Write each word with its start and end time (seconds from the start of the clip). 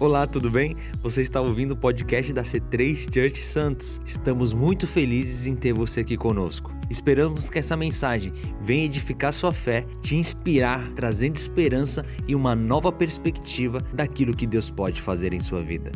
Olá, 0.00 0.28
tudo 0.28 0.48
bem? 0.48 0.76
Você 1.02 1.22
está 1.22 1.40
ouvindo 1.40 1.72
o 1.72 1.76
podcast 1.76 2.32
da 2.32 2.44
C3 2.44 3.12
Church 3.12 3.42
Santos. 3.42 4.00
Estamos 4.06 4.52
muito 4.52 4.86
felizes 4.86 5.44
em 5.44 5.56
ter 5.56 5.72
você 5.72 6.02
aqui 6.02 6.16
conosco. 6.16 6.70
Esperamos 6.88 7.50
que 7.50 7.58
essa 7.58 7.76
mensagem 7.76 8.32
venha 8.62 8.84
edificar 8.84 9.32
sua 9.32 9.52
fé, 9.52 9.84
te 10.00 10.14
inspirar, 10.14 10.88
trazendo 10.92 11.34
esperança 11.34 12.06
e 12.28 12.34
uma 12.36 12.54
nova 12.54 12.92
perspectiva 12.92 13.80
daquilo 13.92 14.36
que 14.36 14.46
Deus 14.46 14.70
pode 14.70 15.02
fazer 15.02 15.34
em 15.34 15.40
sua 15.40 15.62
vida. 15.62 15.90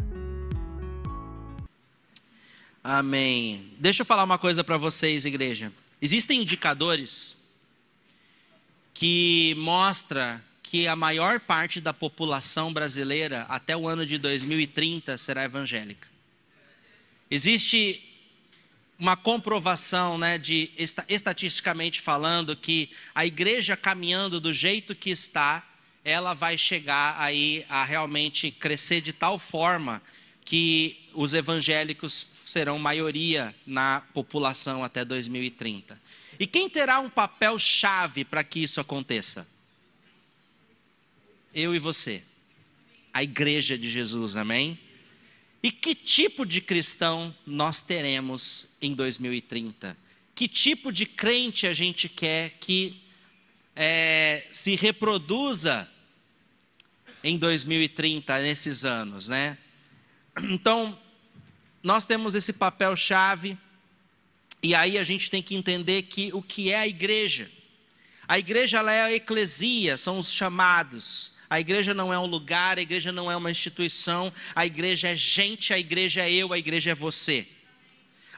Amém. 2.83 3.73
Deixa 3.79 4.03
eu 4.03 4.07
falar 4.07 4.25
uma 4.25 4.37
coisa 4.37 4.65
para 4.65 4.77
vocês, 4.79 5.25
igreja. 5.25 5.73
Existem 6.01 6.43
indicadores 6.43 7.39
que 8.93 9.55
mostra 9.59 10.43
que 10.73 10.89
a 10.89 10.97
maior 10.97 11.39
parte 11.39 11.83
da 11.83 11.93
população 11.93 12.73
brasileira 12.73 13.45
até 13.51 13.77
o 13.77 13.87
ano 13.87 14.07
de 14.07 14.17
2030 14.17 15.19
será 15.19 15.45
evangélica. 15.45 16.09
Existe 17.31 18.03
uma 18.99 19.15
comprovação, 19.15 20.17
né, 20.17 20.39
de 20.39 20.71
estatisticamente 21.11 22.01
falando, 22.01 22.57
que 22.57 22.89
a 23.15 23.27
igreja 23.27 23.77
caminhando 23.77 24.41
do 24.41 24.51
jeito 24.51 24.95
que 24.95 25.11
está, 25.11 25.63
ela 26.03 26.33
vai 26.33 26.57
chegar 26.57 27.21
aí 27.21 27.67
a 27.69 27.85
realmente 27.85 28.51
crescer 28.51 29.03
de 29.03 29.13
tal 29.13 29.39
forma 29.39 30.01
que 30.43 31.07
os 31.13 31.35
evangélicos 31.35 32.29
serão 32.47 32.79
maioria 32.79 33.55
na 33.67 34.01
população 34.15 34.83
até 34.83 35.05
2030. 35.05 36.01
E 36.41 36.47
quem 36.47 36.67
terá 36.71 36.99
um 36.99 37.11
papel 37.11 37.59
chave 37.59 38.25
para 38.25 38.43
que 38.43 38.63
isso 38.63 38.81
aconteça? 38.81 39.52
Eu 41.55 41.75
e 41.75 41.79
você, 41.79 42.23
a 43.13 43.23
igreja 43.23 43.77
de 43.77 43.89
Jesus, 43.91 44.37
amém? 44.37 44.79
E 45.63 45.71
que 45.71 45.95
tipo 45.95 46.45
de 46.45 46.61
cristão 46.61 47.35
nós 47.47 47.81
teremos 47.81 48.75
em 48.83 48.95
2030? 48.95 49.97
Que 50.35 50.49
tipo 50.49 50.91
de 50.91 51.07
crente 51.07 51.67
a 51.67 51.73
gente 51.73 52.09
quer 52.09 52.57
que 52.59 53.01
é, 53.77 54.47
se 54.51 54.75
reproduza 54.75 55.89
em 57.23 57.39
2030, 57.39 58.41
nesses 58.41 58.85
anos, 58.85 59.29
né? 59.29 59.57
Então, 60.43 60.99
nós 61.83 62.05
temos 62.05 62.35
esse 62.35 62.53
papel-chave, 62.53 63.57
e 64.63 64.75
aí 64.75 64.99
a 64.99 65.05
gente 65.05 65.31
tem 65.31 65.43
que 65.43 65.55
entender 65.55 66.03
que 66.03 66.33
o 66.33 66.43
que 66.43 66.71
é 66.71 66.79
a 66.79 66.89
igreja. 66.89 67.51
A 68.27 68.39
igreja 68.39 68.79
ela 68.79 68.93
é 68.93 69.03
a 69.03 69.13
eclesia, 69.13 69.99
são 69.99 70.19
os 70.19 70.33
chamados. 70.33 71.35
A 71.53 71.61
igreja 71.61 71.93
não 71.93 72.11
é 72.11 72.19
um 72.19 72.25
lugar, 72.25 72.79
a 72.79 72.81
igreja 72.81 73.13
não 73.13 73.31
é 73.31 73.37
uma 73.37 73.51
instituição, 73.51 74.33
a 74.55 74.65
igreja 74.65 75.09
é 75.09 75.15
gente, 75.15 75.75
a 75.75 75.79
igreja 75.79 76.23
é 76.23 76.33
eu, 76.33 76.51
a 76.51 76.59
igreja 76.59 76.93
é 76.93 76.95
você. 76.95 77.47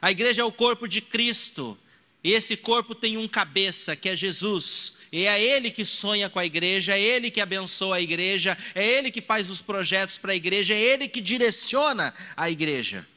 A 0.01 0.11
igreja 0.11 0.41
é 0.41 0.43
o 0.43 0.51
corpo 0.51 0.85
de 0.85 0.99
Cristo, 0.99 1.79
e 2.21 2.33
esse 2.33 2.57
corpo 2.57 2.93
tem 2.93 3.15
um 3.15 3.25
cabeça, 3.25 3.95
que 3.95 4.09
é 4.09 4.17
Jesus. 4.17 4.97
E 5.13 5.27
é 5.27 5.41
ele 5.41 5.71
que 5.71 5.85
sonha 5.85 6.29
com 6.29 6.39
a 6.39 6.45
igreja, 6.45 6.97
é 6.97 6.99
ele 6.99 7.31
que 7.31 7.39
abençoa 7.39 7.95
a 7.95 8.01
igreja, 8.01 8.57
é 8.75 8.85
ele 8.85 9.09
que 9.09 9.21
faz 9.21 9.49
os 9.49 9.61
projetos 9.61 10.17
para 10.17 10.33
a 10.33 10.35
igreja, 10.35 10.73
é 10.73 10.81
ele 10.81 11.07
que 11.07 11.21
direciona 11.21 12.13
a 12.35 12.49
igreja. 12.49 13.07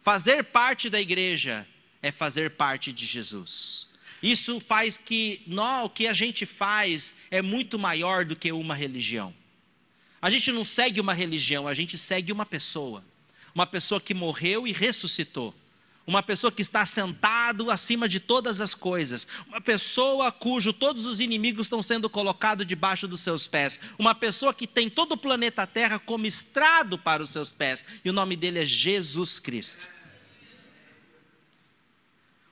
Fazer 0.00 0.44
parte 0.44 0.88
da 0.88 1.00
igreja 1.00 1.66
é 2.00 2.12
fazer 2.12 2.50
parte 2.52 2.92
de 2.92 3.04
Jesus. 3.04 3.92
Isso 4.24 4.58
faz 4.58 4.96
que 4.96 5.42
o 5.84 5.90
que 5.90 6.06
a 6.06 6.14
gente 6.14 6.46
faz 6.46 7.12
é 7.30 7.42
muito 7.42 7.78
maior 7.78 8.24
do 8.24 8.34
que 8.34 8.50
uma 8.50 8.74
religião. 8.74 9.34
A 10.22 10.30
gente 10.30 10.50
não 10.50 10.64
segue 10.64 10.98
uma 10.98 11.12
religião, 11.12 11.68
a 11.68 11.74
gente 11.74 11.98
segue 11.98 12.32
uma 12.32 12.46
pessoa. 12.46 13.04
Uma 13.54 13.66
pessoa 13.66 14.00
que 14.00 14.14
morreu 14.14 14.66
e 14.66 14.72
ressuscitou. 14.72 15.54
Uma 16.06 16.22
pessoa 16.22 16.50
que 16.50 16.62
está 16.62 16.86
sentado 16.86 17.70
acima 17.70 18.08
de 18.08 18.18
todas 18.18 18.62
as 18.62 18.74
coisas. 18.74 19.28
Uma 19.46 19.60
pessoa 19.60 20.32
cujo 20.32 20.72
todos 20.72 21.04
os 21.04 21.20
inimigos 21.20 21.66
estão 21.66 21.82
sendo 21.82 22.08
colocados 22.08 22.66
debaixo 22.66 23.06
dos 23.06 23.20
seus 23.20 23.46
pés. 23.46 23.78
Uma 23.98 24.14
pessoa 24.14 24.54
que 24.54 24.66
tem 24.66 24.88
todo 24.88 25.12
o 25.12 25.18
planeta 25.18 25.66
Terra 25.66 25.98
como 25.98 26.24
estrado 26.24 26.96
para 26.96 27.22
os 27.22 27.28
seus 27.28 27.52
pés. 27.52 27.84
E 28.02 28.08
o 28.08 28.12
nome 28.12 28.36
dele 28.36 28.60
é 28.60 28.64
Jesus 28.64 29.38
Cristo. 29.38 29.86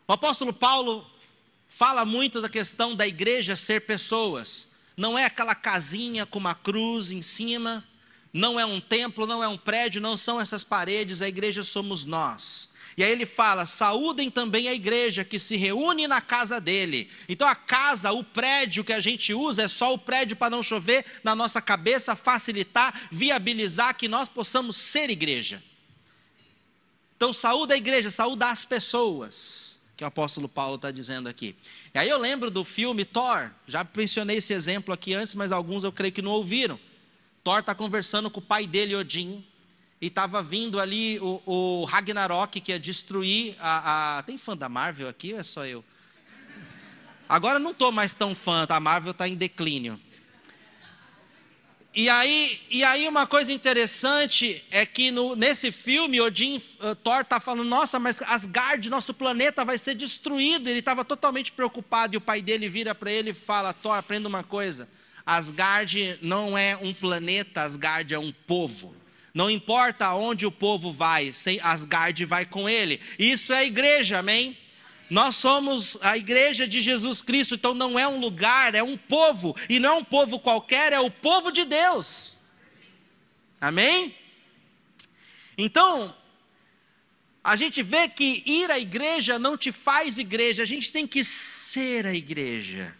O 0.06 0.12
apóstolo 0.12 0.52
Paulo 0.52 1.10
fala 1.76 2.04
muito 2.04 2.40
da 2.40 2.48
questão 2.48 2.94
da 2.94 3.06
igreja 3.06 3.56
ser 3.56 3.82
pessoas. 3.82 4.70
Não 4.96 5.18
é 5.18 5.24
aquela 5.24 5.54
casinha 5.54 6.26
com 6.26 6.38
uma 6.38 6.54
cruz 6.54 7.10
em 7.10 7.22
cima, 7.22 7.84
não 8.32 8.58
é 8.58 8.64
um 8.64 8.80
templo, 8.80 9.26
não 9.26 9.42
é 9.42 9.48
um 9.48 9.58
prédio, 9.58 10.00
não 10.00 10.16
são 10.16 10.40
essas 10.40 10.62
paredes, 10.62 11.22
a 11.22 11.28
igreja 11.28 11.62
somos 11.62 12.04
nós. 12.04 12.70
E 12.96 13.02
aí 13.02 13.10
ele 13.10 13.24
fala: 13.24 13.64
saúdem 13.64 14.30
também 14.30 14.68
a 14.68 14.74
igreja 14.74 15.24
que 15.24 15.38
se 15.38 15.56
reúne 15.56 16.06
na 16.06 16.20
casa 16.20 16.60
dele. 16.60 17.10
Então 17.28 17.48
a 17.48 17.54
casa, 17.54 18.12
o 18.12 18.22
prédio 18.22 18.84
que 18.84 18.92
a 18.92 19.00
gente 19.00 19.32
usa 19.32 19.62
é 19.62 19.68
só 19.68 19.94
o 19.94 19.98
prédio 19.98 20.36
para 20.36 20.50
não 20.50 20.62
chover 20.62 21.04
na 21.24 21.34
nossa 21.34 21.60
cabeça, 21.60 22.14
facilitar, 22.14 23.08
viabilizar 23.10 23.96
que 23.96 24.08
nós 24.08 24.28
possamos 24.28 24.76
ser 24.76 25.08
igreja. 25.08 25.62
Então 27.16 27.32
saúda 27.32 27.74
a 27.74 27.78
igreja, 27.78 28.10
saúda 28.10 28.50
as 28.50 28.64
pessoas 28.64 29.81
que 29.96 30.04
o 30.04 30.06
apóstolo 30.06 30.48
Paulo 30.48 30.76
está 30.76 30.90
dizendo 30.90 31.28
aqui. 31.28 31.54
E 31.94 31.98
aí 31.98 32.08
eu 32.08 32.18
lembro 32.18 32.50
do 32.50 32.64
filme 32.64 33.04
Thor, 33.04 33.50
já 33.66 33.86
mencionei 33.94 34.38
esse 34.38 34.52
exemplo 34.52 34.92
aqui 34.92 35.14
antes, 35.14 35.34
mas 35.34 35.52
alguns 35.52 35.84
eu 35.84 35.92
creio 35.92 36.12
que 36.12 36.22
não 36.22 36.30
ouviram. 36.32 36.78
Thor 37.44 37.60
está 37.60 37.74
conversando 37.74 38.30
com 38.30 38.40
o 38.40 38.42
pai 38.42 38.66
dele, 38.66 38.94
Odin, 38.94 39.44
e 40.00 40.06
estava 40.06 40.42
vindo 40.42 40.80
ali 40.80 41.18
o, 41.20 41.42
o, 41.46 41.84
Ragnarok, 41.84 42.60
que 42.60 42.72
ia 42.72 42.78
destruir 42.78 43.56
a, 43.60 44.18
a, 44.18 44.22
Tem 44.22 44.38
fã 44.38 44.56
da 44.56 44.68
Marvel 44.68 45.08
aqui 45.08 45.32
ou 45.32 45.40
é 45.40 45.42
só 45.42 45.64
eu? 45.64 45.84
Agora 47.28 47.58
não 47.58 47.70
estou 47.70 47.90
mais 47.90 48.12
tão 48.12 48.34
fã, 48.34 48.66
tá? 48.66 48.76
a 48.76 48.80
Marvel 48.80 49.12
está 49.12 49.28
em 49.28 49.34
declínio. 49.34 49.98
E 51.94 52.08
aí, 52.08 52.58
e 52.70 52.82
aí 52.82 53.06
uma 53.06 53.26
coisa 53.26 53.52
interessante 53.52 54.64
é 54.70 54.86
que 54.86 55.10
no, 55.10 55.36
nesse 55.36 55.70
filme 55.70 56.22
Odin 56.22 56.56
uh, 56.56 56.94
Thor 56.94 57.20
está 57.20 57.38
falando, 57.38 57.68
nossa, 57.68 57.98
mas 57.98 58.22
Asgard, 58.22 58.88
nosso 58.88 59.12
planeta 59.12 59.62
vai 59.62 59.76
ser 59.76 59.94
destruído. 59.94 60.70
Ele 60.70 60.78
estava 60.78 61.04
totalmente 61.04 61.52
preocupado 61.52 62.14
e 62.14 62.16
o 62.16 62.20
pai 62.20 62.40
dele 62.40 62.66
vira 62.66 62.94
para 62.94 63.12
ele 63.12 63.30
e 63.30 63.34
fala, 63.34 63.74
Thor, 63.74 63.94
aprenda 63.94 64.26
uma 64.26 64.42
coisa. 64.42 64.88
Asgard 65.26 66.18
não 66.22 66.56
é 66.56 66.78
um 66.80 66.94
planeta, 66.94 67.60
Asgard 67.60 68.14
é 68.14 68.18
um 68.18 68.32
povo. 68.32 68.96
Não 69.34 69.50
importa 69.50 70.06
aonde 70.06 70.46
o 70.46 70.50
povo 70.50 70.92
vai, 70.92 71.30
Asgard 71.62 72.24
vai 72.24 72.46
com 72.46 72.68
ele. 72.68 73.00
Isso 73.18 73.52
é 73.52 73.66
igreja, 73.66 74.18
amém? 74.18 74.56
Nós 75.12 75.36
somos 75.36 75.98
a 76.00 76.16
igreja 76.16 76.66
de 76.66 76.80
Jesus 76.80 77.20
Cristo, 77.20 77.54
então 77.54 77.74
não 77.74 77.98
é 77.98 78.08
um 78.08 78.18
lugar, 78.18 78.74
é 78.74 78.82
um 78.82 78.96
povo, 78.96 79.54
e 79.68 79.78
não 79.78 79.90
é 79.90 79.92
um 79.98 80.04
povo 80.04 80.40
qualquer, 80.40 80.90
é 80.94 81.00
o 81.00 81.10
povo 81.10 81.52
de 81.52 81.66
Deus. 81.66 82.38
Amém? 83.60 84.16
Então, 85.58 86.16
a 87.44 87.56
gente 87.56 87.82
vê 87.82 88.08
que 88.08 88.42
ir 88.46 88.70
à 88.70 88.78
igreja 88.78 89.38
não 89.38 89.54
te 89.54 89.70
faz 89.70 90.16
igreja, 90.16 90.62
a 90.62 90.66
gente 90.66 90.90
tem 90.90 91.06
que 91.06 91.22
ser 91.22 92.06
a 92.06 92.14
igreja. 92.14 92.96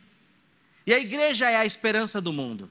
E 0.87 0.93
a 0.93 0.99
igreja 0.99 1.49
é 1.49 1.57
a 1.57 1.65
esperança 1.65 2.21
do 2.21 2.31
mundo. 2.31 2.71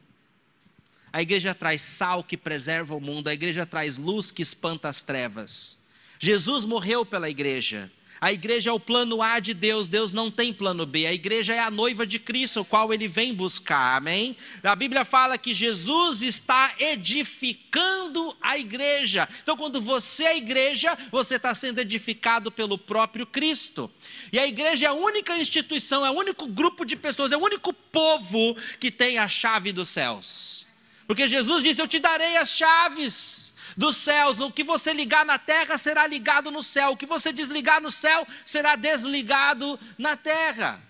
A 1.11 1.19
igreja 1.19 1.55
traz 1.55 1.81
sal 1.81 2.23
que 2.23 2.37
preserva 2.37 2.95
o 2.95 3.01
mundo, 3.01 3.27
a 3.27 3.33
igreja 3.33 3.65
traz 3.65 3.97
luz 3.97 4.29
que 4.29 4.43
espanta 4.43 4.87
as 4.87 5.01
trevas. 5.01 5.81
Jesus 6.19 6.63
morreu 6.63 7.03
pela 7.03 7.27
igreja. 7.27 7.91
A 8.21 8.31
igreja 8.31 8.69
é 8.69 8.73
o 8.73 8.79
plano 8.79 9.19
A 9.19 9.39
de 9.39 9.51
Deus, 9.51 9.87
Deus 9.87 10.13
não 10.13 10.29
tem 10.29 10.53
plano 10.53 10.85
B. 10.85 11.07
A 11.07 11.13
igreja 11.13 11.55
é 11.55 11.59
a 11.59 11.71
noiva 11.71 12.05
de 12.05 12.19
Cristo, 12.19 12.61
o 12.61 12.65
qual 12.65 12.93
ele 12.93 13.07
vem 13.07 13.33
buscar, 13.33 13.97
amém? 13.97 14.37
A 14.61 14.75
Bíblia 14.75 15.03
fala 15.03 15.39
que 15.39 15.55
Jesus 15.55 16.21
está 16.21 16.75
edificando 16.77 18.37
a 18.39 18.59
igreja. 18.59 19.27
Então, 19.41 19.57
quando 19.57 19.81
você 19.81 20.25
é 20.25 20.27
a 20.27 20.37
igreja, 20.37 20.95
você 21.11 21.37
está 21.37 21.55
sendo 21.55 21.79
edificado 21.79 22.51
pelo 22.51 22.77
próprio 22.77 23.25
Cristo. 23.25 23.89
E 24.31 24.37
a 24.37 24.45
igreja 24.45 24.85
é 24.85 24.89
a 24.89 24.93
única 24.93 25.35
instituição, 25.35 26.05
é 26.05 26.11
o 26.11 26.15
único 26.15 26.45
grupo 26.45 26.85
de 26.85 26.95
pessoas, 26.95 27.31
é 27.31 27.37
o 27.37 27.43
único 27.43 27.73
povo 27.73 28.55
que 28.79 28.91
tem 28.91 29.17
a 29.17 29.27
chave 29.27 29.71
dos 29.71 29.89
céus. 29.89 30.67
Porque 31.07 31.27
Jesus 31.27 31.63
disse: 31.63 31.81
Eu 31.81 31.87
te 31.87 31.97
darei 31.97 32.37
as 32.37 32.51
chaves 32.51 33.50
dos 33.75 33.97
céus. 33.97 34.39
O 34.39 34.51
que 34.51 34.63
você 34.63 34.93
ligar 34.93 35.25
na 35.25 35.37
terra 35.37 35.77
será 35.77 36.07
ligado 36.07 36.51
no 36.51 36.63
céu. 36.63 36.91
O 36.91 36.97
que 36.97 37.05
você 37.05 37.31
desligar 37.31 37.81
no 37.81 37.91
céu 37.91 38.27
será 38.45 38.75
desligado 38.75 39.79
na 39.97 40.15
terra. 40.15 40.81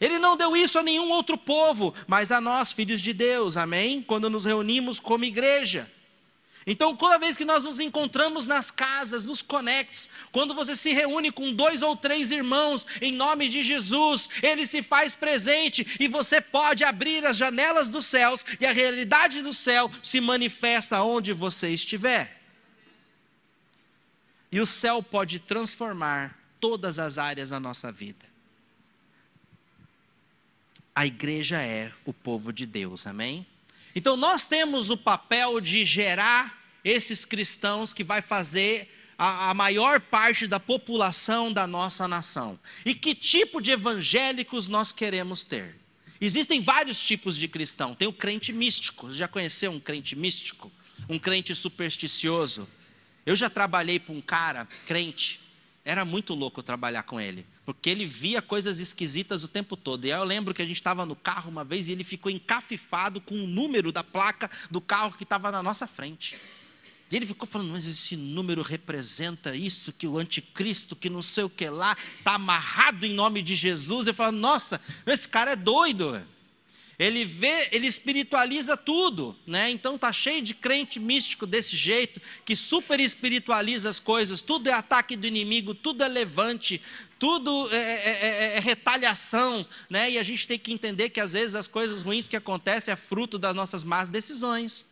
Ele 0.00 0.18
não 0.18 0.36
deu 0.36 0.56
isso 0.56 0.78
a 0.78 0.82
nenhum 0.82 1.10
outro 1.10 1.38
povo, 1.38 1.94
mas 2.06 2.32
a 2.32 2.40
nós, 2.40 2.72
filhos 2.72 3.00
de 3.00 3.12
Deus, 3.12 3.56
amém? 3.56 4.02
Quando 4.02 4.28
nos 4.28 4.44
reunimos 4.44 4.98
como 5.00 5.24
igreja. 5.24 5.90
Então, 6.66 6.96
toda 6.96 7.18
vez 7.18 7.36
que 7.36 7.44
nós 7.44 7.62
nos 7.62 7.78
encontramos 7.78 8.46
nas 8.46 8.70
casas, 8.70 9.22
nos 9.22 9.42
conectes, 9.42 10.08
quando 10.32 10.54
você 10.54 10.74
se 10.74 10.92
reúne 10.92 11.30
com 11.30 11.52
dois 11.52 11.82
ou 11.82 11.94
três 11.94 12.30
irmãos, 12.30 12.86
em 13.02 13.12
nome 13.12 13.48
de 13.50 13.62
Jesus, 13.62 14.30
ele 14.42 14.66
se 14.66 14.80
faz 14.82 15.14
presente 15.14 15.86
e 16.00 16.08
você 16.08 16.40
pode 16.40 16.82
abrir 16.82 17.24
as 17.26 17.36
janelas 17.36 17.88
dos 17.88 18.06
céus 18.06 18.44
e 18.58 18.64
a 18.64 18.72
realidade 18.72 19.42
do 19.42 19.52
céu 19.52 19.90
se 20.02 20.20
manifesta 20.20 21.02
onde 21.02 21.34
você 21.34 21.68
estiver. 21.68 22.40
E 24.50 24.58
o 24.58 24.64
céu 24.64 25.02
pode 25.02 25.40
transformar 25.40 26.38
todas 26.58 26.98
as 26.98 27.18
áreas 27.18 27.50
da 27.50 27.60
nossa 27.60 27.92
vida. 27.92 28.24
A 30.94 31.04
igreja 31.04 31.60
é 31.60 31.92
o 32.06 32.12
povo 32.12 32.52
de 32.52 32.64
Deus, 32.64 33.06
amém? 33.06 33.46
Então 33.94 34.16
nós 34.16 34.46
temos 34.46 34.90
o 34.90 34.96
papel 34.96 35.60
de 35.60 35.84
gerar 35.84 36.62
esses 36.84 37.24
cristãos 37.24 37.92
que 37.92 38.04
vai 38.04 38.20
fazer 38.20 38.90
a, 39.16 39.50
a, 39.50 39.54
maior 39.54 40.00
parte 40.00 40.46
da 40.46 40.58
população 40.58 41.52
da 41.52 41.66
nossa 41.66 42.08
nação. 42.08 42.58
E 42.84 42.94
que 42.94 43.14
tipo 43.14 43.60
de 43.60 43.70
evangélicos 43.70 44.68
nós 44.68 44.92
queremos 44.92 45.44
ter? 45.44 45.76
Existem 46.20 46.60
vários 46.60 46.98
tipos 46.98 47.36
de 47.36 47.46
cristão. 47.46 47.94
Tem 47.94 48.08
o 48.08 48.12
crente 48.12 48.52
místico. 48.52 49.06
Você 49.06 49.18
já 49.18 49.28
conheceu 49.28 49.70
um 49.70 49.80
crente 49.80 50.16
místico? 50.16 50.70
Um 51.08 51.18
crente 51.18 51.54
supersticioso? 51.54 52.68
Eu 53.24 53.36
já 53.36 53.48
trabalhei 53.48 53.98
para 53.98 54.14
um 54.14 54.20
cara 54.20 54.66
crente 54.86 55.40
era 55.84 56.04
muito 56.04 56.34
louco 56.34 56.62
trabalhar 56.62 57.02
com 57.02 57.20
ele, 57.20 57.46
porque 57.66 57.90
ele 57.90 58.06
via 58.06 58.40
coisas 58.40 58.78
esquisitas 58.78 59.44
o 59.44 59.48
tempo 59.48 59.76
todo. 59.76 60.06
E 60.06 60.12
aí 60.12 60.18
eu 60.18 60.24
lembro 60.24 60.54
que 60.54 60.62
a 60.62 60.64
gente 60.64 60.76
estava 60.76 61.04
no 61.04 61.14
carro 61.14 61.50
uma 61.50 61.62
vez 61.62 61.88
e 61.88 61.92
ele 61.92 62.02
ficou 62.02 62.32
encafifado 62.32 63.20
com 63.20 63.34
o 63.34 63.46
número 63.46 63.92
da 63.92 64.02
placa 64.02 64.50
do 64.70 64.80
carro 64.80 65.12
que 65.12 65.24
estava 65.24 65.52
na 65.52 65.62
nossa 65.62 65.86
frente. 65.86 66.36
E 67.10 67.16
ele 67.16 67.26
ficou 67.26 67.46
falando, 67.46 67.70
mas 67.70 67.86
esse 67.86 68.16
número 68.16 68.62
representa 68.62 69.54
isso, 69.54 69.92
que 69.92 70.06
o 70.06 70.16
anticristo, 70.18 70.96
que 70.96 71.10
não 71.10 71.20
sei 71.20 71.44
o 71.44 71.50
que 71.50 71.68
lá, 71.68 71.96
está 72.18 72.34
amarrado 72.34 73.04
em 73.04 73.12
nome 73.12 73.42
de 73.42 73.54
Jesus. 73.54 74.06
Eu 74.06 74.14
falo, 74.14 74.32
nossa, 74.32 74.80
esse 75.06 75.28
cara 75.28 75.52
é 75.52 75.56
doido. 75.56 76.20
Ele 76.98 77.24
vê, 77.24 77.68
ele 77.72 77.86
espiritualiza 77.86 78.76
tudo, 78.76 79.36
né? 79.46 79.70
Então 79.70 79.98
tá 79.98 80.12
cheio 80.12 80.40
de 80.42 80.54
crente 80.54 81.00
místico 81.00 81.46
desse 81.46 81.76
jeito, 81.76 82.20
que 82.44 82.54
super 82.54 83.00
espiritualiza 83.00 83.88
as 83.88 83.98
coisas, 83.98 84.40
tudo 84.40 84.68
é 84.68 84.72
ataque 84.72 85.16
do 85.16 85.26
inimigo, 85.26 85.74
tudo 85.74 86.04
é 86.04 86.08
levante, 86.08 86.80
tudo 87.18 87.68
é, 87.72 87.76
é, 87.76 88.18
é, 88.22 88.56
é 88.56 88.60
retaliação, 88.60 89.66
né? 89.90 90.10
E 90.10 90.18
a 90.18 90.22
gente 90.22 90.46
tem 90.46 90.58
que 90.58 90.72
entender 90.72 91.10
que 91.10 91.20
às 91.20 91.32
vezes 91.32 91.56
as 91.56 91.66
coisas 91.66 92.02
ruins 92.02 92.28
que 92.28 92.36
acontecem 92.36 92.92
é 92.92 92.96
fruto 92.96 93.38
das 93.38 93.54
nossas 93.54 93.82
más 93.82 94.08
decisões. 94.08 94.86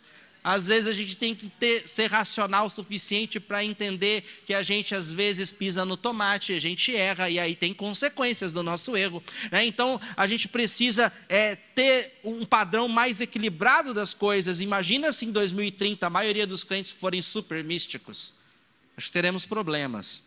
Às 0.44 0.67
vezes 0.67 0.89
a 0.89 0.93
gente 0.93 1.15
tem 1.15 1.35
que 1.37 1.49
ter, 1.49 1.89
ser 1.89 2.11
racional 2.11 2.67
o 2.67 2.71
suficiente 2.71 3.39
para 3.39 3.65
entender 3.65 4.25
que 4.44 4.53
a 4.53 4.62
gente 4.62 4.93
às 4.93 5.11
vezes 5.11 5.53
pisa 5.53 5.85
no 5.85 5.97
tomate, 5.97 6.53
a 6.53 6.61
gente 6.61 6.94
erra 6.97 7.31
e 7.31 7.39
aí 7.39 7.55
tem 7.55 7.73
consequências 7.73 8.53
do 8.53 8.61
nosso 8.61 8.97
erro. 8.97 9.23
Né? 9.53 9.65
Então 9.65 10.00
a 10.17 10.27
gente 10.27 10.49
precisa 10.49 11.12
é, 11.29 11.55
ter 11.55 12.19
um 12.25 12.44
padrão 12.44 12.89
mais 12.89 13.21
equilibrado 13.21 13.94
das 13.94 14.12
coisas. 14.12 14.61
Imagina 14.61 15.12
se 15.12 15.27
em 15.27 15.31
2030 15.31 16.09
a 16.09 16.11
maioria 16.11 16.47
dos 16.47 16.65
crentes 16.65 16.91
forem 16.91 17.23
super 17.23 17.62
místicos. 17.62 18.35
Acho 18.97 19.06
que 19.06 19.12
teremos 19.12 19.47
problemas. 19.47 20.25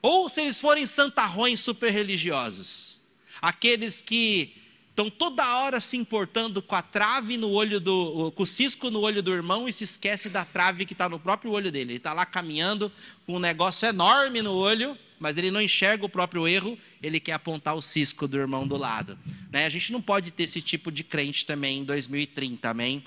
Ou 0.00 0.30
se 0.30 0.40
eles 0.40 0.58
forem 0.58 0.86
santarrões 0.86 1.60
super 1.60 1.92
religiosos. 1.92 3.00
Aqueles 3.40 4.00
que 4.00 4.61
Estão 4.92 5.08
toda 5.08 5.56
hora 5.56 5.80
se 5.80 5.96
importando 5.96 6.60
com 6.60 6.74
a 6.74 6.82
trave 6.82 7.38
no 7.38 7.48
olho 7.48 7.80
do. 7.80 8.30
com 8.36 8.42
o 8.42 8.46
cisco 8.46 8.90
no 8.90 9.00
olho 9.00 9.22
do 9.22 9.32
irmão 9.32 9.66
e 9.66 9.72
se 9.72 9.84
esquece 9.84 10.28
da 10.28 10.44
trave 10.44 10.84
que 10.84 10.92
está 10.92 11.08
no 11.08 11.18
próprio 11.18 11.50
olho 11.50 11.72
dele. 11.72 11.92
Ele 11.92 11.96
está 11.96 12.12
lá 12.12 12.26
caminhando 12.26 12.92
com 13.24 13.36
um 13.36 13.38
negócio 13.38 13.88
enorme 13.88 14.42
no 14.42 14.52
olho, 14.52 14.96
mas 15.18 15.38
ele 15.38 15.50
não 15.50 15.62
enxerga 15.62 16.04
o 16.04 16.10
próprio 16.10 16.46
erro, 16.46 16.78
ele 17.02 17.18
quer 17.18 17.32
apontar 17.32 17.74
o 17.74 17.80
cisco 17.80 18.28
do 18.28 18.36
irmão 18.36 18.68
do 18.68 18.76
lado. 18.76 19.18
Né? 19.50 19.64
A 19.64 19.70
gente 19.70 19.90
não 19.92 20.02
pode 20.02 20.30
ter 20.30 20.42
esse 20.42 20.60
tipo 20.60 20.92
de 20.92 21.02
crente 21.02 21.46
também 21.46 21.78
em 21.78 21.84
2030, 21.84 22.68
amém? 22.68 23.02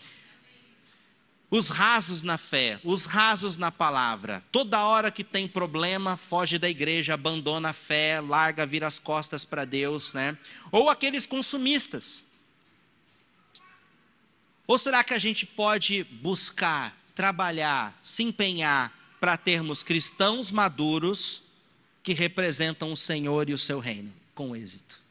Os 1.56 1.69
rasos 1.69 2.22
na 2.22 2.38
fé, 2.38 2.81
os 2.84 3.06
rasos 3.06 3.56
na 3.56 3.72
palavra. 3.72 4.44
Toda 4.52 4.84
hora 4.84 5.10
que 5.10 5.24
tem 5.24 5.48
problema, 5.48 6.18
foge 6.18 6.60
da 6.60 6.69
igreja, 6.69 7.13
abandona 7.13 7.69
a 7.69 7.74
fé, 7.74 8.19
larga, 8.19 8.66
vira 8.66 8.86
as 8.86 9.00
costas 9.00 9.46
para 9.46 9.63
Deus, 9.63 10.12
né? 10.12 10.38
Ou 10.69 10.90
aqueles 10.90 11.25
consumistas. 11.25 12.25
Ou 14.68 14.78
será 14.78 15.02
que 15.02 15.13
a 15.13 15.18
gente 15.18 15.46
pode 15.46 16.04
buscar, 16.04 16.94
trabalhar, 17.16 17.98
se 18.04 18.22
empenhar 18.22 18.94
para 19.22 19.38
termos 19.38 19.81
cristãos 19.81 20.51
maduros 20.51 21.42
que 22.04 22.12
representam 22.12 22.92
o 22.92 22.98
Senhor 22.98 23.48
e 23.48 23.54
o 23.54 23.58
seu 23.58 23.80
reino 23.80 24.12
com 24.34 24.54
êxito? 24.54 25.01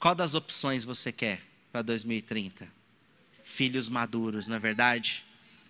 Qual 0.00 0.16
das 0.16 0.34
opções 0.34 0.82
você 0.82 1.12
quer 1.12 1.42
para 1.70 1.80
2030? 1.80 2.81
Filhos 3.52 3.88
maduros, 3.88 4.48
na 4.48 4.56
é 4.56 4.58
verdade? 4.58 5.22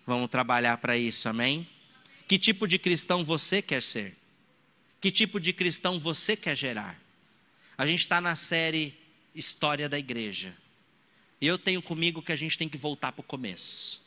Vamos 0.07 0.31
trabalhar 0.31 0.79
para 0.79 0.97
isso, 0.97 1.29
amém? 1.29 1.67
Que 2.27 2.39
tipo 2.39 2.67
de 2.67 2.79
cristão 2.79 3.25
você 3.25 3.61
quer 3.61 3.83
ser? 3.83 4.17
Que 5.01 5.11
tipo 5.11 5.39
de 5.39 5.53
cristão 5.53 5.99
você 5.99 6.37
quer 6.37 6.57
gerar? 6.57 7.01
A 7.77 7.87
gente 7.87 8.01
está 8.01 8.21
na 8.21 8.37
série 8.37 8.95
História 9.35 9.89
da 9.89 9.99
Igreja. 9.99 10.55
E 11.41 11.47
eu 11.47 11.59
tenho 11.59 11.83
comigo 11.83 12.23
que 12.23 12.33
a 12.33 12.37
gente 12.37 12.57
tem 12.57 12.69
que 12.69 12.79
voltar 12.79 13.13
para 13.13 13.21
o 13.21 13.25
começo. 13.25 14.01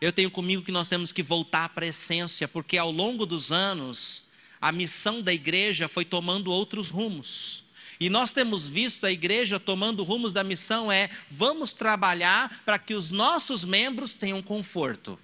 Eu 0.00 0.12
tenho 0.12 0.30
comigo 0.30 0.62
que 0.62 0.72
nós 0.72 0.88
temos 0.88 1.12
que 1.12 1.22
voltar 1.22 1.70
para 1.70 1.86
a 1.86 1.88
essência, 1.88 2.46
porque 2.46 2.76
ao 2.76 2.90
longo 2.90 3.24
dos 3.24 3.52
anos, 3.52 4.28
a 4.60 4.70
missão 4.72 5.22
da 5.22 5.32
igreja 5.32 5.88
foi 5.88 6.04
tomando 6.04 6.50
outros 6.50 6.90
rumos. 6.90 7.64
E 8.00 8.08
nós 8.08 8.32
temos 8.32 8.66
visto 8.66 9.04
a 9.04 9.12
igreja 9.12 9.60
tomando 9.60 10.02
rumos 10.02 10.32
da 10.32 10.42
missão 10.42 10.90
é: 10.90 11.10
vamos 11.30 11.74
trabalhar 11.74 12.62
para 12.64 12.78
que 12.78 12.94
os 12.94 13.10
nossos 13.10 13.62
membros 13.62 14.14
tenham 14.14 14.42
conforto. 14.42 15.18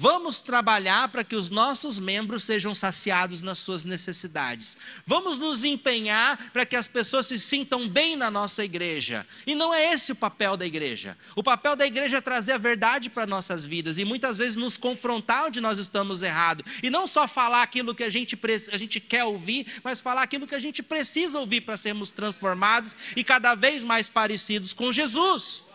Vamos 0.00 0.38
trabalhar 0.38 1.08
para 1.08 1.24
que 1.24 1.34
os 1.34 1.50
nossos 1.50 1.98
membros 1.98 2.44
sejam 2.44 2.72
saciados 2.72 3.42
nas 3.42 3.58
suas 3.58 3.82
necessidades. 3.82 4.76
Vamos 5.04 5.38
nos 5.38 5.64
empenhar 5.64 6.52
para 6.52 6.64
que 6.64 6.76
as 6.76 6.86
pessoas 6.86 7.26
se 7.26 7.36
sintam 7.36 7.88
bem 7.88 8.14
na 8.14 8.30
nossa 8.30 8.64
igreja. 8.64 9.26
E 9.44 9.56
não 9.56 9.74
é 9.74 9.92
esse 9.92 10.12
o 10.12 10.14
papel 10.14 10.56
da 10.56 10.64
igreja. 10.64 11.18
O 11.34 11.42
papel 11.42 11.74
da 11.74 11.84
igreja 11.84 12.18
é 12.18 12.20
trazer 12.20 12.52
a 12.52 12.58
verdade 12.58 13.10
para 13.10 13.26
nossas 13.26 13.64
vidas 13.64 13.98
e 13.98 14.04
muitas 14.04 14.38
vezes 14.38 14.56
nos 14.56 14.76
confrontar 14.76 15.46
onde 15.46 15.60
nós 15.60 15.80
estamos 15.80 16.22
errados. 16.22 16.64
E 16.80 16.88
não 16.88 17.08
só 17.08 17.26
falar 17.26 17.64
aquilo 17.64 17.92
que 17.92 18.04
a 18.04 18.08
gente, 18.08 18.38
a 18.72 18.78
gente 18.78 19.00
quer 19.00 19.24
ouvir, 19.24 19.66
mas 19.82 19.98
falar 19.98 20.22
aquilo 20.22 20.46
que 20.46 20.54
a 20.54 20.60
gente 20.60 20.80
precisa 20.80 21.40
ouvir 21.40 21.62
para 21.62 21.76
sermos 21.76 22.08
transformados 22.10 22.94
e 23.16 23.24
cada 23.24 23.56
vez 23.56 23.82
mais 23.82 24.08
parecidos 24.08 24.72
com 24.72 24.92
Jesus. 24.92 25.66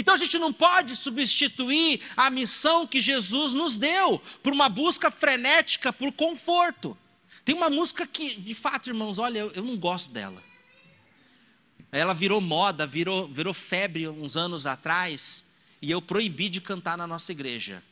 Então 0.00 0.14
a 0.14 0.16
gente 0.16 0.38
não 0.38 0.50
pode 0.50 0.96
substituir 0.96 2.00
a 2.16 2.30
missão 2.30 2.86
que 2.86 3.02
Jesus 3.02 3.52
nos 3.52 3.76
deu 3.76 4.18
por 4.42 4.50
uma 4.50 4.66
busca 4.66 5.10
frenética 5.10 5.92
por 5.92 6.10
conforto. 6.10 6.96
Tem 7.44 7.54
uma 7.54 7.68
música 7.68 8.06
que, 8.06 8.34
de 8.34 8.54
fato, 8.54 8.88
irmãos, 8.88 9.18
olha, 9.18 9.40
eu, 9.40 9.62
não 9.62 9.76
gosto 9.76 10.10
dela. 10.10 10.42
Ela 11.92 12.14
virou 12.14 12.40
moda, 12.40 12.86
virou, 12.86 13.28
virou 13.28 13.52
febre 13.52 14.08
uns 14.08 14.38
anos 14.38 14.64
atrás, 14.64 15.44
e 15.82 15.90
eu 15.90 16.00
proibi 16.00 16.48
de 16.48 16.62
cantar 16.62 16.96
na 16.96 17.06
nossa 17.06 17.30
igreja 17.30 17.82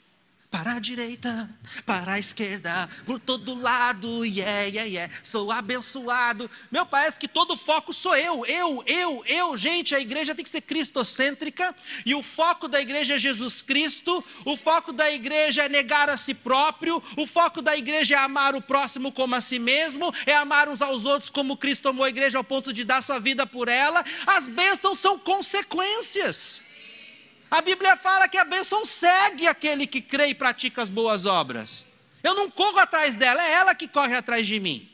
para 0.50 0.72
a 0.72 0.78
direita, 0.78 1.48
para 1.84 2.14
a 2.14 2.18
esquerda, 2.18 2.88
por 3.04 3.20
todo 3.20 3.54
lado, 3.54 4.24
yeah, 4.24 4.62
yeah, 4.62 4.84
yeah, 4.84 5.14
sou 5.22 5.52
abençoado. 5.52 6.50
Meu 6.70 6.86
parece 6.86 7.20
que 7.20 7.28
todo 7.28 7.56
foco 7.56 7.92
sou 7.92 8.16
eu, 8.16 8.46
eu, 8.46 8.82
eu, 8.86 9.22
eu. 9.26 9.56
Gente, 9.56 9.94
a 9.94 10.00
igreja 10.00 10.34
tem 10.34 10.42
que 10.42 10.50
ser 10.50 10.62
cristocêntrica 10.62 11.74
e 12.04 12.14
o 12.14 12.22
foco 12.22 12.66
da 12.66 12.80
igreja 12.80 13.16
é 13.16 13.18
Jesus 13.18 13.60
Cristo, 13.60 14.24
o 14.44 14.56
foco 14.56 14.90
da 14.90 15.10
igreja 15.10 15.64
é 15.64 15.68
negar 15.68 16.08
a 16.08 16.16
si 16.16 16.32
próprio, 16.32 17.02
o 17.16 17.26
foco 17.26 17.60
da 17.60 17.76
igreja 17.76 18.14
é 18.14 18.18
amar 18.18 18.54
o 18.54 18.62
próximo 18.62 19.12
como 19.12 19.34
a 19.34 19.40
si 19.42 19.58
mesmo, 19.58 20.14
é 20.24 20.34
amar 20.34 20.68
uns 20.68 20.80
aos 20.80 21.04
outros 21.04 21.30
como 21.30 21.58
Cristo 21.58 21.88
amou 21.88 22.04
a 22.04 22.08
igreja 22.08 22.38
ao 22.38 22.44
ponto 22.44 22.72
de 22.72 22.84
dar 22.84 23.02
sua 23.02 23.18
vida 23.18 23.46
por 23.46 23.68
ela. 23.68 24.02
As 24.26 24.48
bênçãos 24.48 24.98
são 24.98 25.18
consequências. 25.18 26.66
A 27.50 27.62
Bíblia 27.62 27.96
fala 27.96 28.28
que 28.28 28.36
a 28.36 28.44
bênção 28.44 28.84
segue 28.84 29.46
aquele 29.46 29.86
que 29.86 30.02
crê 30.02 30.28
e 30.28 30.34
pratica 30.34 30.82
as 30.82 30.90
boas 30.90 31.24
obras. 31.24 31.86
Eu 32.22 32.34
não 32.34 32.50
corro 32.50 32.78
atrás 32.78 33.16
dela, 33.16 33.42
é 33.42 33.52
ela 33.52 33.74
que 33.74 33.88
corre 33.88 34.14
atrás 34.14 34.46
de 34.46 34.60
mim. 34.60 34.88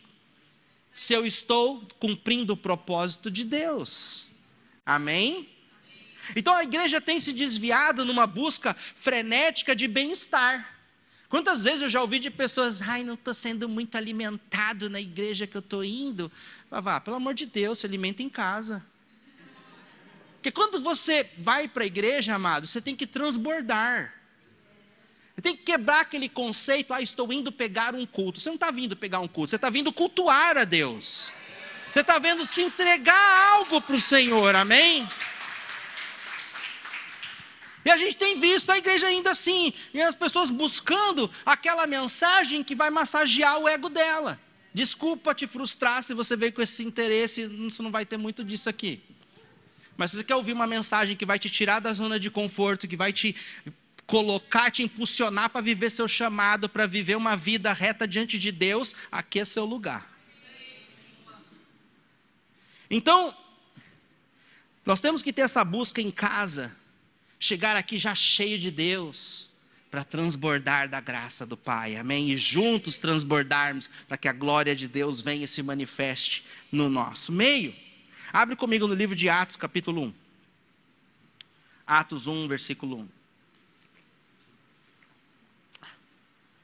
Se 0.93 1.13
eu 1.13 1.27
estou 1.27 1.87
cumprindo 1.99 2.53
o 2.53 2.57
propósito 2.57 3.31
de 3.31 3.45
Deus. 3.45 4.29
Amém? 4.87 5.49
Então 6.37 6.55
a 6.55 6.63
igreja 6.63 7.01
tem 7.01 7.19
se 7.19 7.33
desviado 7.33 8.05
numa 8.05 8.27
busca 8.27 8.77
frenética 8.95 9.75
de 9.75 9.89
bem-estar. 9.89 10.73
Quantas 11.29 11.65
vezes 11.65 11.83
eu 11.83 11.89
já 11.89 12.01
ouvi 12.01 12.21
de 12.21 12.31
pessoas, 12.31 12.81
ai, 12.81 13.03
não 13.03 13.15
estou 13.15 13.35
sendo 13.35 13.69
muito 13.69 13.97
alimentado 13.97 14.89
na 14.89 15.01
igreja 15.01 15.49
que 15.49 15.57
eu 15.57 15.61
estou 15.61 15.83
indo. 15.83 16.31
Vá, 16.71 17.01
pelo 17.01 17.17
amor 17.17 17.35
de 17.35 17.47
Deus, 17.47 17.81
se 17.81 17.87
alimenta 17.87 18.23
em 18.23 18.29
casa. 18.29 18.85
Porque 20.45 20.53
quando 20.53 20.79
você 20.79 21.31
vai 21.39 21.67
para 21.67 21.85
a 21.85 21.87
igreja, 21.87 22.35
amado, 22.35 22.67
você 22.67 22.79
tem 22.79 22.95
que 22.95 23.07
transbordar. 23.07 24.13
Você 25.35 25.41
tem 25.41 25.57
que 25.57 25.63
quebrar 25.63 26.01
aquele 26.01 26.29
conceito, 26.29 26.93
ah, 26.93 27.01
estou 27.01 27.33
indo 27.33 27.51
pegar 27.51 27.95
um 27.95 28.05
culto. 28.05 28.39
Você 28.39 28.51
não 28.51 28.57
está 28.57 28.71
vindo 28.71 28.95
pegar 28.95 29.21
um 29.21 29.27
culto, 29.27 29.49
você 29.49 29.57
está 29.57 29.71
vindo 29.71 29.91
cultuar 29.91 30.59
a 30.59 30.65
Deus. 30.65 31.33
Você 31.91 32.01
está 32.01 32.19
vendo 32.19 32.45
se 32.47 32.61
entregar 32.61 33.53
algo 33.55 33.81
para 33.81 33.97
o 33.97 34.01
Senhor, 34.01 34.55
amém? 34.55 35.09
E 37.83 37.91
a 37.91 37.97
gente 37.97 38.17
tem 38.17 38.39
visto 38.39 38.69
a 38.69 38.77
igreja 38.77 39.07
ainda 39.07 39.31
assim, 39.31 39.73
e 39.95 40.03
as 40.03 40.15
pessoas 40.15 40.51
buscando 40.51 41.31
aquela 41.47 41.87
mensagem 41.87 42.63
que 42.63 42.75
vai 42.75 42.91
massagear 42.91 43.57
o 43.57 43.67
ego 43.67 43.89
dela. 43.89 44.39
Desculpa 44.75 45.35
te 45.35 45.47
frustrar 45.47 46.03
se 46.03 46.13
você 46.13 46.37
veio 46.37 46.53
com 46.53 46.61
esse 46.61 46.85
interesse, 46.85 47.47
você 47.47 47.81
não 47.81 47.91
vai 47.91 48.05
ter 48.05 48.19
muito 48.19 48.45
disso 48.45 48.69
aqui. 48.69 49.03
Mas 49.97 50.11
se 50.11 50.17
você 50.17 50.25
quer 50.25 50.35
ouvir 50.35 50.53
uma 50.53 50.67
mensagem 50.67 51.17
que 51.17 51.27
vai 51.27 51.39
te 51.39 51.49
tirar 51.49 51.81
da 51.81 51.93
zona 51.93 52.19
de 52.19 52.31
conforto, 52.31 52.89
que 52.89 52.97
vai 52.97 53.13
te 53.13 53.37
colocar, 54.07 54.71
te 54.71 54.83
impulsionar 54.83 55.51
para 55.51 55.61
viver 55.61 55.91
seu 55.91 56.07
chamado, 56.09 56.69
para 56.69 56.87
viver 56.87 57.17
uma 57.17 57.37
vida 57.37 57.73
reta 57.73 58.07
diante 58.07 58.39
de 58.39 58.53
Deus, 58.53 58.95
aqui 59.11 59.41
é 59.41 59.45
seu 59.45 59.65
lugar. 59.65 60.13
Então, 62.91 63.35
nós 64.85 65.01
temos 65.01 65.23
que 65.23 65.33
ter 65.33 65.43
essa 65.43 65.65
busca 65.65 66.01
em 66.01 66.11
casa, 66.11 66.75
chegar 67.41 67.77
aqui 67.77 67.97
já 67.97 68.15
cheio 68.15 68.59
de 68.59 68.71
Deus, 68.71 69.55
para 69.91 70.03
transbordar 70.03 70.89
da 70.89 71.01
graça 71.01 71.47
do 71.47 71.57
Pai, 71.57 71.97
amém? 71.97 72.31
E 72.31 72.37
juntos 72.37 72.99
transbordarmos, 72.99 73.89
para 74.09 74.17
que 74.17 74.27
a 74.27 74.33
glória 74.33 74.75
de 74.75 74.89
Deus 74.89 75.21
venha 75.21 75.45
e 75.45 75.49
se 75.49 75.63
manifeste 75.63 76.45
no 76.71 76.91
nosso 76.91 77.31
meio. 77.31 77.84
Abre 78.35 78.57
comigo 78.57 78.89
no 78.89 78.95
livro 78.95 79.15
de 79.15 79.29
Atos, 79.29 79.55
capítulo 79.55 80.07
1. 80.07 80.15
Atos 81.87 82.27
1, 82.27 82.49
versículo 82.49 82.97
1. 82.99 83.09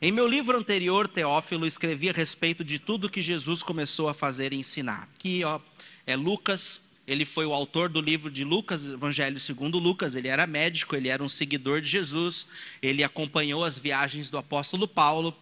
Em 0.02 0.10
meu 0.10 0.26
livro 0.26 0.58
anterior, 0.58 1.06
Teófilo, 1.06 1.64
escrevi 1.64 2.10
a 2.10 2.12
respeito 2.12 2.64
de 2.64 2.80
tudo 2.80 3.08
que 3.08 3.22
Jesus 3.22 3.62
começou 3.62 4.08
a 4.08 4.14
fazer 4.14 4.52
e 4.52 4.56
ensinar. 4.56 5.08
Que 5.16 5.44
ó, 5.44 5.60
é 6.04 6.16
Lucas, 6.16 6.84
ele 7.06 7.24
foi 7.24 7.46
o 7.46 7.54
autor 7.54 7.88
do 7.88 8.00
livro 8.00 8.32
de 8.32 8.42
Lucas, 8.42 8.84
Evangelho 8.84 9.38
segundo 9.38 9.78
Lucas, 9.78 10.16
ele 10.16 10.26
era 10.26 10.48
médico, 10.48 10.96
ele 10.96 11.08
era 11.08 11.22
um 11.22 11.28
seguidor 11.28 11.80
de 11.80 11.88
Jesus, 11.88 12.48
ele 12.82 13.04
acompanhou 13.04 13.64
as 13.64 13.78
viagens 13.78 14.28
do 14.28 14.36
apóstolo 14.36 14.88
Paulo, 14.88 15.32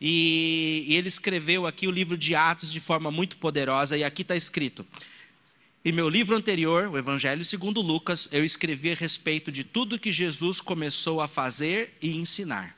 e, 0.00 0.86
e 0.88 0.96
ele 0.96 1.08
escreveu 1.08 1.66
aqui 1.66 1.86
o 1.86 1.90
livro 1.90 2.16
de 2.16 2.34
Atos 2.34 2.72
de 2.72 2.80
forma 2.80 3.10
muito 3.10 3.36
poderosa, 3.36 3.98
e 3.98 4.02
aqui 4.02 4.22
está 4.22 4.34
escrito: 4.34 4.86
em 5.84 5.92
meu 5.92 6.08
livro 6.08 6.34
anterior, 6.34 6.88
o 6.88 6.96
Evangelho 6.96 7.44
segundo 7.44 7.82
Lucas, 7.82 8.26
eu 8.32 8.42
escrevi 8.42 8.90
a 8.90 8.94
respeito 8.94 9.52
de 9.52 9.62
tudo 9.62 9.98
que 9.98 10.10
Jesus 10.10 10.58
começou 10.58 11.20
a 11.20 11.28
fazer 11.28 11.98
e 12.00 12.16
ensinar. 12.16 12.74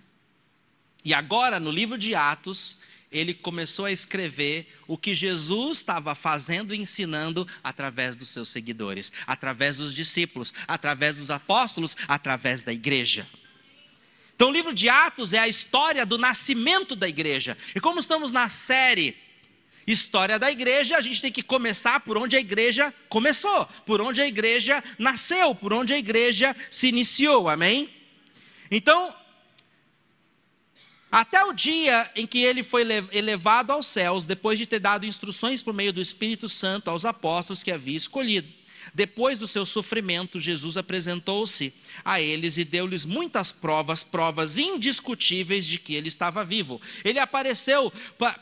E 1.04 1.14
agora, 1.14 1.60
no 1.60 1.70
livro 1.70 1.96
de 1.96 2.16
Atos, 2.16 2.78
ele 3.12 3.32
começou 3.32 3.84
a 3.84 3.92
escrever 3.92 4.74
o 4.88 4.98
que 4.98 5.14
Jesus 5.14 5.78
estava 5.78 6.16
fazendo 6.16 6.74
e 6.74 6.78
ensinando 6.78 7.46
através 7.62 8.16
dos 8.16 8.28
seus 8.28 8.48
seguidores, 8.48 9.12
através 9.24 9.76
dos 9.76 9.94
discípulos, 9.94 10.52
através 10.66 11.14
dos 11.14 11.30
apóstolos, 11.30 11.96
através 12.08 12.64
da 12.64 12.72
igreja. 12.72 13.28
Então, 14.34 14.48
o 14.48 14.52
livro 14.52 14.74
de 14.74 14.88
Atos 14.88 15.32
é 15.32 15.38
a 15.38 15.46
história 15.46 16.04
do 16.04 16.18
nascimento 16.18 16.96
da 16.96 17.08
igreja. 17.08 17.56
E 17.72 17.80
como 17.80 18.00
estamos 18.00 18.32
na 18.32 18.48
série 18.48 19.16
História 19.86 20.38
da 20.38 20.50
Igreja, 20.50 20.96
a 20.96 21.00
gente 21.00 21.22
tem 21.22 21.30
que 21.30 21.42
começar 21.42 22.00
por 22.00 22.18
onde 22.18 22.34
a 22.34 22.40
igreja 22.40 22.92
começou, 23.08 23.66
por 23.86 24.00
onde 24.00 24.20
a 24.20 24.26
igreja 24.26 24.82
nasceu, 24.98 25.54
por 25.54 25.72
onde 25.72 25.94
a 25.94 25.98
igreja 25.98 26.56
se 26.70 26.88
iniciou, 26.88 27.48
amém? 27.48 27.88
Então, 28.68 29.14
até 31.10 31.44
o 31.44 31.52
dia 31.52 32.10
em 32.16 32.26
que 32.26 32.42
ele 32.42 32.64
foi 32.64 32.82
elevado 33.12 33.72
aos 33.72 33.86
céus, 33.86 34.24
depois 34.24 34.58
de 34.58 34.66
ter 34.66 34.80
dado 34.80 35.06
instruções 35.06 35.62
por 35.62 35.72
meio 35.72 35.92
do 35.92 36.00
Espírito 36.00 36.48
Santo 36.48 36.90
aos 36.90 37.04
apóstolos 37.04 37.62
que 37.62 37.70
havia 37.70 37.96
escolhido. 37.96 38.55
Depois 38.94 39.38
do 39.38 39.46
seu 39.46 39.66
sofrimento, 39.66 40.40
Jesus 40.40 40.76
apresentou-se 40.76 41.72
a 42.04 42.20
eles 42.20 42.56
e 42.56 42.64
deu-lhes 42.64 43.04
muitas 43.04 43.52
provas, 43.52 44.02
provas 44.02 44.58
indiscutíveis 44.58 45.66
de 45.66 45.78
que 45.78 45.94
ele 45.94 46.08
estava 46.08 46.44
vivo. 46.44 46.80
Ele 47.04 47.18
apareceu 47.18 47.92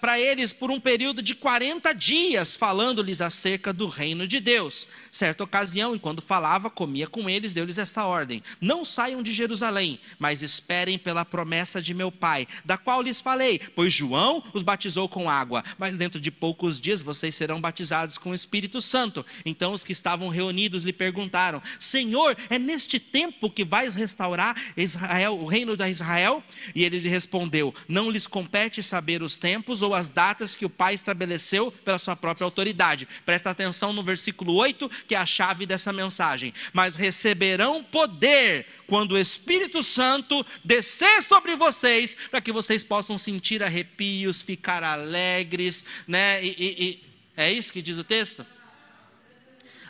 para 0.01 0.19
eles 0.19 0.53
por 0.53 0.71
um 0.71 0.81
período 0.81 1.23
de 1.23 1.35
40 1.35 1.93
dias, 1.93 2.57
falando-lhes 2.57 3.21
acerca 3.21 3.73
do 3.73 3.87
reino 3.87 4.27
de 4.27 4.41
Deus. 4.41 4.87
Certa 5.11 5.45
ocasião, 5.45 5.95
enquanto 5.95 6.23
falava, 6.23 6.71
comia 6.71 7.07
com 7.07 7.29
eles, 7.29 7.53
deu-lhes 7.53 7.79
essa 7.79 8.05
ordem: 8.05 8.43
Não 8.61 8.85
saiam 8.85 9.23
de 9.23 9.33
Jerusalém, 9.33 9.99
mas 10.19 10.43
esperem 10.43 10.99
pela 10.99 11.25
promessa 11.25 11.81
de 11.81 11.95
meu 11.95 12.11
Pai, 12.11 12.47
da 12.65 12.77
qual 12.77 13.03
lhes 13.03 13.21
falei, 13.21 13.59
pois 13.75 13.93
João 13.93 14.43
os 14.53 14.63
batizou 14.63 15.09
com 15.09 15.29
água, 15.29 15.65
mas 15.79 15.97
dentro 15.97 16.21
de 16.21 16.31
poucos 16.31 16.81
dias 16.81 17.03
vocês 17.03 17.35
serão 17.35 17.61
batizados 17.61 18.19
com 18.19 18.31
o 18.31 18.35
Espírito 18.35 18.81
Santo. 18.81 19.25
Então 19.45 19.73
os 19.73 19.85
que 19.85 19.93
estavam 19.93 20.29
reunidos 20.35 20.85
lhe 20.85 20.93
perguntaram: 20.93 21.62
Senhor, 21.79 22.37
é 22.50 22.59
neste 22.59 22.99
tempo 22.99 23.49
que 23.49 23.64
vais 23.64 23.95
restaurar 23.95 24.61
Israel, 24.76 25.38
o 25.38 25.47
reino 25.47 25.76
da 25.76 25.88
Israel? 25.88 26.43
E 26.75 26.85
ele 26.85 26.99
lhe 26.99 27.09
respondeu: 27.09 27.75
Não 27.88 28.11
lhes 28.11 28.26
compete 28.26 28.83
saber 28.83 29.23
os 29.23 29.38
tempos 29.38 29.81
ou 29.81 29.95
as 29.95 30.09
datas 30.09 30.55
que 30.57 30.67
o 30.67 30.71
Pai 30.71 30.95
estabeleceu 30.95 31.71
pela 31.71 31.99
sua 31.99 32.17
própria 32.17 32.45
autoridade. 32.45 33.09
Presta 33.25 33.50
atenção 33.50 33.93
no 33.93 34.03
versículo 34.03 34.55
8, 34.55 34.91
que 35.07 35.14
é 35.14 35.19
a 35.19 35.26
chave 35.26 35.64
dessa 35.67 35.93
mensagem. 35.93 36.53
Mas 36.73 36.95
receberão 36.95 37.83
poder 37.83 38.67
quando 38.87 39.12
o 39.12 39.19
Espírito 39.19 39.83
Santo 39.83 40.45
descer 40.64 41.23
sobre 41.23 41.57
vocês, 41.57 42.17
para 42.31 42.41
que 42.41 42.53
vocês 42.53 42.85
possam 42.85 43.17
sentir 43.17 43.62
arrepios, 43.62 44.43
ficar 44.43 44.83
alegres, 44.83 45.85
né? 46.07 46.45
E, 46.45 46.49
e, 46.49 46.85
e, 46.85 47.03
é 47.37 47.53
isso 47.53 47.73
que 47.73 47.83
diz 47.83 47.99
o 47.99 48.05
texto? 48.05 48.47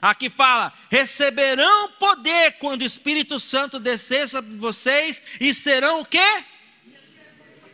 Aqui 0.05 0.29
fala: 0.29 0.71
receberão 0.91 1.93
poder 1.93 2.59
quando 2.59 2.83
o 2.83 2.85
Espírito 2.85 3.41
Santo 3.41 3.81
descer 3.81 4.29
sobre 4.29 4.55
vocês 4.57 5.23
e 5.41 5.55
serão 5.55 6.01
o 6.01 6.05
quê? 6.05 6.45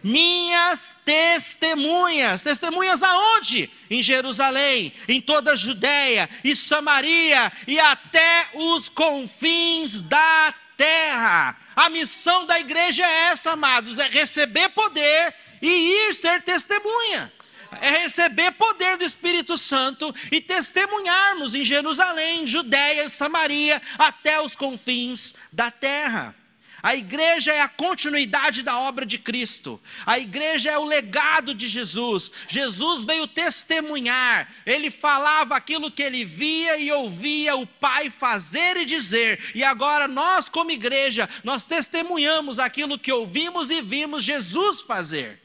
Minhas 0.01 0.95
testemunhas. 1.05 2.41
Testemunhas 2.41 3.03
aonde? 3.03 3.69
Em 3.91 4.01
Jerusalém, 4.01 4.93
em 5.09 5.21
toda 5.21 5.55
a 5.55 5.57
Judéia 5.57 6.31
e 6.45 6.55
Samaria 6.55 7.51
e 7.67 7.81
até 7.81 8.47
os 8.55 8.89
confins 8.89 10.01
da 10.01 10.55
terra. 10.77 11.57
A 11.75 11.91
missão 11.91 12.47
da 12.47 12.61
igreja 12.61 13.05
é 13.05 13.31
essa, 13.31 13.51
amados: 13.51 13.99
é 13.99 14.07
receber 14.07 14.69
poder 14.69 15.35
e 15.61 15.69
ir 15.69 16.15
ser 16.15 16.43
testemunha 16.43 17.33
é 17.81 18.03
receber 18.03 18.53
poder 18.53 18.97
do 18.97 19.05
Espírito 19.05 19.57
Santo 19.57 20.15
e 20.31 20.41
testemunharmos 20.41 21.55
em 21.55 21.65
Jerusalém, 21.65 22.47
Judéia 22.47 23.05
e 23.05 23.11
Samaria 23.11 23.81
até 23.99 24.41
os 24.41 24.55
confins 24.55 25.35
da 25.53 25.71
terra. 25.71 26.35
A 26.83 26.97
igreja 26.97 27.53
é 27.53 27.61
a 27.61 27.69
continuidade 27.69 28.63
da 28.63 28.79
obra 28.79 29.05
de 29.05 29.19
Cristo. 29.19 29.81
A 30.07 30.19
igreja 30.19 30.71
é 30.71 30.79
o 30.79 30.85
legado 30.85 31.55
de 31.55 31.69
Jesus. 31.69 32.31
Jesus 32.49 33.05
veio 33.05 33.27
testemunhar. 33.27 34.51
Ele 34.65 34.91
falava 34.91 35.55
aquilo 35.55 35.91
que 35.91 36.03
ele 36.03 36.25
via 36.25 36.79
e 36.79 36.91
ouvia 36.91 37.55
o 37.55 37.67
Pai 37.67 38.09
fazer 38.09 38.79
e 38.79 38.87
dizer. 38.87 39.51
E 39.55 39.63
agora 39.63 40.09
nós, 40.09 40.49
como 40.49 40.71
igreja, 40.71 41.29
nós 41.45 41.65
testemunhamos 41.65 42.59
aquilo 42.59 42.99
que 42.99 43.13
ouvimos 43.13 43.71
e 43.71 43.83
vimos 43.83 44.25
Jesus 44.25 44.81
fazer. 44.81 45.39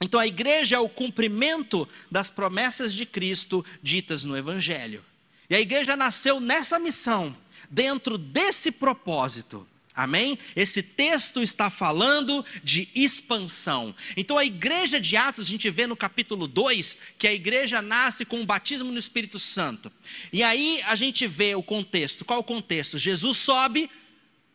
Então 0.00 0.20
a 0.20 0.26
igreja 0.26 0.76
é 0.76 0.78
o 0.78 0.88
cumprimento 0.88 1.88
das 2.10 2.30
promessas 2.30 2.92
de 2.92 3.04
Cristo 3.04 3.64
ditas 3.82 4.24
no 4.24 4.36
Evangelho. 4.36 5.04
E 5.50 5.54
a 5.54 5.60
igreja 5.60 5.96
nasceu 5.96 6.40
nessa 6.40 6.78
missão, 6.78 7.36
dentro 7.70 8.16
desse 8.16 8.70
propósito. 8.70 9.66
Amém? 9.98 10.38
Esse 10.54 10.80
texto 10.80 11.42
está 11.42 11.68
falando 11.68 12.44
de 12.62 12.88
expansão. 12.94 13.92
Então 14.16 14.38
a 14.38 14.44
igreja 14.44 15.00
de 15.00 15.16
Atos, 15.16 15.44
a 15.44 15.48
gente 15.48 15.68
vê 15.70 15.88
no 15.88 15.96
capítulo 15.96 16.46
2, 16.46 16.96
que 17.18 17.26
a 17.26 17.34
igreja 17.34 17.82
nasce 17.82 18.24
com 18.24 18.40
o 18.40 18.46
batismo 18.46 18.92
no 18.92 18.98
Espírito 18.98 19.40
Santo. 19.40 19.90
E 20.32 20.40
aí 20.40 20.80
a 20.86 20.94
gente 20.94 21.26
vê 21.26 21.56
o 21.56 21.64
contexto. 21.64 22.24
Qual 22.24 22.38
o 22.38 22.44
contexto? 22.44 22.96
Jesus 22.96 23.38
sobe 23.38 23.90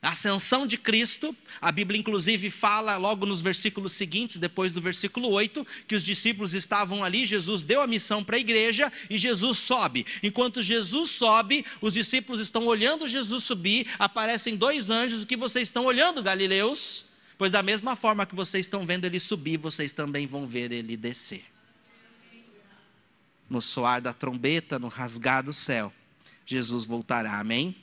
a 0.04 0.10
ascensão 0.10 0.68
de 0.68 0.78
Cristo, 0.78 1.34
a 1.62 1.72
Bíblia 1.72 1.98
inclusive 1.98 2.50
fala 2.50 2.98
logo 2.98 3.26
nos 3.26 3.40
versículos 3.40 3.94
seguintes, 3.94 4.36
depois 4.36 4.74
do 4.74 4.82
versículo 4.82 5.30
8, 5.30 5.66
que 5.88 5.96
os 5.96 6.04
discípulos 6.04 6.54
estavam 6.54 7.06
ali, 7.06 7.26
Jesus 7.26 7.64
deu 7.64 7.80
a 7.80 7.88
missão 7.88 8.22
para 8.22 8.36
a 8.36 8.40
igreja 8.40 8.92
e 9.10 9.18
Jesus 9.18 9.60
sobe. 9.60 10.06
Enquanto 10.22 10.62
Jesus 10.62 11.12
sobe, 11.12 11.66
os 11.80 11.94
discípulos 11.94 12.42
estão 12.42 12.66
olhando 12.66 13.08
Jesus 13.08 13.46
subir, 13.46 13.88
aparecem 13.98 14.58
dois 14.58 14.90
anjos, 14.90 15.24
o 15.24 15.26
que 15.26 15.38
vocês 15.38 15.70
estão 15.70 15.86
olhando, 15.86 16.22
Galileus? 16.22 17.06
Pois 17.38 17.54
da 17.54 17.64
mesma 17.64 17.96
forma 17.96 18.26
que 18.26 18.36
vocês 18.36 18.66
estão 18.66 18.86
vendo 18.86 19.06
ele 19.06 19.22
subir, 19.22 19.56
vocês 19.56 19.94
também 19.94 20.28
vão 20.28 20.46
ver 20.46 20.74
ele 20.74 20.98
descer. 20.98 21.46
No 23.50 23.62
soar 23.62 24.02
da 24.02 24.12
trombeta, 24.12 24.78
no 24.78 24.90
rasgar 24.90 25.44
do 25.44 25.54
céu, 25.54 25.94
Jesus 26.46 26.84
voltará. 26.84 27.40
Amém? 27.40 27.83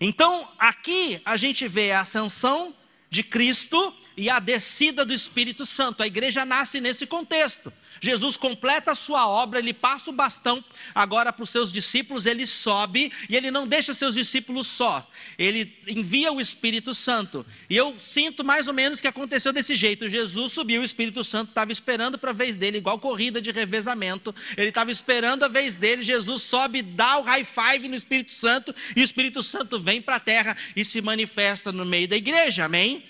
Então, 0.00 0.48
aqui 0.58 1.20
a 1.24 1.36
gente 1.36 1.66
vê 1.66 1.92
a 1.92 2.02
ascensão 2.02 2.74
de 3.10 3.22
Cristo 3.22 3.94
e 4.16 4.28
a 4.28 4.38
descida 4.38 5.04
do 5.04 5.12
Espírito 5.12 5.64
Santo. 5.64 6.02
A 6.02 6.06
igreja 6.06 6.44
nasce 6.44 6.80
nesse 6.80 7.06
contexto. 7.06 7.72
Jesus 8.00 8.36
completa 8.36 8.92
a 8.92 8.94
sua 8.94 9.28
obra, 9.28 9.58
ele 9.58 9.74
passa 9.74 10.10
o 10.10 10.12
bastão 10.12 10.64
agora 10.94 11.32
para 11.32 11.42
os 11.42 11.50
seus 11.50 11.72
discípulos, 11.72 12.26
ele 12.26 12.46
sobe 12.46 13.12
e 13.28 13.36
ele 13.36 13.50
não 13.50 13.66
deixa 13.66 13.92
seus 13.92 14.14
discípulos 14.14 14.66
só, 14.66 15.08
ele 15.38 15.76
envia 15.86 16.32
o 16.32 16.40
Espírito 16.40 16.94
Santo. 16.94 17.44
E 17.68 17.76
eu 17.76 17.98
sinto 17.98 18.44
mais 18.44 18.68
ou 18.68 18.74
menos 18.74 19.00
que 19.00 19.08
aconteceu 19.08 19.52
desse 19.52 19.74
jeito: 19.74 20.08
Jesus 20.08 20.52
subiu, 20.52 20.80
o 20.80 20.84
Espírito 20.84 21.24
Santo 21.24 21.48
estava 21.50 21.72
esperando 21.72 22.18
para 22.18 22.30
a 22.30 22.34
vez 22.34 22.56
dele, 22.56 22.78
igual 22.78 22.98
corrida 22.98 23.40
de 23.40 23.50
revezamento, 23.50 24.34
ele 24.56 24.68
estava 24.68 24.90
esperando 24.90 25.44
a 25.44 25.48
vez 25.48 25.76
dele. 25.76 26.02
Jesus 26.02 26.42
sobe, 26.42 26.82
dá 26.82 27.18
o 27.18 27.22
high 27.22 27.44
five 27.44 27.88
no 27.88 27.94
Espírito 27.94 28.32
Santo, 28.32 28.74
e 28.94 29.00
o 29.00 29.04
Espírito 29.04 29.42
Santo 29.42 29.80
vem 29.80 30.00
para 30.00 30.16
a 30.16 30.20
terra 30.20 30.56
e 30.76 30.84
se 30.84 31.00
manifesta 31.00 31.72
no 31.72 31.84
meio 31.84 32.06
da 32.06 32.16
igreja, 32.16 32.64
amém? 32.64 33.04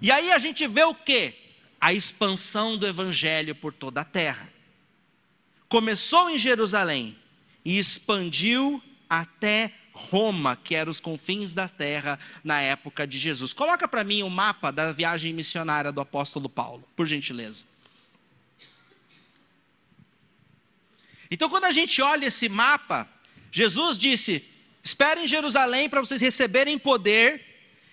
E 0.00 0.12
aí 0.12 0.30
a 0.30 0.38
gente 0.38 0.66
vê 0.66 0.84
o 0.84 0.94
que? 0.94 1.34
A 1.80 1.92
expansão 1.92 2.76
do 2.76 2.86
evangelho 2.86 3.54
por 3.54 3.72
toda 3.72 4.00
a 4.00 4.04
terra. 4.04 4.50
Começou 5.68 6.28
em 6.30 6.38
Jerusalém 6.38 7.16
e 7.64 7.78
expandiu 7.78 8.82
até 9.08 9.72
Roma, 9.92 10.56
que 10.56 10.74
eram 10.74 10.90
os 10.90 11.00
confins 11.00 11.52
da 11.52 11.68
terra 11.68 12.18
na 12.42 12.60
época 12.60 13.06
de 13.06 13.18
Jesus. 13.18 13.52
Coloca 13.52 13.86
para 13.86 14.04
mim 14.04 14.22
o 14.22 14.30
mapa 14.30 14.70
da 14.70 14.92
viagem 14.92 15.32
missionária 15.32 15.92
do 15.92 16.00
apóstolo 16.00 16.48
Paulo, 16.48 16.84
por 16.96 17.06
gentileza. 17.06 17.64
Então, 21.30 21.48
quando 21.50 21.64
a 21.64 21.72
gente 21.72 22.00
olha 22.00 22.26
esse 22.26 22.48
mapa, 22.48 23.08
Jesus 23.52 23.98
disse: 23.98 24.44
Esperem 24.82 25.24
em 25.24 25.28
Jerusalém 25.28 25.88
para 25.88 26.00
vocês 26.00 26.20
receberem 26.20 26.78
poder 26.78 27.44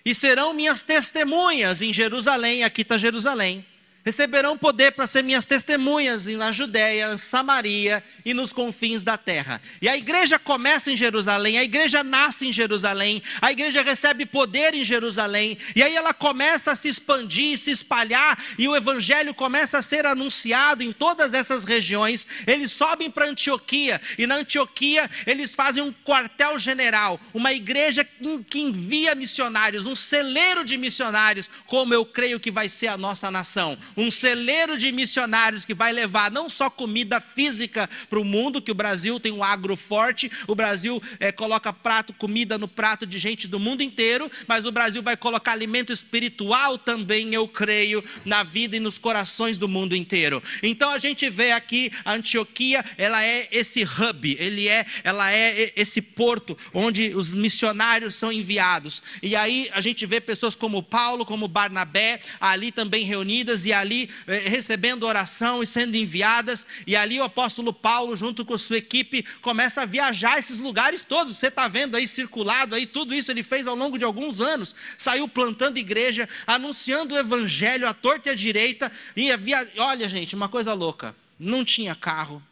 e 0.04 0.14
serão 0.14 0.54
minhas 0.54 0.82
testemunhas 0.82 1.82
em 1.82 1.92
Jerusalém. 1.92 2.64
Aqui 2.64 2.82
está 2.82 2.96
Jerusalém 2.96 3.66
receberão 4.06 4.56
poder 4.56 4.92
para 4.92 5.04
ser 5.04 5.24
minhas 5.24 5.44
testemunhas 5.44 6.28
na 6.28 6.52
Judéia, 6.52 7.18
Samaria 7.18 8.04
e 8.24 8.32
nos 8.32 8.52
confins 8.52 9.02
da 9.02 9.16
terra. 9.16 9.60
E 9.82 9.88
a 9.88 9.96
igreja 9.96 10.38
começa 10.38 10.92
em 10.92 10.96
Jerusalém, 10.96 11.58
a 11.58 11.64
igreja 11.64 12.04
nasce 12.04 12.46
em 12.46 12.52
Jerusalém, 12.52 13.20
a 13.42 13.50
igreja 13.50 13.82
recebe 13.82 14.24
poder 14.24 14.74
em 14.74 14.84
Jerusalém, 14.84 15.58
e 15.74 15.82
aí 15.82 15.96
ela 15.96 16.14
começa 16.14 16.70
a 16.70 16.76
se 16.76 16.86
expandir, 16.86 17.58
se 17.58 17.72
espalhar, 17.72 18.40
e 18.56 18.68
o 18.68 18.76
evangelho 18.76 19.34
começa 19.34 19.78
a 19.78 19.82
ser 19.82 20.06
anunciado 20.06 20.84
em 20.84 20.92
todas 20.92 21.34
essas 21.34 21.64
regiões. 21.64 22.28
Eles 22.46 22.70
sobem 22.70 23.10
para 23.10 23.26
Antioquia, 23.26 24.00
e 24.16 24.24
na 24.24 24.36
Antioquia 24.36 25.10
eles 25.26 25.52
fazem 25.52 25.82
um 25.82 25.92
quartel-general, 26.04 27.20
uma 27.34 27.52
igreja 27.52 28.06
que 28.48 28.60
envia 28.60 29.16
missionários, 29.16 29.84
um 29.84 29.96
celeiro 29.96 30.64
de 30.64 30.76
missionários, 30.76 31.50
como 31.66 31.92
eu 31.92 32.06
creio 32.06 32.38
que 32.38 32.52
vai 32.52 32.68
ser 32.68 32.86
a 32.86 32.96
nossa 32.96 33.32
nação 33.32 33.76
um 33.96 34.10
celeiro 34.10 34.76
de 34.76 34.92
missionários 34.92 35.64
que 35.64 35.74
vai 35.74 35.92
levar 35.92 36.30
não 36.30 36.48
só 36.48 36.68
comida 36.68 37.20
física 37.20 37.88
para 38.10 38.20
o 38.20 38.24
mundo, 38.24 38.60
que 38.60 38.70
o 38.70 38.74
Brasil 38.74 39.18
tem 39.18 39.32
um 39.32 39.42
agro 39.42 39.76
forte, 39.76 40.30
o 40.46 40.54
Brasil 40.54 41.02
é, 41.18 41.32
coloca 41.32 41.72
prato, 41.72 42.12
comida 42.12 42.58
no 42.58 42.68
prato 42.68 43.06
de 43.06 43.18
gente 43.18 43.48
do 43.48 43.58
mundo 43.58 43.82
inteiro, 43.82 44.30
mas 44.46 44.66
o 44.66 44.72
Brasil 44.72 45.02
vai 45.02 45.16
colocar 45.16 45.52
alimento 45.52 45.92
espiritual 45.92 46.78
também, 46.78 47.32
eu 47.32 47.48
creio, 47.48 48.04
na 48.24 48.42
vida 48.42 48.76
e 48.76 48.80
nos 48.80 48.98
corações 48.98 49.58
do 49.58 49.68
mundo 49.68 49.96
inteiro. 49.96 50.42
Então 50.62 50.90
a 50.90 50.98
gente 50.98 51.28
vê 51.30 51.52
aqui 51.52 51.90
a 52.04 52.12
Antioquia, 52.12 52.84
ela 52.98 53.24
é 53.24 53.48
esse 53.50 53.82
hub, 53.82 54.36
ele 54.38 54.68
é, 54.68 54.84
ela 55.02 55.32
é 55.32 55.72
esse 55.74 56.02
porto 56.02 56.56
onde 56.74 57.14
os 57.14 57.34
missionários 57.34 58.14
são 58.14 58.30
enviados. 58.30 59.02
E 59.22 59.34
aí 59.34 59.70
a 59.72 59.80
gente 59.80 60.04
vê 60.04 60.20
pessoas 60.20 60.54
como 60.54 60.82
Paulo, 60.82 61.24
como 61.24 61.48
Barnabé, 61.48 62.20
ali 62.40 62.70
também 62.70 63.04
reunidas 63.04 63.64
e 63.64 63.72
ali 63.72 63.85
ali 63.86 64.10
eh, 64.26 64.48
recebendo 64.48 65.06
oração 65.06 65.62
e 65.62 65.66
sendo 65.66 65.96
enviadas, 65.96 66.66
e 66.86 66.94
ali 66.94 67.18
o 67.18 67.24
apóstolo 67.24 67.72
Paulo, 67.72 68.14
junto 68.14 68.44
com 68.44 68.58
sua 68.58 68.78
equipe, 68.78 69.24
começa 69.40 69.82
a 69.82 69.86
viajar 69.86 70.38
esses 70.38 70.60
lugares 70.60 71.02
todos. 71.02 71.36
Você 71.36 71.46
está 71.46 71.68
vendo 71.68 71.96
aí 71.96 72.06
circulado 72.06 72.74
aí, 72.74 72.86
tudo 72.86 73.14
isso 73.14 73.30
ele 73.30 73.42
fez 73.42 73.66
ao 73.66 73.74
longo 73.76 73.96
de 73.98 74.04
alguns 74.04 74.40
anos. 74.40 74.74
Saiu 74.98 75.28
plantando 75.28 75.78
igreja, 75.78 76.28
anunciando 76.46 77.14
o 77.14 77.18
evangelho 77.18 77.88
à 77.88 77.94
torta 77.94 78.28
e 78.28 78.32
à 78.32 78.34
direita, 78.34 78.92
e 79.16 79.30
havia, 79.30 79.70
olha, 79.78 80.08
gente, 80.08 80.34
uma 80.34 80.48
coisa 80.48 80.74
louca: 80.74 81.14
não 81.38 81.64
tinha 81.64 81.94
carro, 81.94 82.42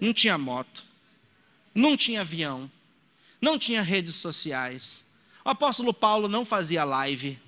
não 0.00 0.12
tinha 0.12 0.36
moto, 0.36 0.84
não 1.74 1.96
tinha 1.96 2.22
avião, 2.22 2.70
não 3.40 3.58
tinha 3.58 3.80
redes 3.80 4.16
sociais. 4.16 5.04
O 5.44 5.50
apóstolo 5.50 5.94
Paulo 5.94 6.28
não 6.28 6.44
fazia 6.44 6.82
live, 6.84 7.38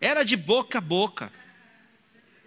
era 0.00 0.24
de 0.24 0.36
boca 0.36 0.78
a 0.78 0.80
boca. 0.80 1.32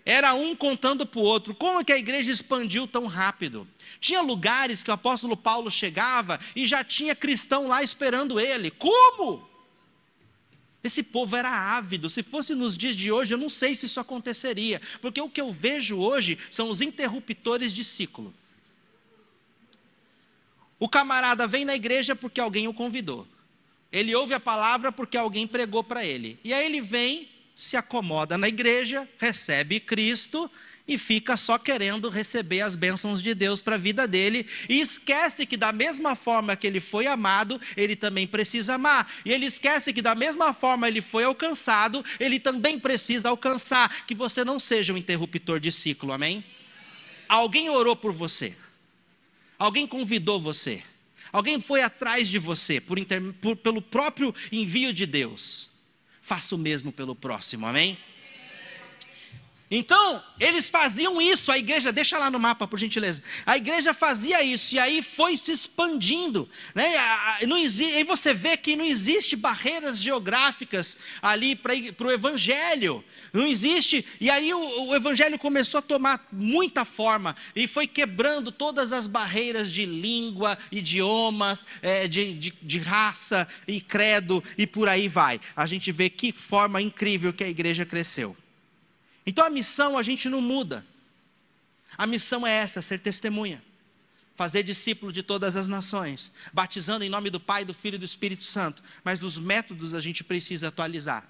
Era 0.06 0.36
um 0.36 0.56
contando 0.56 1.04
para 1.04 1.20
o 1.20 1.24
outro. 1.24 1.56
Como 1.56 1.80
é 1.80 1.84
que 1.84 1.92
a 1.92 1.98
igreja 1.98 2.32
expandiu 2.32 2.88
tão 2.88 3.08
rápido? 3.08 3.68
Tinha 4.00 4.22
lugares 4.22 4.84
que 4.84 4.92
o 4.92 4.94
apóstolo 4.94 5.36
Paulo 5.36 5.72
chegava 5.72 6.40
e 6.56 6.68
já 6.68 6.84
tinha 6.84 7.16
cristão 7.16 7.68
lá 7.68 7.82
esperando 7.82 8.40
ele. 8.40 8.70
Como? 8.70 9.50
Esse 10.84 11.02
povo 11.02 11.36
era 11.36 11.50
ávido. 11.50 12.08
Se 12.08 12.22
fosse 12.22 12.54
nos 12.54 12.78
dias 12.78 12.96
de 12.96 13.12
hoje, 13.12 13.34
eu 13.34 13.38
não 13.40 13.50
sei 13.50 13.74
se 13.74 13.88
isso 13.88 14.00
aconteceria. 14.00 14.80
Porque 15.02 15.20
o 15.20 15.28
que 15.28 15.42
eu 15.42 15.52
vejo 15.52 15.98
hoje 15.98 16.38
são 16.52 16.70
os 16.70 16.82
interruptores 16.82 17.74
de 17.74 17.84
ciclo. 17.84 18.32
O 20.78 20.88
camarada 20.88 21.48
vem 21.48 21.66
na 21.66 21.74
igreja 21.74 22.16
porque 22.16 22.40
alguém 22.40 22.68
o 22.68 22.74
convidou. 22.74 23.28
Ele 23.92 24.14
ouve 24.14 24.36
a 24.36 24.40
palavra 24.40 24.92
porque 24.92 25.18
alguém 25.18 25.48
pregou 25.48 25.84
para 25.84 26.06
ele. 26.06 26.38
E 26.44 26.54
aí 26.54 26.64
ele 26.64 26.82
vem 26.82 27.28
se 27.56 27.78
acomoda 27.78 28.38
na 28.38 28.50
igreja, 28.50 29.08
recebe 29.18 29.80
Cristo 29.80 30.52
e 30.88 30.98
fica 30.98 31.36
só 31.36 31.58
querendo 31.58 32.10
receber 32.10 32.62
as 32.62 32.76
bênçãos 32.76 33.24
de 33.24 33.34
Deus 33.34 33.62
para 33.62 33.76
a 33.76 33.78
vida 33.78 34.08
dele 34.08 34.46
e 34.70 34.80
esquece 34.80 35.46
que 35.46 35.58
da 35.58 35.72
mesma 35.72 36.16
forma 36.16 36.56
que 36.56 36.68
ele 36.68 36.80
foi 36.80 37.08
amado, 37.08 37.60
ele 37.76 37.96
também 37.96 38.28
precisa 38.28 38.76
amar. 38.76 39.12
E 39.24 39.32
ele 39.32 39.46
esquece 39.46 39.94
que 39.94 40.02
da 40.02 40.14
mesma 40.14 40.54
forma 40.54 40.88
ele 40.88 41.02
foi 41.02 41.24
alcançado, 41.24 42.04
ele 42.20 42.40
também 42.40 42.78
precisa 42.78 43.30
alcançar, 43.30 44.06
que 44.06 44.14
você 44.14 44.44
não 44.44 44.60
seja 44.60 44.94
um 44.94 44.98
interruptor 44.98 45.60
de 45.60 45.72
ciclo, 45.72 46.12
amém? 46.12 46.44
Alguém 47.28 47.70
orou 47.70 47.96
por 47.96 48.12
você. 48.12 48.56
Alguém 49.58 49.88
convidou 49.88 50.40
você. 50.40 50.84
Alguém 51.32 51.60
foi 51.60 51.82
atrás 51.82 52.28
de 52.28 52.38
você 52.38 52.80
por, 52.80 52.98
por, 53.42 53.56
pelo 53.56 53.82
próprio 53.82 54.36
envio 54.52 54.94
de 54.94 55.06
Deus 55.06 55.75
faça 56.26 56.56
o 56.56 56.58
mesmo 56.58 56.92
pelo 56.92 57.16
próximo, 57.16 57.68
amém? 57.68 57.96
Então, 59.70 60.24
eles 60.40 60.70
faziam 60.70 61.20
isso, 61.20 61.52
a 61.52 61.58
igreja, 61.58 61.92
deixa 61.92 62.20
lá 62.20 62.30
no 62.30 62.40
mapa, 62.40 62.68
por 62.68 62.78
gentileza. 62.78 63.24
A 63.46 63.58
igreja 63.58 63.96
fazia 63.96 64.44
isso, 64.44 64.76
e 64.76 64.80
aí 64.80 65.02
foi 65.02 65.36
se 65.36 65.52
expandindo. 65.52 66.48
Né? 66.76 66.94
Aí 67.40 68.04
você 68.04 68.32
vê 68.32 68.56
que 68.56 68.76
não 68.76 68.86
existe 68.86 69.36
barreiras 69.36 69.98
geográficas 69.98 70.98
ali 71.20 71.56
para 71.56 72.08
o 72.08 72.12
evangelho. 72.12 73.04
Não 73.34 73.48
existe. 73.48 74.06
E 74.22 74.30
aí 74.30 74.54
o, 74.54 74.90
o, 74.90 74.96
evangelho 74.96 75.38
começou 75.40 75.80
a 75.80 75.82
tomar 75.82 76.28
muita 76.32 76.86
forma 76.86 77.36
e 77.56 77.68
foi 77.68 77.88
quebrando 77.88 78.52
todas 78.52 78.94
as 78.94 79.08
barreiras 79.08 79.72
de 79.72 79.86
língua, 79.86 80.60
idiomas, 80.72 81.66
é, 81.82 82.08
de, 82.08 82.34
de, 82.34 82.54
de 82.62 82.80
raça 82.80 83.48
e 83.68 83.82
credo, 83.82 84.44
e 84.58 84.68
por 84.68 84.88
aí 84.88 85.08
vai. 85.08 85.42
A 85.56 85.66
gente 85.66 85.92
vê 85.92 86.08
que 86.08 86.32
forma 86.32 86.82
incrível 86.82 87.34
que 87.34 87.44
a 87.44 87.50
igreja 87.50 87.84
cresceu. 87.84 88.38
Então 89.26 89.46
a 89.46 89.50
missão 89.50 89.98
a 89.98 90.04
gente 90.04 90.30
não 90.30 90.42
muda. 90.42 90.86
A 91.98 92.06
missão 92.06 92.46
é 92.46 92.52
essa, 92.52 92.82
ser 92.82 93.00
testemunha. 93.00 93.64
Fazer 94.36 94.64
discípulo 94.64 95.14
de 95.14 95.24
todas 95.24 95.56
as 95.56 95.68
nações, 95.68 96.32
batizando 96.52 97.06
em 97.06 97.10
nome 97.10 97.30
do 97.30 97.40
Pai, 97.40 97.64
do 97.64 97.74
Filho 97.74 97.96
e 97.96 98.00
do 98.00 98.06
Espírito 98.06 98.44
Santo. 98.44 98.84
Mas 99.04 99.24
os 99.24 99.40
métodos 99.40 99.94
a 99.94 100.00
gente 100.00 100.24
precisa 100.24 100.68
atualizar. 100.68 101.26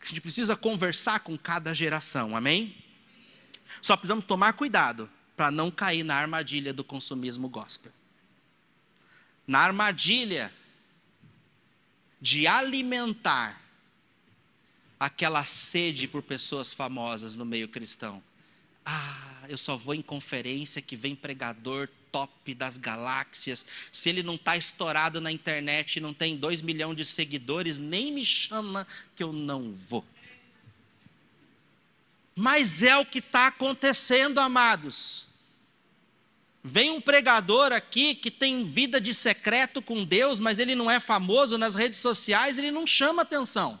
A 0.00 0.06
gente 0.06 0.20
precisa 0.20 0.56
conversar 0.56 1.20
com 1.20 1.36
cada 1.36 1.74
geração, 1.74 2.36
amém? 2.36 2.76
Só 3.82 3.96
precisamos 3.96 4.24
tomar 4.24 4.52
cuidado 4.52 5.10
para 5.36 5.50
não 5.50 5.70
cair 5.70 6.04
na 6.04 6.14
armadilha 6.14 6.72
do 6.72 6.84
consumismo 6.84 7.48
gospel. 7.48 7.92
Na 9.46 9.60
armadilha 9.60 10.52
de 12.20 12.46
alimentar 12.46 13.60
aquela 14.98 15.44
sede 15.44 16.08
por 16.08 16.22
pessoas 16.22 16.72
famosas 16.72 17.36
no 17.36 17.44
meio 17.44 17.68
cristão. 17.68 18.22
Ah, 18.84 19.44
eu 19.48 19.58
só 19.58 19.76
vou 19.76 19.94
em 19.94 20.02
conferência 20.02 20.82
que 20.82 20.96
vem 20.96 21.14
pregador 21.14 21.88
top 22.10 22.54
das 22.54 22.78
galáxias. 22.78 23.66
Se 23.92 24.08
ele 24.08 24.22
não 24.22 24.34
está 24.34 24.56
estourado 24.56 25.20
na 25.20 25.30
internet 25.30 26.00
não 26.00 26.14
tem 26.14 26.36
dois 26.36 26.62
milhões 26.62 26.96
de 26.96 27.04
seguidores, 27.04 27.78
nem 27.78 28.12
me 28.12 28.24
chama 28.24 28.86
que 29.14 29.22
eu 29.22 29.32
não 29.32 29.72
vou. 29.72 30.04
Mas 32.34 32.82
é 32.82 32.96
o 32.96 33.04
que 33.04 33.18
está 33.18 33.48
acontecendo, 33.48 34.38
amados. 34.38 35.26
Vem 36.62 36.90
um 36.90 37.00
pregador 37.00 37.72
aqui 37.72 38.14
que 38.14 38.30
tem 38.30 38.64
vida 38.64 39.00
de 39.00 39.14
secreto 39.14 39.80
com 39.80 40.04
Deus, 40.04 40.38
mas 40.38 40.58
ele 40.58 40.74
não 40.74 40.90
é 40.90 41.00
famoso 41.00 41.56
nas 41.56 41.74
redes 41.74 42.00
sociais, 42.00 42.58
ele 42.58 42.70
não 42.70 42.86
chama 42.86 43.22
atenção. 43.22 43.80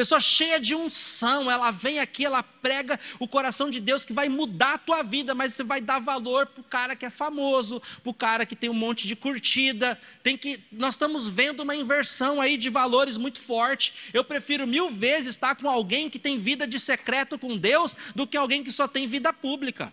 Pessoa 0.00 0.18
cheia 0.18 0.58
de 0.58 0.74
unção, 0.74 1.50
ela 1.50 1.70
vem 1.70 1.98
aqui, 1.98 2.24
ela 2.24 2.42
prega 2.42 2.98
o 3.18 3.28
coração 3.28 3.68
de 3.68 3.78
Deus 3.78 4.02
que 4.02 4.14
vai 4.14 4.30
mudar 4.30 4.72
a 4.72 4.78
tua 4.78 5.02
vida, 5.02 5.34
mas 5.34 5.52
você 5.52 5.62
vai 5.62 5.78
dar 5.78 5.98
valor 5.98 6.46
para 6.46 6.62
o 6.62 6.64
cara 6.64 6.96
que 6.96 7.04
é 7.04 7.10
famoso, 7.10 7.82
para 8.02 8.08
o 8.08 8.14
cara 8.14 8.46
que 8.46 8.56
tem 8.56 8.70
um 8.70 8.72
monte 8.72 9.06
de 9.06 9.14
curtida. 9.14 10.00
Tem 10.22 10.38
que, 10.38 10.58
nós 10.72 10.94
estamos 10.94 11.28
vendo 11.28 11.60
uma 11.60 11.76
inversão 11.76 12.40
aí 12.40 12.56
de 12.56 12.70
valores 12.70 13.18
muito 13.18 13.42
forte. 13.42 13.92
Eu 14.10 14.24
prefiro 14.24 14.66
mil 14.66 14.88
vezes 14.88 15.34
estar 15.34 15.54
com 15.54 15.68
alguém 15.68 16.08
que 16.08 16.18
tem 16.18 16.38
vida 16.38 16.66
de 16.66 16.80
secreto 16.80 17.38
com 17.38 17.54
Deus 17.58 17.94
do 18.14 18.26
que 18.26 18.38
alguém 18.38 18.64
que 18.64 18.72
só 18.72 18.88
tem 18.88 19.06
vida 19.06 19.34
pública. 19.34 19.92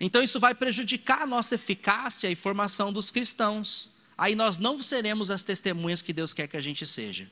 Então 0.00 0.24
isso 0.24 0.40
vai 0.40 0.56
prejudicar 0.56 1.22
a 1.22 1.26
nossa 1.26 1.54
eficácia 1.54 2.28
e 2.28 2.34
formação 2.34 2.92
dos 2.92 3.12
cristãos 3.12 3.94
aí 4.16 4.34
nós 4.34 4.58
não 4.58 4.82
seremos 4.82 5.30
as 5.30 5.42
testemunhas 5.42 6.02
que 6.02 6.12
Deus 6.12 6.32
quer 6.32 6.48
que 6.48 6.56
a 6.56 6.60
gente 6.60 6.86
seja. 6.86 7.28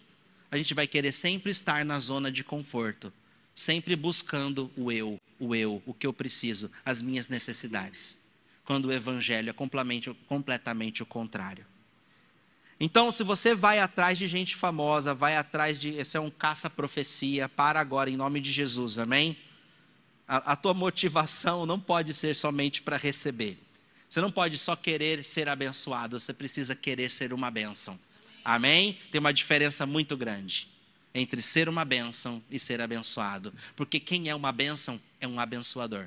A 0.51 0.57
gente 0.57 0.75
vai 0.75 0.87
querer 0.87 1.12
sempre 1.12 1.51
estar 1.51 1.85
na 1.85 1.99
zona 1.99 2.31
de 2.31 2.44
conforto, 2.44 3.12
sempre 3.55 3.97
buscando 3.97 4.70
o 4.77 4.92
eu, 4.92 5.18
o 5.38 5.55
eu, 5.55 5.83
o 5.85 5.92
que 5.92 6.07
eu 6.07 6.12
preciso, 6.12 6.70
as 6.85 7.03
minhas 7.03 7.29
necessidades. 7.29 8.18
Quando 8.64 8.87
o 8.87 8.92
evangelho 8.92 9.51
é 9.51 9.53
completamente, 9.53 11.03
o 11.03 11.07
contrário. 11.07 11.66
Então, 12.79 13.11
se 13.11 13.23
você 13.23 13.55
vai 13.55 13.79
atrás 13.79 14.18
de 14.18 14.27
gente 14.27 14.57
famosa, 14.57 15.14
vai 15.14 15.37
atrás 15.37 15.79
de. 15.79 15.90
Esse 15.90 16.16
é 16.16 16.20
um 16.20 16.31
caça-profecia, 16.31 17.49
para 17.49 17.81
agora, 17.81 18.11
em 18.11 18.16
nome 18.16 18.40
de 18.40 18.51
Jesus, 18.51 18.99
amém? 18.99 19.37
A, 20.27 20.53
a 20.53 20.57
tua 20.57 20.75
motivação 20.75 21.66
não 21.66 21.79
pode 21.79 22.12
ser 22.14 22.35
somente 22.35 22.83
para 22.83 22.97
receber. 22.97 23.59
Você 24.14 24.20
não 24.20 24.31
pode 24.31 24.57
só 24.59 24.77
querer 24.77 25.24
ser 25.24 25.48
abençoado, 25.48 26.20
você 26.20 26.33
precisa 26.33 26.72
querer 26.72 27.11
ser 27.11 27.33
uma 27.33 27.50
bênção. 27.50 27.98
Amém? 28.44 28.96
Tem 29.11 29.18
uma 29.18 29.33
diferença 29.33 29.85
muito 29.87 30.16
grande 30.16 30.68
entre 31.12 31.42
ser 31.42 31.68
uma 31.68 31.85
bênção 31.85 32.40
e 32.48 32.57
ser 32.57 32.81
abençoado. 32.81 33.53
Porque 33.74 33.98
quem 33.98 34.29
é 34.29 34.35
uma 34.35 34.53
bênção 34.53 35.00
é 35.20 35.27
um 35.27 35.40
abençoador. 35.40 36.07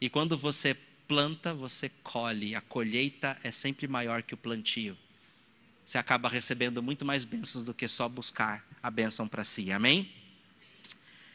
E 0.00 0.08
quando 0.08 0.38
você 0.38 0.76
planta, 1.08 1.52
você 1.52 1.88
colhe. 2.04 2.54
A 2.54 2.60
colheita 2.60 3.36
é 3.42 3.50
sempre 3.50 3.88
maior 3.88 4.22
que 4.22 4.34
o 4.34 4.36
plantio. 4.36 4.96
Você 5.84 5.98
acaba 5.98 6.28
recebendo 6.28 6.80
muito 6.80 7.04
mais 7.04 7.24
bênçãos 7.24 7.64
do 7.64 7.74
que 7.74 7.88
só 7.88 8.08
buscar 8.08 8.64
a 8.80 8.92
bênção 8.92 9.26
para 9.26 9.42
si. 9.42 9.72
Amém? 9.72 10.08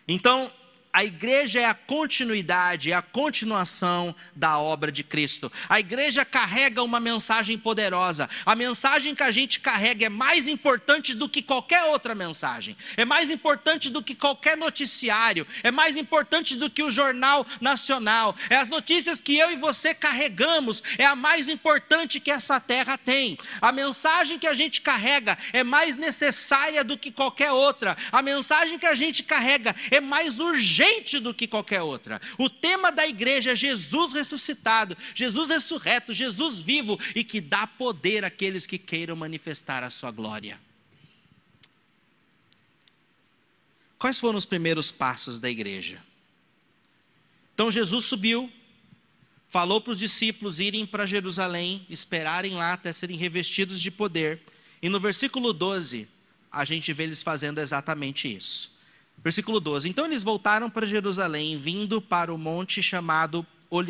Então, 0.08 0.50
a 0.94 1.06
igreja 1.06 1.62
é 1.62 1.66
a 1.66 1.74
continuidade, 1.74 2.92
é 2.92 2.96
a 2.96 3.02
continuação 3.02 4.14
da 4.36 4.60
obra 4.60 4.92
de 4.92 5.04
Cristo. 5.04 5.52
A 5.70 5.80
igreja 5.80 6.26
carrega 6.26 6.84
uma 6.84 7.00
mensagem 7.00 7.58
poderosa. 7.58 8.30
A 8.46 8.56
mensagem 8.56 9.16
que 9.16 9.24
a 9.24 9.32
gente 9.32 9.62
carrega 9.62 10.08
é 10.08 10.10
mais 10.10 10.50
importante 10.50 11.14
do 11.14 11.30
que 11.30 11.42
qualquer 11.42 11.84
outra 11.86 12.14
mensagem. 12.14 12.76
É 12.98 13.06
mais 13.06 13.30
importante 13.30 13.90
do 13.90 14.04
que 14.04 14.14
qualquer 14.14 14.58
noticiário. 14.58 15.48
É 15.64 15.72
mais 15.72 15.96
importante 15.96 16.58
do 16.58 16.70
que 16.70 16.84
o 16.84 16.90
jornal 16.90 17.46
nacional. 17.62 18.36
É 18.50 18.58
as 18.58 18.68
notícias 18.68 19.22
que 19.22 19.38
eu 19.38 19.50
e 19.50 19.56
você 19.56 19.94
carregamos. 19.94 20.84
É 20.98 21.06
a 21.06 21.16
mais 21.16 21.48
importante 21.48 22.20
que 22.20 22.32
essa 22.32 22.60
terra 22.60 22.98
tem. 22.98 23.38
A 23.62 23.72
mensagem 23.72 24.38
que 24.38 24.48
a 24.48 24.54
gente 24.54 24.82
carrega 24.82 25.38
é 25.54 25.64
mais 25.64 25.96
necessária 25.96 26.84
do 26.84 26.98
que 26.98 27.12
qualquer 27.12 27.54
outra. 27.54 27.96
A 28.12 28.22
mensagem 28.22 28.78
que 28.78 28.86
a 28.86 28.96
gente 28.96 29.24
carrega 29.24 29.74
é 29.90 30.02
mais 30.02 30.38
urgente 30.38 30.81
urgente 30.82 31.20
do 31.20 31.34
que 31.34 31.48
qualquer 31.48 31.82
outra. 31.82 32.22
O 32.38 32.50
tema 32.50 32.92
da 32.92 33.08
igreja 33.08 33.52
é 33.52 33.56
Jesus 33.56 34.14
ressuscitado, 34.14 34.98
Jesus 35.14 35.50
ressurreto, 35.50 36.12
Jesus 36.12 36.58
vivo 36.58 37.00
e 37.16 37.24
que 37.24 37.40
dá 37.40 37.68
poder 37.68 38.26
àqueles 38.26 38.66
que 38.66 38.78
queiram 38.78 39.16
manifestar 39.16 39.84
a 39.84 39.90
sua 39.90 40.12
glória. 40.12 40.60
Quais 43.98 44.20
foram 44.20 44.38
os 44.38 44.46
primeiros 44.46 44.92
passos 44.92 45.40
da 45.40 45.50
igreja? 45.50 46.02
Então 47.54 47.70
Jesus 47.70 48.06
subiu, 48.06 48.52
falou 49.50 49.80
para 49.80 49.92
os 49.92 50.00
discípulos 50.00 50.60
irem 50.60 50.86
para 50.86 51.06
Jerusalém, 51.06 51.86
esperarem 51.90 52.56
lá 52.56 52.74
até 52.74 52.92
serem 52.92 53.18
revestidos 53.18 53.80
de 53.80 53.92
poder. 53.92 54.42
E 54.82 54.90
no 54.90 55.00
versículo 55.00 55.54
12, 55.54 56.08
a 56.52 56.66
gente 56.66 56.92
vê 56.92 57.04
eles 57.04 57.22
fazendo 57.22 57.60
exatamente 57.60 58.34
isso. 58.34 58.72
Versículo 59.24 59.60
12: 59.60 59.90
Então 59.90 60.06
eles 60.06 60.24
voltaram 60.24 60.70
para 60.70 60.86
Jerusalém, 60.86 61.58
vindo 61.58 62.02
para 62.02 62.34
o 62.34 62.38
monte 62.38 62.82
chamado 62.82 63.46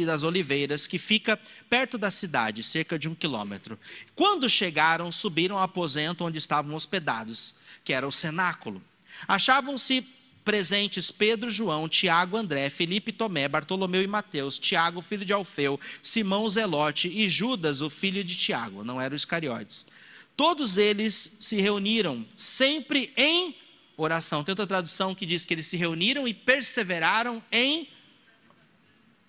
das 0.05 0.21
Oliveiras, 0.21 0.85
que 0.85 0.99
fica 0.99 1.39
perto 1.67 1.97
da 1.97 2.11
cidade, 2.11 2.61
cerca 2.61 2.99
de 2.99 3.09
um 3.09 3.15
quilômetro. 3.15 3.79
Quando 4.15 4.47
chegaram, 4.47 5.11
subiram 5.11 5.57
ao 5.57 5.63
aposento 5.63 6.23
onde 6.23 6.37
estavam 6.37 6.75
hospedados, 6.75 7.55
que 7.83 7.91
era 7.91 8.07
o 8.07 8.11
cenáculo. 8.11 8.79
Achavam-se 9.27 10.05
presentes 10.45 11.09
Pedro, 11.09 11.49
João, 11.49 11.89
Tiago, 11.89 12.37
André, 12.37 12.69
Felipe, 12.69 13.11
Tomé, 13.11 13.47
Bartolomeu 13.47 14.03
e 14.03 14.07
Mateus, 14.07 14.59
Tiago, 14.59 15.01
filho 15.01 15.25
de 15.25 15.33
Alfeu, 15.33 15.79
Simão 16.03 16.47
Zelote 16.47 17.07
e 17.07 17.27
Judas, 17.27 17.81
o 17.81 17.89
filho 17.89 18.23
de 18.23 18.35
Tiago, 18.35 18.83
não 18.83 19.01
era 19.01 19.13
o 19.13 19.17
Iscariotes. 19.17 19.87
Todos 20.35 20.77
eles 20.77 21.37
se 21.39 21.59
reuniram 21.59 22.25
sempre 22.35 23.11
em 23.17 23.55
oração. 23.97 24.43
Tem 24.43 24.51
outra 24.51 24.67
tradução 24.67 25.13
que 25.13 25.25
diz 25.25 25.45
que 25.45 25.53
eles 25.53 25.67
se 25.67 25.77
reuniram 25.77 26.27
e 26.27 26.33
perseveraram 26.33 27.43
em 27.51 27.87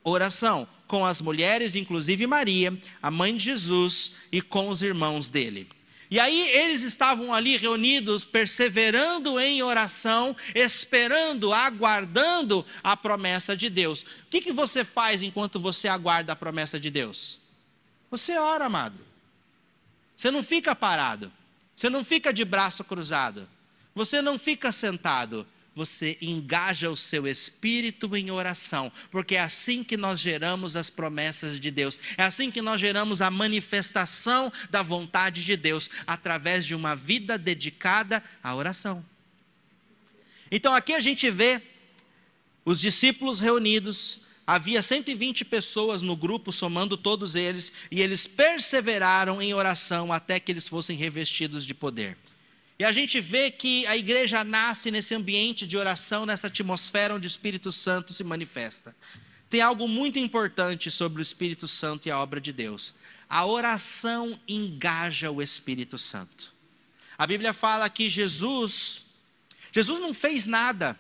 oração 0.05 0.67
com 0.87 1.07
as 1.07 1.21
mulheres, 1.21 1.75
inclusive 1.75 2.27
Maria, 2.27 2.77
a 3.01 3.11
mãe 3.11 3.37
de 3.37 3.45
Jesus, 3.45 4.17
e 4.31 4.43
com 4.43 4.69
os 4.69 4.83
irmãos 4.83 5.29
dele. 5.29 5.69
E 6.11 6.21
aí 6.21 6.51
eles 6.51 6.83
estavam 6.83 7.33
ali 7.33 7.57
reunidos, 7.57 8.27
perseverando 8.27 9.41
em 9.41 9.63
oração, 9.63 10.37
esperando, 10.55 11.55
aguardando 11.55 12.67
a 12.85 12.95
promessa 12.95 13.57
de 13.57 13.71
Deus. 13.71 14.03
O 14.03 14.07
que, 14.29 14.43
que 14.43 14.53
você 14.53 14.85
faz 14.85 15.23
enquanto 15.23 15.59
você 15.59 15.89
aguarda 15.89 16.35
a 16.35 16.37
promessa 16.37 16.79
de 16.79 16.91
Deus? 16.91 17.41
Você 18.11 18.37
ora, 18.37 18.67
amado. 18.67 18.99
Você 20.15 20.31
não 20.31 20.43
fica 20.43 20.77
parado. 20.77 21.33
Você 21.75 21.89
não 21.89 22.05
fica 22.05 22.31
de 22.31 22.45
braço 22.45 22.85
cruzado. 22.85 23.49
Você 23.95 24.23
não 24.23 24.39
fica 24.39 24.73
sentado, 24.73 25.47
você 25.75 26.19
engaja 26.21 26.91
o 26.91 26.97
seu 26.97 27.27
espírito 27.27 28.15
em 28.17 28.31
oração, 28.31 28.93
porque 29.11 29.37
é 29.37 29.41
assim 29.41 29.83
que 29.83 29.97
nós 29.97 30.21
geramos 30.21 30.77
as 30.77 30.91
promessas 30.91 31.59
de 31.59 31.71
Deus, 31.71 31.99
é 32.17 32.23
assim 32.23 32.51
que 32.51 32.61
nós 32.61 32.81
geramos 32.81 33.23
a 33.23 33.31
manifestação 33.31 34.53
da 34.71 34.83
vontade 34.83 35.45
de 35.45 35.57
Deus, 35.57 35.91
através 36.07 36.67
de 36.67 36.75
uma 36.75 36.95
vida 36.95 37.39
dedicada 37.39 38.23
à 38.43 38.55
oração. 38.55 39.05
Então 40.51 40.75
aqui 40.75 40.93
a 40.93 41.01
gente 41.01 41.31
vê 41.31 41.63
os 42.65 42.79
discípulos 42.79 43.41
reunidos, 43.41 44.21
havia 44.47 44.83
120 44.83 45.45
pessoas 45.47 46.03
no 46.03 46.15
grupo, 46.15 46.53
somando 46.53 46.97
todos 46.97 47.35
eles, 47.35 47.73
e 47.91 48.03
eles 48.03 48.27
perseveraram 48.27 49.41
em 49.41 49.55
oração 49.55 50.13
até 50.13 50.39
que 50.39 50.53
eles 50.53 50.69
fossem 50.69 50.97
revestidos 50.97 51.65
de 51.65 51.73
poder. 51.73 52.17
E 52.83 52.85
a 52.85 52.91
gente 52.91 53.21
vê 53.21 53.49
que 53.49 53.87
a 53.87 53.97
igreja 53.97 54.43
nasce 54.43 54.91
nesse 54.91 55.15
ambiente 55.15 55.69
de 55.69 55.77
oração, 55.77 56.27
nessa 56.27 56.49
atmosfera 56.49 57.15
onde 57.15 57.29
o 57.29 57.31
Espírito 57.31 57.71
Santo 57.71 58.13
se 58.13 58.25
manifesta. 58.25 58.93
Tem 59.49 59.61
algo 59.61 59.87
muito 59.87 60.19
importante 60.19 60.91
sobre 60.91 61.21
o 61.21 61.23
Espírito 61.23 61.69
Santo 61.69 62.09
e 62.09 62.11
a 62.11 62.19
obra 62.19 62.41
de 62.41 62.53
Deus. 62.53 62.97
A 63.29 63.47
oração 63.47 64.37
engaja 64.49 65.31
o 65.31 65.41
Espírito 65.41 65.97
Santo. 65.97 66.53
A 67.17 67.25
Bíblia 67.25 67.53
fala 67.53 67.89
que 67.89 68.09
Jesus, 68.09 69.07
Jesus 69.71 70.01
não 70.01 70.13
fez 70.13 70.45
nada, 70.45 70.99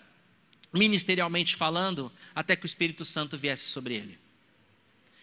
ministerialmente 0.72 1.56
falando, 1.56 2.12
até 2.32 2.54
que 2.54 2.64
o 2.64 2.64
Espírito 2.64 3.04
Santo 3.04 3.36
viesse 3.36 3.64
sobre 3.64 3.96
ele. 3.96 4.20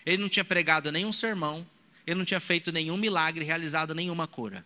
Ele 0.06 0.22
não 0.22 0.28
tinha 0.28 0.44
pregado 0.44 0.92
nenhum 0.92 1.14
sermão, 1.14 1.66
ele 2.06 2.18
não 2.18 2.26
tinha 2.26 2.42
feito 2.42 2.70
nenhum 2.70 2.98
milagre, 2.98 3.46
realizado 3.46 3.96
nenhuma 3.96 4.28
cura. 4.28 4.66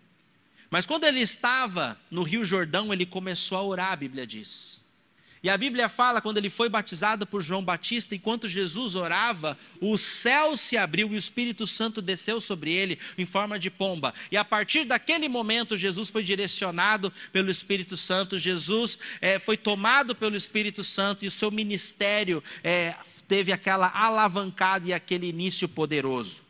Mas 0.73 0.87
quando 0.87 1.03
ele 1.03 1.19
estava 1.19 1.95
no 2.09 2.23
Rio 2.23 2.43
Jordão, 2.43 2.91
ele 2.91 3.05
começou 3.05 3.59
a 3.59 3.61
orar, 3.61 3.91
a 3.91 3.95
Bíblia 3.95 4.25
diz. 4.25 4.83
E 5.43 5.47
a 5.47 5.55
Bíblia 5.55 5.87
fala, 5.87 6.19
quando 6.19 6.39
ele 6.39 6.49
foi 6.49 6.67
batizado 6.67 7.27
por 7.27 7.43
João 7.43 7.63
Batista, 7.63 8.15
enquanto 8.15 8.47
Jesus 8.47 8.95
orava, 8.95 9.55
o 9.79 9.95
céu 9.99 10.57
se 10.57 10.75
abriu 10.75 11.09
e 11.09 11.13
o 11.13 11.15
Espírito 11.15 11.67
Santo 11.67 12.01
desceu 12.01 12.41
sobre 12.41 12.73
ele 12.73 12.97
em 13.19 13.23
forma 13.23 13.59
de 13.59 13.69
pomba. 13.69 14.15
E 14.31 14.35
a 14.35 14.43
partir 14.43 14.83
daquele 14.83 15.29
momento, 15.29 15.77
Jesus 15.77 16.09
foi 16.09 16.23
direcionado 16.23 17.13
pelo 17.31 17.51
Espírito 17.51 17.95
Santo, 17.95 18.39
Jesus 18.39 18.97
é, 19.21 19.37
foi 19.37 19.57
tomado 19.57 20.15
pelo 20.15 20.35
Espírito 20.35 20.83
Santo 20.83 21.23
e 21.23 21.27
o 21.27 21.31
seu 21.31 21.51
ministério 21.51 22.43
é, 22.63 22.95
teve 23.27 23.51
aquela 23.51 23.91
alavancada 23.93 24.87
e 24.87 24.93
aquele 24.93 25.27
início 25.27 25.69
poderoso. 25.69 26.43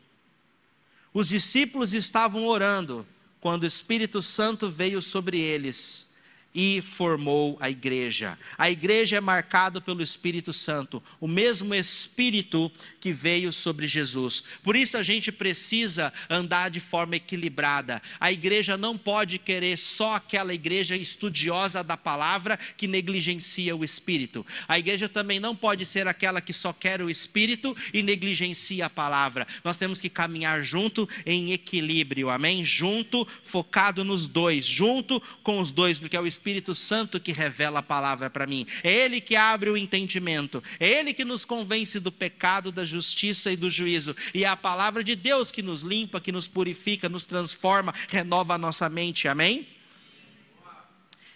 Os 1.12 1.28
discípulos 1.28 1.92
estavam 1.92 2.46
orando 2.46 3.06
quando 3.44 3.64
o 3.64 3.66
Espírito 3.66 4.22
Santo 4.22 4.70
veio 4.70 5.02
sobre 5.02 5.38
eles, 5.38 6.08
e 6.54 6.80
formou 6.80 7.56
a 7.58 7.68
igreja. 7.68 8.38
A 8.56 8.70
igreja 8.70 9.16
é 9.16 9.20
marcada 9.20 9.80
pelo 9.80 10.02
Espírito 10.02 10.52
Santo, 10.52 11.02
o 11.20 11.26
mesmo 11.26 11.74
Espírito 11.74 12.70
que 13.00 13.12
veio 13.12 13.52
sobre 13.52 13.86
Jesus. 13.86 14.44
Por 14.62 14.76
isso 14.76 14.96
a 14.96 15.02
gente 15.02 15.32
precisa 15.32 16.12
andar 16.30 16.70
de 16.70 16.78
forma 16.78 17.16
equilibrada. 17.16 18.00
A 18.20 18.30
igreja 18.30 18.76
não 18.76 18.96
pode 18.96 19.38
querer 19.38 19.76
só 19.76 20.14
aquela 20.14 20.54
igreja 20.54 20.96
estudiosa 20.96 21.82
da 21.82 21.96
palavra 21.96 22.56
que 22.76 22.86
negligencia 22.86 23.74
o 23.74 23.84
Espírito. 23.84 24.46
A 24.68 24.78
igreja 24.78 25.08
também 25.08 25.40
não 25.40 25.56
pode 25.56 25.84
ser 25.84 26.06
aquela 26.06 26.40
que 26.40 26.52
só 26.52 26.72
quer 26.72 27.02
o 27.02 27.10
Espírito 27.10 27.76
e 27.92 28.00
negligencia 28.00 28.86
a 28.86 28.90
palavra. 28.90 29.46
Nós 29.64 29.76
temos 29.76 30.00
que 30.00 30.08
caminhar 30.08 30.62
junto 30.62 31.08
em 31.26 31.52
equilíbrio, 31.52 32.30
amém? 32.30 32.64
Junto, 32.64 33.26
focado 33.42 34.04
nos 34.04 34.28
dois, 34.28 34.64
junto 34.64 35.20
com 35.42 35.58
os 35.58 35.72
dois, 35.72 35.98
porque 35.98 36.16
é 36.16 36.20
o 36.20 36.26
Espírito 36.26 36.43
Espírito 36.44 36.74
Santo 36.74 37.18
que 37.18 37.32
revela 37.32 37.78
a 37.78 37.82
palavra 37.82 38.28
para 38.28 38.46
mim, 38.46 38.66
é 38.82 38.92
Ele 38.92 39.18
que 39.18 39.34
abre 39.34 39.70
o 39.70 39.78
entendimento, 39.78 40.62
é 40.78 40.86
Ele 40.86 41.14
que 41.14 41.24
nos 41.24 41.42
convence 41.42 41.98
do 41.98 42.12
pecado, 42.12 42.70
da 42.70 42.84
justiça 42.84 43.50
e 43.50 43.56
do 43.56 43.70
juízo, 43.70 44.14
e 44.34 44.44
é 44.44 44.48
a 44.48 44.54
palavra 44.54 45.02
de 45.02 45.16
Deus 45.16 45.50
que 45.50 45.62
nos 45.62 45.80
limpa, 45.80 46.20
que 46.20 46.30
nos 46.30 46.46
purifica, 46.46 47.08
nos 47.08 47.24
transforma, 47.24 47.94
renova 48.08 48.54
a 48.54 48.58
nossa 48.58 48.90
mente, 48.90 49.26
amém? 49.26 49.66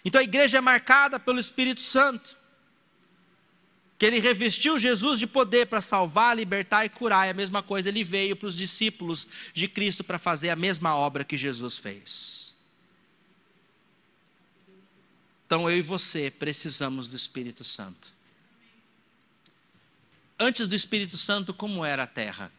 Então 0.05 0.21
a 0.21 0.23
igreja 0.23 0.59
é 0.59 0.61
marcada 0.61 1.19
pelo 1.19 1.39
Espírito 1.39 1.81
Santo, 1.81 2.37
que 3.97 4.05
ele 4.05 4.19
revestiu 4.19 4.77
Jesus 4.77 5.17
de 5.17 5.25
poder 5.25 5.65
para 5.65 5.81
salvar, 5.81 6.37
libertar 6.37 6.85
e 6.85 6.89
curar, 6.89 7.25
é 7.25 7.31
a 7.31 7.33
mesma 7.33 7.63
coisa, 7.63 7.89
ele 7.89 8.03
veio 8.03 8.35
para 8.35 8.45
os 8.45 8.55
discípulos 8.55 9.27
de 9.55 9.67
Cristo 9.67 10.03
para 10.03 10.19
fazer 10.19 10.51
a 10.51 10.55
mesma 10.55 10.95
obra 10.95 11.23
que 11.23 11.35
Jesus 11.35 11.79
fez. 11.79 12.48
Então 15.49 15.67
eu 15.67 15.79
e 15.79 15.81
você 15.81 16.29
precisamos 16.29 17.09
do 17.09 17.15
Espírito 17.15 17.63
Santo. 17.63 18.11
Antes 20.37 20.67
do 20.67 20.75
Espírito 20.75 21.17
Santo, 21.17 21.55
como 21.55 21.83
era 21.83 22.03
a 22.03 22.07
terra? 22.07 22.51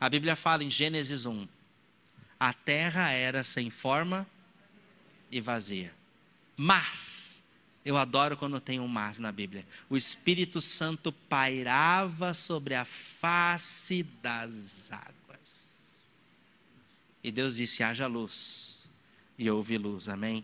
A 0.00 0.08
Bíblia 0.08 0.34
fala 0.36 0.64
em 0.64 0.70
Gênesis 0.70 1.26
1: 1.26 1.46
a 2.40 2.54
terra 2.54 3.10
era 3.10 3.44
sem 3.44 3.68
forma 3.68 4.26
e 5.30 5.38
vazia. 5.38 5.92
Mas, 6.56 7.42
eu 7.84 7.98
adoro 7.98 8.38
quando 8.38 8.58
tem 8.58 8.80
um 8.80 8.88
mas 8.88 9.18
na 9.18 9.30
Bíblia. 9.30 9.66
O 9.90 9.98
Espírito 9.98 10.62
Santo 10.62 11.12
pairava 11.12 12.32
sobre 12.32 12.74
a 12.74 12.86
face 12.86 14.02
das 14.22 14.90
águas. 14.90 15.92
E 17.22 17.30
Deus 17.30 17.56
disse: 17.56 17.82
haja 17.82 18.06
luz. 18.06 18.88
E 19.36 19.50
houve 19.50 19.76
luz, 19.76 20.08
amém? 20.08 20.42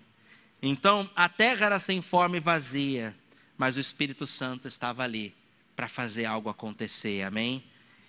Então, 0.63 1.11
a 1.17 1.29
terra 1.29 1.67
era 1.67 1.79
sem 1.81 2.01
forma 2.01 2.37
e 2.37 2.41
vazia, 2.41 3.15
mas 3.59 3.77
o 3.77 3.81
Espírito 3.81 4.27
Santo 4.27 4.69
estava 4.69 5.03
ali 5.03 5.35
para 5.75 5.89
fazer 5.89 6.25
algo 6.25 6.49
acontecer, 6.49 7.23
amém? 7.23 7.65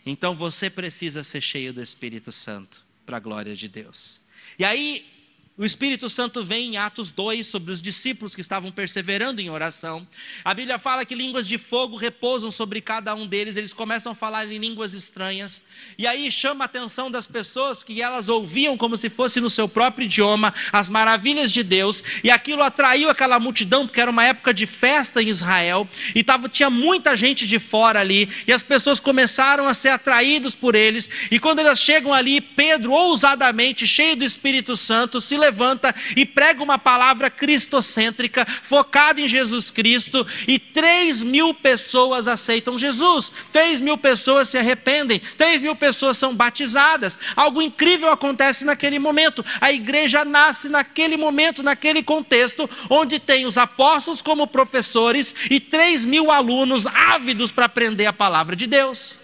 Então 0.06 0.36
você 0.36 0.70
precisa 0.70 1.24
ser 1.24 1.42
cheio 1.42 1.74
do 1.74 1.82
Espírito 1.82 2.32
Santo, 2.32 2.86
para 3.06 3.18
a 3.18 3.20
glória 3.20 3.56
de 3.56 3.68
Deus. 3.68 4.22
E 4.60 4.66
aí, 4.66 5.13
o 5.56 5.64
Espírito 5.64 6.10
Santo 6.10 6.44
vem 6.44 6.72
em 6.72 6.78
Atos 6.78 7.12
2 7.12 7.46
sobre 7.46 7.72
os 7.72 7.80
discípulos 7.80 8.34
que 8.34 8.42
estavam 8.42 8.72
perseverando 8.72 9.40
em 9.40 9.52
oração. 9.52 10.08
A 10.44 10.52
Bíblia 10.52 10.80
fala 10.80 11.06
que 11.06 11.14
línguas 11.14 11.48
de 11.48 11.60
fogo 11.60 11.96
repousam 11.96 12.50
sobre 12.50 12.82
cada 12.82 13.14
um 13.14 13.28
deles, 13.28 13.56
eles 13.56 13.72
começam 13.72 14.14
a 14.14 14.16
falar 14.16 14.52
em 14.52 14.58
línguas 14.58 14.96
estranhas. 14.96 15.62
E 15.96 16.08
aí 16.08 16.32
chama 16.32 16.64
a 16.64 16.66
atenção 16.66 17.12
das 17.12 17.28
pessoas 17.28 17.84
que 17.84 18.02
elas 18.02 18.30
ouviam 18.30 18.76
como 18.76 18.98
se 18.98 19.12
fosse 19.12 19.40
no 19.40 19.50
seu 19.50 19.70
próprio 19.70 20.06
idioma 20.06 20.52
as 20.72 20.90
maravilhas 20.90 21.52
de 21.52 21.62
Deus, 21.62 22.04
e 22.24 22.32
aquilo 22.32 22.64
atraiu 22.64 23.08
aquela 23.08 23.40
multidão, 23.40 23.86
porque 23.86 24.02
era 24.02 24.10
uma 24.10 24.26
época 24.26 24.56
de 24.56 24.66
festa 24.66 25.22
em 25.22 25.30
Israel, 25.30 25.88
e 26.16 26.24
tava, 26.24 26.50
tinha 26.50 26.72
muita 26.72 27.16
gente 27.16 27.46
de 27.46 27.60
fora 27.60 28.00
ali, 28.00 28.28
e 28.48 28.52
as 28.52 28.64
pessoas 28.64 29.00
começaram 29.00 29.68
a 29.68 29.76
ser 29.76 29.90
atraídos 29.90 30.56
por 30.56 30.74
eles. 30.74 31.08
E 31.30 31.40
quando 31.40 31.60
elas 31.60 31.80
chegam 31.80 32.12
ali, 32.12 32.42
Pedro, 32.42 32.92
ousadamente, 32.92 33.86
cheio 33.86 34.16
do 34.16 34.26
Espírito 34.26 34.76
Santo, 34.76 35.22
se 35.22 35.43
levanta 35.44 35.94
e 36.16 36.26
prega 36.26 36.64
uma 36.64 36.78
palavra 36.78 37.30
cristocêntrica, 37.30 38.46
focada 38.64 39.20
em 39.20 39.28
Jesus 39.28 39.70
Cristo, 39.70 40.26
e 40.48 40.58
3 40.58 41.24
mil 41.24 41.54
pessoas 41.54 42.28
aceitam 42.28 42.78
Jesus, 42.78 43.32
3 43.52 43.82
mil 43.82 43.98
pessoas 43.98 44.50
se 44.50 44.58
arrependem, 44.58 45.22
3 45.38 45.62
mil 45.62 45.76
pessoas 45.76 46.18
são 46.18 46.36
batizadas. 46.36 47.20
Algo 47.36 47.62
incrível 47.62 48.10
acontece 48.10 48.66
naquele 48.66 49.00
momento. 49.00 49.46
A 49.60 49.72
igreja 49.72 50.24
nasce 50.24 50.70
naquele 50.70 51.18
momento, 51.18 51.62
naquele 51.62 52.02
contexto, 52.02 52.70
onde 52.90 53.20
tem 53.20 53.46
os 53.46 53.58
apóstolos 53.58 54.22
como 54.22 54.48
professores 54.48 55.36
e 55.50 55.60
3 55.60 56.06
mil 56.06 56.32
alunos 56.32 56.88
ávidos 56.88 57.52
para 57.52 57.66
aprender 57.66 58.06
a 58.06 58.14
palavra 58.14 58.56
de 58.56 58.68
Deus. 58.68 59.23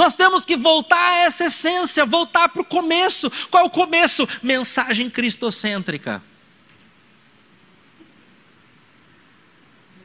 Nós 0.00 0.14
temos 0.14 0.46
que 0.46 0.56
voltar 0.56 0.96
a 0.96 1.18
essa 1.26 1.44
essência, 1.44 2.06
voltar 2.06 2.48
para 2.48 2.62
o 2.62 2.64
começo. 2.64 3.30
Qual 3.50 3.64
é 3.64 3.66
o 3.66 3.68
começo? 3.68 4.26
Mensagem 4.42 5.10
cristocêntrica. 5.10 6.22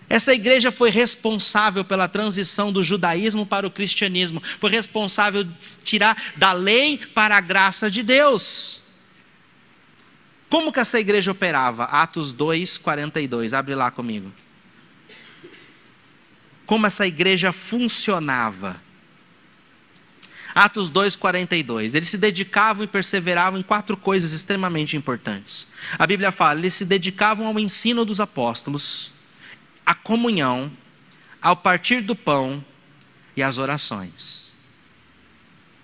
Essa 0.10 0.34
igreja 0.34 0.69
foi 0.69 0.89
responsável 0.89 1.86
pela 1.86 2.10
transição 2.10 2.73
do 2.73 2.84
judaísmo 2.84 3.45
para 3.45 3.65
o 3.65 3.71
cristianismo, 3.71 4.43
foi 4.60 4.69
responsável 4.69 5.45
de 5.45 5.77
tirar 5.86 6.21
da 6.36 6.51
lei 6.51 6.97
para 6.97 7.38
a 7.38 7.41
graça 7.41 7.89
de 7.89 8.03
Deus. 8.03 8.84
Como 10.49 10.73
que 10.73 10.79
essa 10.81 10.99
igreja 10.99 11.31
operava? 11.31 11.86
Atos 11.86 12.34
2, 12.34 12.77
42, 12.79 13.53
abre 13.53 13.73
lá 13.73 13.89
comigo. 13.89 14.29
Como 16.65 16.86
essa 16.86 17.08
igreja 17.08 17.53
funcionava? 17.53 18.84
Atos 20.55 20.89
2:42. 20.89 21.93
Eles 21.93 22.09
se 22.09 22.17
dedicavam 22.17 22.85
e 22.85 22.87
perseveravam 22.87 23.59
em 23.59 23.63
quatro 23.63 23.97
coisas 23.97 24.31
extremamente 24.31 24.95
importantes. 24.95 25.67
A 25.99 26.07
Bíblia 26.07 26.31
fala, 26.31 26.57
eles 26.57 26.73
se 26.73 26.85
dedicavam 26.85 27.45
ao 27.45 27.59
ensino 27.59 28.05
dos 28.05 28.21
apóstolos, 28.21 29.11
à 29.85 29.93
comunhão, 29.93 30.71
ao 31.41 31.57
partir 31.57 32.01
do 32.01 32.15
pão 32.15 32.63
e 33.35 33.43
às 33.43 33.57
orações. 33.57 34.55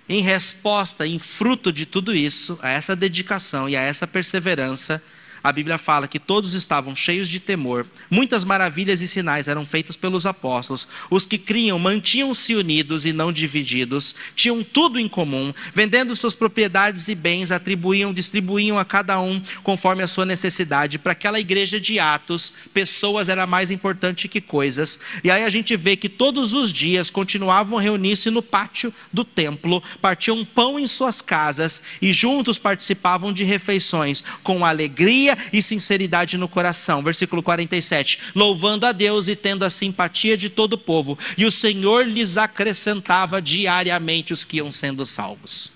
Em 0.07 0.21
resposta, 0.21 1.05
em 1.05 1.19
fruto 1.19 1.71
de 1.71 1.85
tudo 1.85 2.15
isso, 2.15 2.57
a 2.61 2.69
essa 2.69 2.95
dedicação 2.95 3.67
e 3.67 3.75
a 3.75 3.81
essa 3.81 4.07
perseverança, 4.07 5.03
a 5.43 5.51
Bíblia 5.51 5.77
fala 5.77 6.07
que 6.07 6.19
todos 6.19 6.53
estavam 6.53 6.95
cheios 6.95 7.27
de 7.27 7.39
temor, 7.39 7.87
muitas 8.09 8.43
maravilhas 8.43 9.01
e 9.01 9.07
sinais 9.07 9.47
eram 9.47 9.65
feitos 9.65 9.97
pelos 9.97 10.25
apóstolos. 10.25 10.87
Os 11.09 11.25
que 11.25 11.37
criam 11.37 11.79
mantinham-se 11.79 12.55
unidos 12.55 13.05
e 13.05 13.13
não 13.13 13.31
divididos, 13.31 14.15
tinham 14.35 14.63
tudo 14.63 14.99
em 14.99 15.07
comum, 15.07 15.53
vendendo 15.73 16.15
suas 16.15 16.35
propriedades 16.35 17.07
e 17.07 17.15
bens, 17.15 17.51
atribuíam, 17.51 18.13
distribuíam 18.13 18.77
a 18.77 18.85
cada 18.85 19.19
um 19.19 19.41
conforme 19.63 20.03
a 20.03 20.07
sua 20.07 20.25
necessidade. 20.25 20.99
Para 20.99 21.13
aquela 21.13 21.39
igreja 21.39 21.79
de 21.79 21.99
Atos, 21.99 22.53
pessoas 22.73 23.29
era 23.29 23.47
mais 23.47 23.71
importante 23.71 24.27
que 24.27 24.41
coisas. 24.41 24.99
E 25.23 25.31
aí 25.31 25.43
a 25.43 25.49
gente 25.49 25.75
vê 25.75 25.95
que 25.95 26.09
todos 26.09 26.53
os 26.53 26.71
dias 26.71 27.09
continuavam 27.09 27.77
a 27.77 27.81
reunir-se 27.81 28.29
no 28.29 28.41
pátio 28.43 28.93
do 29.11 29.23
templo, 29.23 29.81
partiam 30.01 30.45
pão 30.45 30.79
em 30.79 30.85
suas 30.85 31.21
casas 31.21 31.81
e 32.01 32.11
juntos 32.13 32.59
participavam 32.59 33.33
de 33.33 33.43
refeições 33.43 34.23
com 34.43 34.65
alegria 34.65 35.30
alegria 35.31 35.49
e 35.51 35.61
sinceridade 35.61 36.37
no 36.37 36.47
coração. 36.47 37.01
Versículo 37.03 37.41
47. 37.41 38.19
Louvando 38.35 38.85
a 38.85 38.91
Deus 38.91 39.27
e 39.27 39.35
tendo 39.35 39.63
a 39.63 39.69
simpatia 39.69 40.37
de 40.37 40.49
todo 40.49 40.73
o 40.73 40.77
povo, 40.77 41.17
e 41.37 41.45
o 41.45 41.51
Senhor 41.51 42.07
lhes 42.07 42.37
acrescentava 42.37 43.41
diariamente 43.41 44.33
os 44.33 44.43
que 44.43 44.57
iam 44.57 44.71
sendo 44.71 45.05
salvos. 45.05 45.71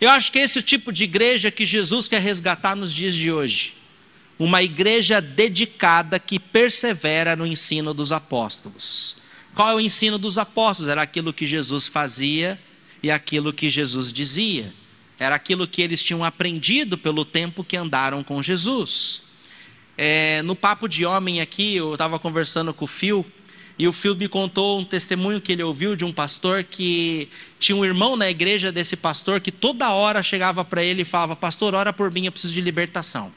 Eu 0.00 0.10
acho 0.10 0.30
que 0.30 0.38
esse 0.38 0.58
é 0.58 0.60
o 0.60 0.64
tipo 0.64 0.92
de 0.92 1.04
igreja 1.04 1.50
que 1.50 1.64
Jesus 1.64 2.08
quer 2.08 2.20
resgatar 2.20 2.74
nos 2.74 2.92
dias 2.92 3.14
de 3.14 3.30
hoje. 3.30 3.74
Uma 4.38 4.62
igreja 4.62 5.20
dedicada 5.20 6.18
que 6.18 6.40
persevera 6.40 7.36
no 7.36 7.46
ensino 7.46 7.94
dos 7.94 8.10
apóstolos. 8.10 9.16
Qual 9.54 9.70
é 9.70 9.74
o 9.74 9.80
ensino 9.80 10.18
dos 10.18 10.36
apóstolos? 10.36 10.90
Era 10.90 11.02
aquilo 11.02 11.32
que 11.32 11.46
Jesus 11.46 11.86
fazia 11.86 12.58
e 13.00 13.10
aquilo 13.10 13.52
que 13.52 13.70
Jesus 13.70 14.12
dizia. 14.12 14.74
Era 15.24 15.36
aquilo 15.36 15.66
que 15.66 15.82
eles 15.82 16.02
tinham 16.02 16.22
aprendido 16.22 16.98
pelo 16.98 17.24
tempo 17.24 17.64
que 17.64 17.76
andaram 17.76 18.22
com 18.22 18.42
Jesus. 18.42 19.22
É, 19.96 20.42
no 20.42 20.54
papo 20.54 20.88
de 20.88 21.06
homem 21.06 21.40
aqui, 21.40 21.76
eu 21.76 21.94
estava 21.94 22.18
conversando 22.18 22.74
com 22.74 22.84
o 22.84 22.88
Phil, 22.88 23.24
e 23.78 23.88
o 23.88 23.92
Phil 23.92 24.14
me 24.14 24.28
contou 24.28 24.78
um 24.78 24.84
testemunho 24.84 25.40
que 25.40 25.52
ele 25.52 25.62
ouviu 25.62 25.96
de 25.96 26.04
um 26.04 26.12
pastor 26.12 26.62
que 26.62 27.28
tinha 27.58 27.74
um 27.74 27.84
irmão 27.84 28.16
na 28.16 28.30
igreja 28.30 28.70
desse 28.70 28.96
pastor 28.96 29.40
que 29.40 29.50
toda 29.50 29.90
hora 29.90 30.22
chegava 30.22 30.64
para 30.64 30.82
ele 30.82 31.02
e 31.02 31.04
falava: 31.04 31.34
Pastor, 31.34 31.74
ora 31.74 31.92
por 31.92 32.10
mim, 32.12 32.26
eu 32.26 32.32
preciso 32.32 32.52
de 32.52 32.60
libertação. 32.60 33.32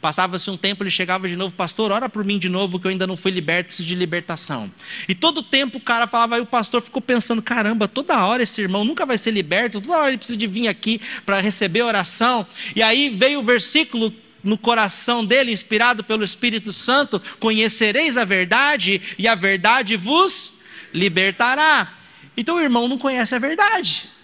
Passava-se 0.00 0.50
um 0.50 0.56
tempo, 0.56 0.82
ele 0.82 0.90
chegava 0.90 1.28
de 1.28 1.36
novo, 1.36 1.54
pastor, 1.54 1.90
ora 1.90 2.08
por 2.08 2.24
mim 2.24 2.38
de 2.38 2.48
novo, 2.48 2.78
que 2.78 2.86
eu 2.86 2.90
ainda 2.90 3.06
não 3.06 3.16
fui 3.16 3.30
liberto, 3.30 3.68
preciso 3.68 3.88
de 3.88 3.94
libertação. 3.94 4.70
E 5.08 5.14
todo 5.14 5.42
tempo 5.42 5.78
o 5.78 5.80
cara 5.80 6.06
falava, 6.06 6.36
aí 6.36 6.40
o 6.40 6.46
pastor 6.46 6.82
ficou 6.82 7.00
pensando: 7.02 7.42
caramba, 7.42 7.88
toda 7.88 8.24
hora 8.24 8.42
esse 8.42 8.60
irmão 8.60 8.84
nunca 8.84 9.06
vai 9.06 9.18
ser 9.18 9.30
liberto, 9.30 9.80
toda 9.80 9.98
hora 9.98 10.08
ele 10.08 10.18
precisa 10.18 10.36
de 10.36 10.46
vir 10.46 10.68
aqui 10.68 11.00
para 11.24 11.40
receber 11.40 11.82
oração. 11.82 12.46
E 12.74 12.82
aí 12.82 13.08
veio 13.08 13.40
o 13.40 13.42
versículo 13.42 14.12
no 14.42 14.56
coração 14.56 15.24
dele, 15.24 15.50
inspirado 15.52 16.04
pelo 16.04 16.24
Espírito 16.24 16.72
Santo: 16.72 17.20
conhecereis 17.38 18.16
a 18.16 18.24
verdade, 18.24 19.02
e 19.18 19.26
a 19.26 19.34
verdade 19.34 19.96
vos 19.96 20.60
libertará. 20.92 21.92
Então 22.36 22.56
o 22.56 22.60
irmão 22.60 22.86
não 22.86 22.98
conhece 22.98 23.34
a 23.34 23.38
verdade. 23.38 24.15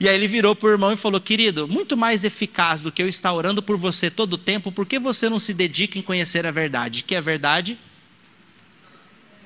E 0.00 0.08
aí 0.08 0.14
ele 0.14 0.26
virou 0.26 0.56
para 0.56 0.66
o 0.66 0.72
irmão 0.72 0.92
e 0.92 0.96
falou: 0.96 1.20
Querido, 1.20 1.68
muito 1.68 1.94
mais 1.94 2.24
eficaz 2.24 2.80
do 2.80 2.90
que 2.90 3.02
eu 3.02 3.08
estar 3.08 3.30
orando 3.34 3.62
por 3.62 3.76
você 3.76 4.10
todo 4.10 4.32
o 4.32 4.38
tempo, 4.38 4.72
por 4.72 4.86
que 4.86 4.98
você 4.98 5.28
não 5.28 5.38
se 5.38 5.52
dedica 5.52 5.98
em 5.98 6.02
conhecer 6.02 6.46
a 6.46 6.50
verdade? 6.50 7.02
Que 7.02 7.14
é 7.14 7.18
a 7.18 7.20
verdade? 7.20 7.78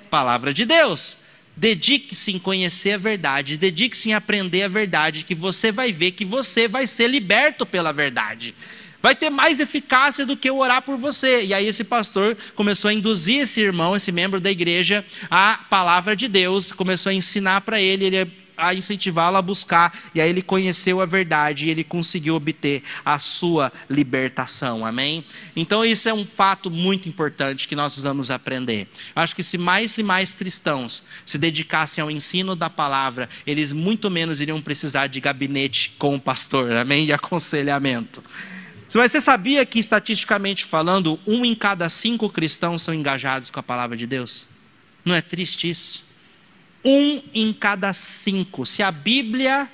Palavra 0.08 0.54
de 0.54 0.64
Deus. 0.64 1.18
Dedique-se 1.56 2.32
em 2.32 2.38
conhecer 2.38 2.92
a 2.92 2.98
verdade, 2.98 3.56
dedique-se 3.56 4.08
em 4.08 4.14
aprender 4.14 4.62
a 4.62 4.68
verdade, 4.68 5.24
que 5.24 5.34
você 5.36 5.70
vai 5.70 5.92
ver 5.92 6.12
que 6.12 6.24
você 6.24 6.66
vai 6.66 6.86
ser 6.86 7.08
liberto 7.08 7.64
pela 7.64 7.92
verdade. 7.92 8.54
Vai 9.00 9.14
ter 9.14 9.30
mais 9.30 9.60
eficácia 9.60 10.24
do 10.24 10.36
que 10.36 10.48
eu 10.48 10.58
orar 10.58 10.82
por 10.82 10.96
você. 10.96 11.44
E 11.44 11.52
aí 11.52 11.66
esse 11.66 11.84
pastor 11.84 12.36
começou 12.54 12.88
a 12.88 12.94
induzir 12.94 13.42
esse 13.42 13.60
irmão, 13.60 13.94
esse 13.94 14.10
membro 14.10 14.40
da 14.40 14.50
igreja, 14.50 15.04
a 15.30 15.58
palavra 15.68 16.16
de 16.16 16.26
Deus, 16.26 16.72
começou 16.72 17.10
a 17.10 17.14
ensinar 17.14 17.60
para 17.60 17.80
ele, 17.80 18.06
ele 18.06 18.43
a 18.56 18.74
incentivá-lo 18.74 19.36
a 19.36 19.42
buscar, 19.42 19.98
e 20.14 20.20
aí 20.20 20.28
ele 20.28 20.42
conheceu 20.42 21.00
a 21.00 21.06
verdade 21.06 21.66
e 21.66 21.70
ele 21.70 21.84
conseguiu 21.84 22.34
obter 22.34 22.82
a 23.04 23.18
sua 23.18 23.72
libertação, 23.88 24.84
amém? 24.84 25.24
Então, 25.54 25.84
isso 25.84 26.08
é 26.08 26.14
um 26.14 26.24
fato 26.24 26.70
muito 26.70 27.08
importante 27.08 27.66
que 27.68 27.76
nós 27.76 27.92
precisamos 27.92 28.30
aprender. 28.30 28.88
Acho 29.14 29.34
que 29.34 29.42
se 29.42 29.58
mais 29.58 29.96
e 29.98 30.02
mais 30.02 30.32
cristãos 30.32 31.04
se 31.24 31.38
dedicassem 31.38 32.02
ao 32.02 32.10
ensino 32.10 32.54
da 32.54 32.70
palavra, 32.70 33.28
eles 33.46 33.72
muito 33.72 34.10
menos 34.10 34.40
iriam 34.40 34.60
precisar 34.60 35.06
de 35.06 35.20
gabinete 35.20 35.94
com 35.98 36.14
o 36.14 36.20
pastor, 36.20 36.72
amém? 36.72 37.06
De 37.06 37.12
aconselhamento. 37.12 38.22
Mas 38.94 39.10
você 39.10 39.20
sabia 39.20 39.66
que, 39.66 39.80
estatisticamente 39.80 40.64
falando, 40.64 41.18
um 41.26 41.44
em 41.44 41.54
cada 41.54 41.88
cinco 41.88 42.30
cristãos 42.30 42.82
são 42.82 42.94
engajados 42.94 43.50
com 43.50 43.58
a 43.58 43.62
palavra 43.62 43.96
de 43.96 44.06
Deus? 44.06 44.46
Não 45.04 45.14
é 45.14 45.20
triste 45.20 45.68
isso? 45.68 46.04
Um 46.84 47.22
em 47.32 47.52
cada 47.52 47.92
cinco. 47.92 48.66
Se 48.66 48.82
a 48.82 48.90
Bíblia 48.90 49.70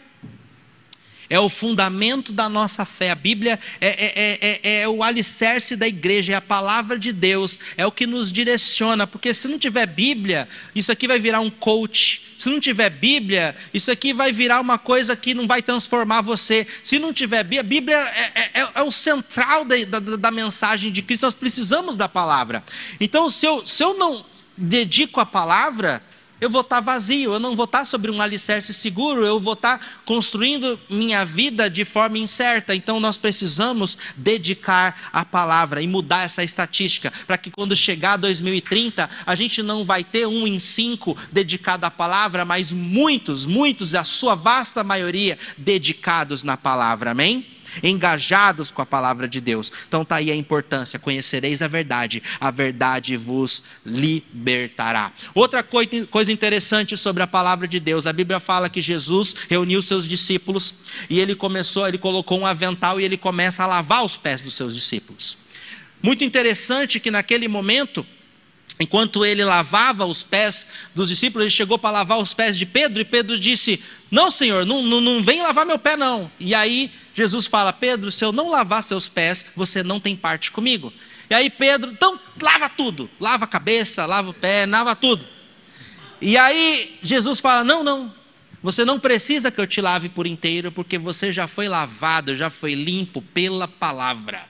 é 1.31 1.39
o 1.39 1.49
fundamento 1.49 2.33
da 2.33 2.49
nossa 2.49 2.85
fé. 2.85 3.13
A 3.13 3.15
Bíblia 3.15 3.61
é, 3.81 3.89
é, 3.89 4.39
é, 4.41 4.81
é, 4.83 4.89
o 4.89 5.01
alicerce 5.01 5.77
da 5.77 5.87
igreja, 5.87 6.33
é 6.33 6.37
a 6.37 6.41
palavra 6.41 6.99
de 6.99 7.13
Deus, 7.13 7.57
é 7.77 7.87
o 7.87 7.93
que 7.93 8.05
nos 8.05 8.33
direciona. 8.33 9.07
Porque 9.07 9.33
se 9.33 9.47
não 9.47 9.57
tiver 9.57 9.87
Bíblia, 9.87 10.49
isso 10.75 10.91
aqui 10.91 11.07
vai 11.07 11.21
virar 11.21 11.39
um 11.39 11.49
coach. 11.49 12.35
Se 12.37 12.51
não 12.51 12.59
tiver 12.59 12.91
Bíblia, 12.91 13.55
isso 13.73 13.93
aqui 13.93 14.13
vai 14.13 14.33
virar 14.33 14.61
uma 14.61 14.77
coisa 14.77 15.15
que 15.15 15.33
não 15.33 15.47
vai 15.47 15.63
transformar 15.63 16.21
você. 16.21 16.67
Se 16.83 16.99
não 16.99 17.13
tiver 17.13 17.45
Bíblia, 17.45 17.61
a 17.61 17.63
Bíblia 17.63 17.97
é, 18.35 18.69
é 18.75 18.83
o 18.83 18.91
central 18.91 19.65
da, 19.65 19.77
da, 19.85 20.01
da, 20.01 20.31
mensagem 20.33 20.91
de 20.91 21.01
Cristo. 21.01 21.23
Nós 21.23 21.35
precisamos 21.35 21.95
da 21.95 22.09
palavra. 22.09 22.65
Então, 22.99 23.31
se 23.31 23.47
eu, 23.47 23.65
se 23.65 23.85
eu 23.85 23.97
não 23.97 24.27
dedico 24.57 25.21
a 25.21 25.27
palavra, 25.27 26.03
eu 26.41 26.49
vou 26.49 26.63
estar 26.63 26.81
vazio, 26.81 27.35
eu 27.35 27.41
não 27.41 27.55
vou 27.55 27.65
estar 27.65 27.85
sobre 27.85 28.11
um 28.11 28.21
alicerce 28.21 28.73
seguro, 28.73 29.25
eu 29.25 29.39
vou 29.39 29.53
estar 29.53 30.01
construindo 30.05 30.81
minha 30.89 31.25
vida 31.25 31.69
de 31.69 31.85
forma 31.85 32.19
incerta. 32.19 32.75
Então 32.75 32.99
nós 32.99 33.17
precisamos 33.17 33.99
dedicar 34.17 35.11
a 35.13 35.25
palavra 35.25 35.83
e 35.83 35.87
mudar 35.87 36.25
essa 36.25 36.43
estatística, 36.43 37.13
para 37.27 37.37
que 37.37 37.51
quando 37.51 37.77
chegar 37.77 38.17
2030, 38.17 39.09
a 39.27 39.35
gente 39.35 39.63
não 39.63 39.85
vai 39.85 40.03
ter 40.03 40.27
um 40.27 40.47
em 40.47 40.59
cinco 40.59 41.17
dedicado 41.31 41.85
à 41.85 41.91
palavra, 41.91 42.45
mas 42.45 42.73
muitos, 42.73 43.47
muitos, 43.47 43.95
a 43.95 44.05
sua 44.05 44.35
vasta 44.35 44.83
maioria, 44.83 45.39
dedicados 45.59 46.43
na 46.43 46.57
palavra. 46.57 47.11
Amém? 47.11 47.60
Engajados 47.83 48.71
com 48.71 48.83
a 48.83 48.87
palavra 48.87 49.29
de 49.29 49.41
Deus. 49.41 49.73
Então 49.89 50.03
está 50.03 50.17
aí 50.17 50.31
a 50.31 50.37
importância: 50.37 50.99
conhecereis 50.99 51.63
a 51.63 51.69
verdade, 51.69 52.23
a 52.41 52.51
verdade 52.51 53.17
vos 53.17 53.63
libertará. 53.85 55.13
Outra 55.35 55.63
coisa 55.63 56.33
interessante 56.33 56.97
sobre 56.97 57.23
a 57.23 57.27
palavra 57.27 57.67
de 57.67 57.81
Deus: 57.81 58.07
a 58.07 58.13
Bíblia 58.13 58.41
fala 58.41 58.69
que 58.69 58.81
Jesus 58.81 59.35
reuniu 59.49 59.83
seus 59.83 60.07
discípulos 60.07 60.75
e 61.09 61.21
ele 61.21 61.35
começou, 61.35 61.87
ele 61.87 61.99
colocou 61.99 62.41
um 62.41 62.47
avental 62.47 63.01
e 63.01 63.05
ele 63.05 63.17
começa 63.17 63.65
a 63.65 63.67
lavar 63.67 64.05
os 64.05 64.17
pés 64.17 64.43
dos 64.43 64.55
seus 64.55 64.75
discípulos. 64.75 65.39
Muito 66.03 66.25
interessante 66.25 66.99
que 66.99 67.11
naquele 67.11 67.47
momento 67.47 68.07
Enquanto 68.81 69.27
ele 69.27 69.45
lavava 69.45 70.07
os 70.07 70.23
pés 70.23 70.67
dos 70.95 71.11
discípulos, 71.11 71.43
ele 71.43 71.51
chegou 71.51 71.79
para 71.79 71.91
lavar 71.91 72.19
os 72.19 72.33
pés 72.33 72.57
de 72.57 72.65
Pedro, 72.65 73.03
e 73.03 73.05
Pedro 73.05 73.39
disse: 73.39 73.85
Não, 74.11 74.31
Senhor, 74.31 74.65
não, 74.65 74.83
não, 74.83 75.03
não 75.03 75.23
vem 75.23 75.43
lavar 75.43 75.67
meu 75.67 75.79
pé, 75.79 75.99
não. 75.99 76.33
E 76.41 76.55
aí 76.55 76.91
Jesus 77.13 77.47
fala: 77.47 77.75
Pedro, 77.75 78.11
se 78.11 78.25
eu 78.25 78.33
não 78.33 78.49
lavar 78.49 78.83
seus 78.83 79.07
pés, 79.07 79.45
você 79.55 79.83
não 79.83 80.01
tem 80.01 80.17
parte 80.17 80.51
comigo. 80.51 80.91
E 81.29 81.35
aí 81.35 81.51
Pedro, 81.51 81.91
então 81.91 82.19
lava 82.41 82.71
tudo, 82.71 83.11
lava 83.21 83.45
a 83.45 83.49
cabeça, 83.49 84.07
lava 84.07 84.31
o 84.31 84.35
pé, 84.35 84.65
lava 84.65 84.97
tudo. 84.97 85.27
E 86.19 86.39
aí 86.39 86.99
Jesus 87.03 87.39
fala: 87.39 87.63
Não, 87.63 87.85
não, 87.85 88.11
você 88.63 88.83
não 88.83 88.99
precisa 88.99 89.51
que 89.51 89.61
eu 89.61 89.67
te 89.67 89.83
lave 89.83 90.09
por 90.09 90.27
inteiro, 90.27 90.73
porque 90.73 90.97
você 90.97 91.31
já 91.31 91.47
foi 91.47 91.69
lavado, 91.69 92.35
já 92.35 92.49
foi 92.49 92.75
limpo 92.75 93.21
pela 93.21 93.69
palavra. 93.69 94.49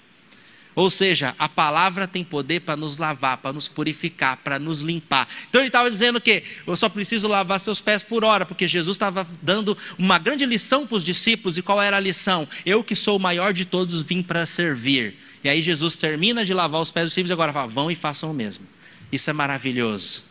Ou 0.80 0.88
seja, 0.88 1.34
a 1.38 1.46
palavra 1.46 2.08
tem 2.08 2.24
poder 2.24 2.60
para 2.60 2.74
nos 2.74 2.96
lavar, 2.96 3.36
para 3.36 3.52
nos 3.52 3.68
purificar, 3.68 4.38
para 4.38 4.58
nos 4.58 4.80
limpar. 4.80 5.28
Então 5.46 5.60
ele 5.60 5.68
estava 5.68 5.90
dizendo 5.90 6.18
que 6.18 6.42
eu 6.66 6.74
só 6.74 6.88
preciso 6.88 7.28
lavar 7.28 7.60
seus 7.60 7.82
pés 7.82 8.02
por 8.02 8.24
hora, 8.24 8.46
porque 8.46 8.66
Jesus 8.66 8.94
estava 8.94 9.28
dando 9.42 9.76
uma 9.98 10.18
grande 10.18 10.46
lição 10.46 10.86
para 10.86 10.96
os 10.96 11.04
discípulos. 11.04 11.58
E 11.58 11.62
qual 11.62 11.82
era 11.82 11.98
a 11.98 12.00
lição? 12.00 12.48
Eu 12.64 12.82
que 12.82 12.96
sou 12.96 13.18
o 13.18 13.20
maior 13.20 13.52
de 13.52 13.66
todos 13.66 14.00
vim 14.00 14.22
para 14.22 14.46
servir. 14.46 15.18
E 15.44 15.50
aí 15.50 15.60
Jesus 15.60 15.96
termina 15.96 16.46
de 16.46 16.54
lavar 16.54 16.80
os 16.80 16.90
pés 16.90 17.04
dos 17.04 17.10
discípulos 17.10 17.28
e 17.28 17.34
agora 17.34 17.52
fala: 17.52 17.68
vão 17.68 17.90
e 17.90 17.94
façam 17.94 18.30
o 18.30 18.34
mesmo. 18.34 18.66
Isso 19.12 19.28
é 19.28 19.34
maravilhoso. 19.34 20.24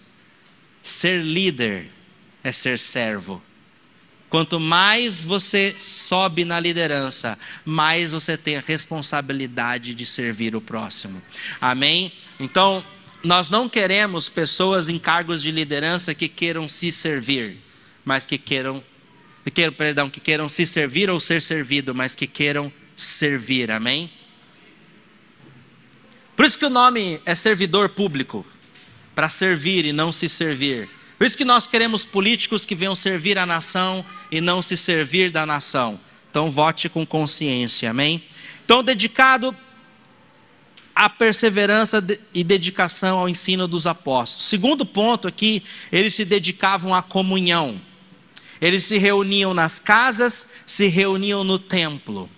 Ser 0.81 1.23
líder 1.23 1.91
é 2.43 2.51
ser 2.51 2.79
servo. 2.79 3.39
Quanto 4.29 4.59
mais 4.59 5.23
você 5.23 5.73
sobe 5.79 6.45
na 6.45 6.59
liderança, 6.59 7.37
mais 7.65 8.11
você 8.11 8.37
tem 8.37 8.57
a 8.57 8.63
responsabilidade 8.65 9.95
de 9.95 10.05
servir 10.05 10.55
o 10.55 10.61
próximo. 10.61 11.19
Amém? 11.59 12.13
Então, 12.39 12.85
nós 13.23 13.49
não 13.49 13.67
queremos 13.67 14.29
pessoas 14.29 14.87
em 14.87 14.99
cargos 14.99 15.41
de 15.41 15.51
liderança 15.51 16.13
que 16.13 16.27
queiram 16.27 16.69
se 16.69 16.91
servir, 16.91 17.57
mas 18.05 18.27
que 18.27 18.37
queiram, 18.37 18.83
que 19.43 19.49
queiram, 19.49 19.73
perdão, 19.73 20.09
que 20.09 20.19
queiram 20.19 20.47
se 20.47 20.65
servir 20.65 21.09
ou 21.09 21.19
ser 21.19 21.41
servido, 21.41 21.95
mas 21.95 22.15
que 22.15 22.27
queiram 22.27 22.71
servir. 22.95 23.71
Amém? 23.71 24.11
Por 26.35 26.45
isso 26.45 26.57
que 26.57 26.65
o 26.65 26.69
nome 26.69 27.19
é 27.25 27.33
servidor 27.33 27.89
público, 27.89 28.45
para 29.15 29.27
servir 29.27 29.85
e 29.85 29.91
não 29.91 30.11
se 30.11 30.29
servir. 30.29 30.87
Por 31.19 31.27
isso 31.27 31.37
que 31.37 31.43
nós 31.43 31.67
queremos 31.67 32.05
políticos 32.05 32.65
que 32.65 32.73
venham 32.73 32.95
servir 32.95 33.37
a 33.37 33.45
nação 33.45 34.05
e 34.31 34.39
não 34.39 34.61
se 34.61 34.77
servir 34.77 35.29
da 35.29 35.45
nação. 35.45 35.99
Então 36.31 36.49
vote 36.49 36.87
com 36.87 37.05
consciência, 37.05 37.89
amém? 37.89 38.23
Então, 38.63 38.81
dedicado 38.81 39.53
à 40.95 41.09
perseverança 41.09 42.01
e 42.33 42.41
dedicação 42.41 43.19
ao 43.19 43.27
ensino 43.27 43.67
dos 43.67 43.85
apóstolos. 43.85 44.45
Segundo 44.45 44.85
ponto 44.85 45.27
aqui, 45.27 45.61
eles 45.91 46.15
se 46.15 46.23
dedicavam 46.23 46.95
à 46.95 47.01
comunhão. 47.01 47.81
Eles 48.61 48.85
se 48.85 48.97
reuniam 48.97 49.53
nas 49.53 49.77
casas, 49.77 50.47
se 50.65 50.87
reuniam 50.87 51.43
no 51.43 51.59
templo. 51.59 52.29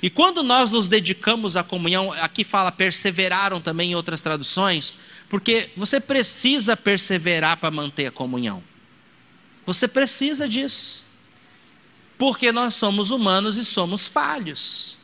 E 0.00 0.08
quando 0.08 0.44
nós 0.44 0.70
nos 0.70 0.86
dedicamos 0.86 1.56
à 1.56 1.64
comunhão, 1.64 2.12
aqui 2.12 2.44
fala 2.44 2.70
perseveraram 2.70 3.60
também 3.60 3.90
em 3.90 3.94
outras 3.96 4.20
traduções, 4.20 4.94
porque 5.28 5.70
você 5.76 6.00
precisa 6.00 6.76
perseverar 6.76 7.58
para 7.58 7.70
manter 7.70 8.06
a 8.06 8.10
comunhão. 8.10 8.62
Você 9.66 9.86
precisa 9.86 10.48
disso. 10.48 11.08
Porque 12.16 12.50
nós 12.50 12.74
somos 12.74 13.10
humanos 13.10 13.56
e 13.56 13.64
somos 13.64 14.06
falhos. 14.06 14.96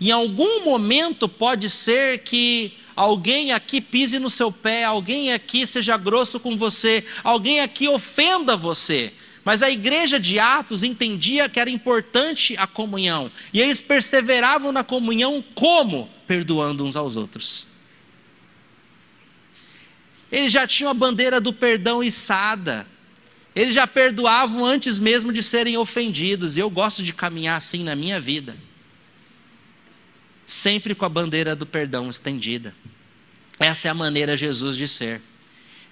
Em 0.00 0.10
algum 0.10 0.64
momento 0.64 1.28
pode 1.28 1.68
ser 1.68 2.20
que 2.20 2.72
alguém 2.96 3.52
aqui 3.52 3.80
pise 3.80 4.18
no 4.18 4.30
seu 4.30 4.50
pé, 4.50 4.84
alguém 4.84 5.32
aqui 5.32 5.66
seja 5.66 5.96
grosso 5.96 6.40
com 6.40 6.56
você, 6.56 7.04
alguém 7.22 7.60
aqui 7.60 7.86
ofenda 7.86 8.56
você. 8.56 9.12
Mas 9.44 9.62
a 9.62 9.70
igreja 9.70 10.18
de 10.18 10.38
Atos 10.38 10.82
entendia 10.82 11.48
que 11.48 11.60
era 11.60 11.70
importante 11.70 12.56
a 12.58 12.66
comunhão. 12.66 13.30
E 13.52 13.60
eles 13.60 13.80
perseveravam 13.80 14.72
na 14.72 14.82
comunhão 14.82 15.44
como? 15.54 16.08
Perdoando 16.26 16.84
uns 16.84 16.96
aos 16.96 17.16
outros. 17.16 17.69
Eles 20.30 20.52
já 20.52 20.66
tinham 20.66 20.90
a 20.90 20.94
bandeira 20.94 21.40
do 21.40 21.52
perdão 21.52 22.02
içada. 22.02 22.86
Eles 23.54 23.74
já 23.74 23.86
perdoavam 23.86 24.64
antes 24.64 24.98
mesmo 24.98 25.32
de 25.32 25.42
serem 25.42 25.76
ofendidos. 25.76 26.56
E 26.56 26.60
eu 26.60 26.70
gosto 26.70 27.02
de 27.02 27.12
caminhar 27.12 27.56
assim 27.56 27.82
na 27.82 27.96
minha 27.96 28.20
vida. 28.20 28.56
sempre 30.50 30.96
com 30.96 31.04
a 31.04 31.08
bandeira 31.08 31.54
do 31.54 31.64
perdão 31.64 32.08
estendida. 32.08 32.74
Essa 33.58 33.86
é 33.86 33.90
a 33.90 33.94
maneira 33.94 34.36
Jesus 34.36 34.76
de 34.76 34.88
ser. 34.88 35.22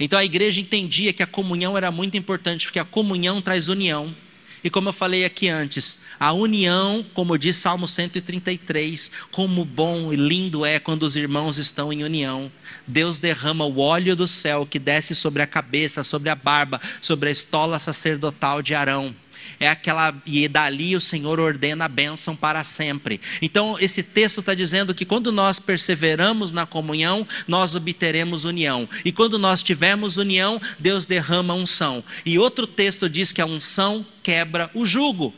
Então 0.00 0.18
a 0.18 0.24
igreja 0.24 0.60
entendia 0.60 1.12
que 1.12 1.22
a 1.22 1.26
comunhão 1.26 1.76
era 1.76 1.90
muito 1.92 2.16
importante, 2.16 2.66
porque 2.66 2.78
a 2.80 2.84
comunhão 2.84 3.40
traz 3.40 3.68
união. 3.68 4.14
E 4.62 4.70
como 4.70 4.88
eu 4.88 4.92
falei 4.92 5.24
aqui 5.24 5.48
antes, 5.48 6.02
a 6.18 6.32
união, 6.32 7.04
como 7.14 7.38
diz 7.38 7.56
Salmo 7.56 7.86
133, 7.86 9.10
como 9.30 9.64
bom 9.64 10.12
e 10.12 10.16
lindo 10.16 10.64
é 10.64 10.78
quando 10.78 11.04
os 11.04 11.16
irmãos 11.16 11.58
estão 11.58 11.92
em 11.92 12.04
união. 12.04 12.50
Deus 12.86 13.18
derrama 13.18 13.64
o 13.64 13.78
óleo 13.78 14.16
do 14.16 14.26
céu 14.26 14.66
que 14.66 14.78
desce 14.78 15.14
sobre 15.14 15.42
a 15.42 15.46
cabeça, 15.46 16.02
sobre 16.02 16.30
a 16.30 16.34
barba, 16.34 16.80
sobre 17.00 17.28
a 17.28 17.32
estola 17.32 17.78
sacerdotal 17.78 18.62
de 18.62 18.74
Arão 18.74 19.14
é 19.60 19.68
aquela 19.68 20.14
e 20.24 20.46
dali 20.48 20.94
o 20.94 21.00
Senhor 21.00 21.40
ordena 21.40 21.84
a 21.84 21.88
bênção 21.88 22.36
para 22.36 22.62
sempre. 22.64 23.20
Então 23.40 23.76
esse 23.80 24.02
texto 24.02 24.40
está 24.40 24.54
dizendo 24.54 24.94
que 24.94 25.04
quando 25.04 25.32
nós 25.32 25.58
perseveramos 25.58 26.52
na 26.52 26.66
comunhão, 26.66 27.26
nós 27.46 27.74
obteremos 27.74 28.44
união. 28.44 28.88
E 29.04 29.12
quando 29.12 29.38
nós 29.38 29.62
tivermos 29.62 30.16
união, 30.16 30.60
Deus 30.78 31.04
derrama 31.04 31.54
unção. 31.54 32.04
E 32.24 32.38
outro 32.38 32.66
texto 32.66 33.08
diz 33.08 33.32
que 33.32 33.40
a 33.40 33.46
unção 33.46 34.04
quebra 34.22 34.70
o 34.74 34.84
jugo. 34.84 35.34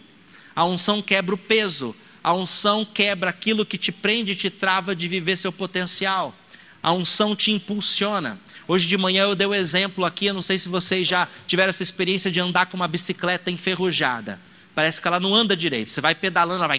A 0.54 0.64
unção 0.64 1.00
quebra 1.00 1.34
o 1.34 1.38
peso. 1.38 1.94
A 2.22 2.34
unção 2.34 2.84
quebra 2.84 3.30
aquilo 3.30 3.64
que 3.64 3.78
te 3.78 3.90
prende 3.90 4.32
e 4.32 4.36
te 4.36 4.50
trava 4.50 4.94
de 4.94 5.08
viver 5.08 5.36
seu 5.36 5.52
potencial. 5.52 6.34
A 6.82 6.92
unção 6.92 7.34
te 7.34 7.50
impulsiona. 7.50 8.38
Hoje 8.70 8.86
de 8.86 8.96
manhã 8.96 9.24
eu 9.24 9.34
dei 9.34 9.48
o 9.48 9.50
um 9.50 9.54
exemplo 9.54 10.04
aqui, 10.04 10.26
eu 10.26 10.34
não 10.34 10.40
sei 10.40 10.56
se 10.56 10.68
vocês 10.68 11.08
já 11.08 11.26
tiveram 11.44 11.70
essa 11.70 11.82
experiência 11.82 12.30
de 12.30 12.38
andar 12.38 12.66
com 12.66 12.76
uma 12.76 12.86
bicicleta 12.86 13.50
enferrujada. 13.50 14.38
Parece 14.76 15.02
que 15.02 15.08
ela 15.08 15.18
não 15.18 15.34
anda 15.34 15.56
direito. 15.56 15.90
Você 15.90 16.00
vai 16.00 16.14
pedalando, 16.14 16.60
ela 16.60 16.68
vai 16.68 16.78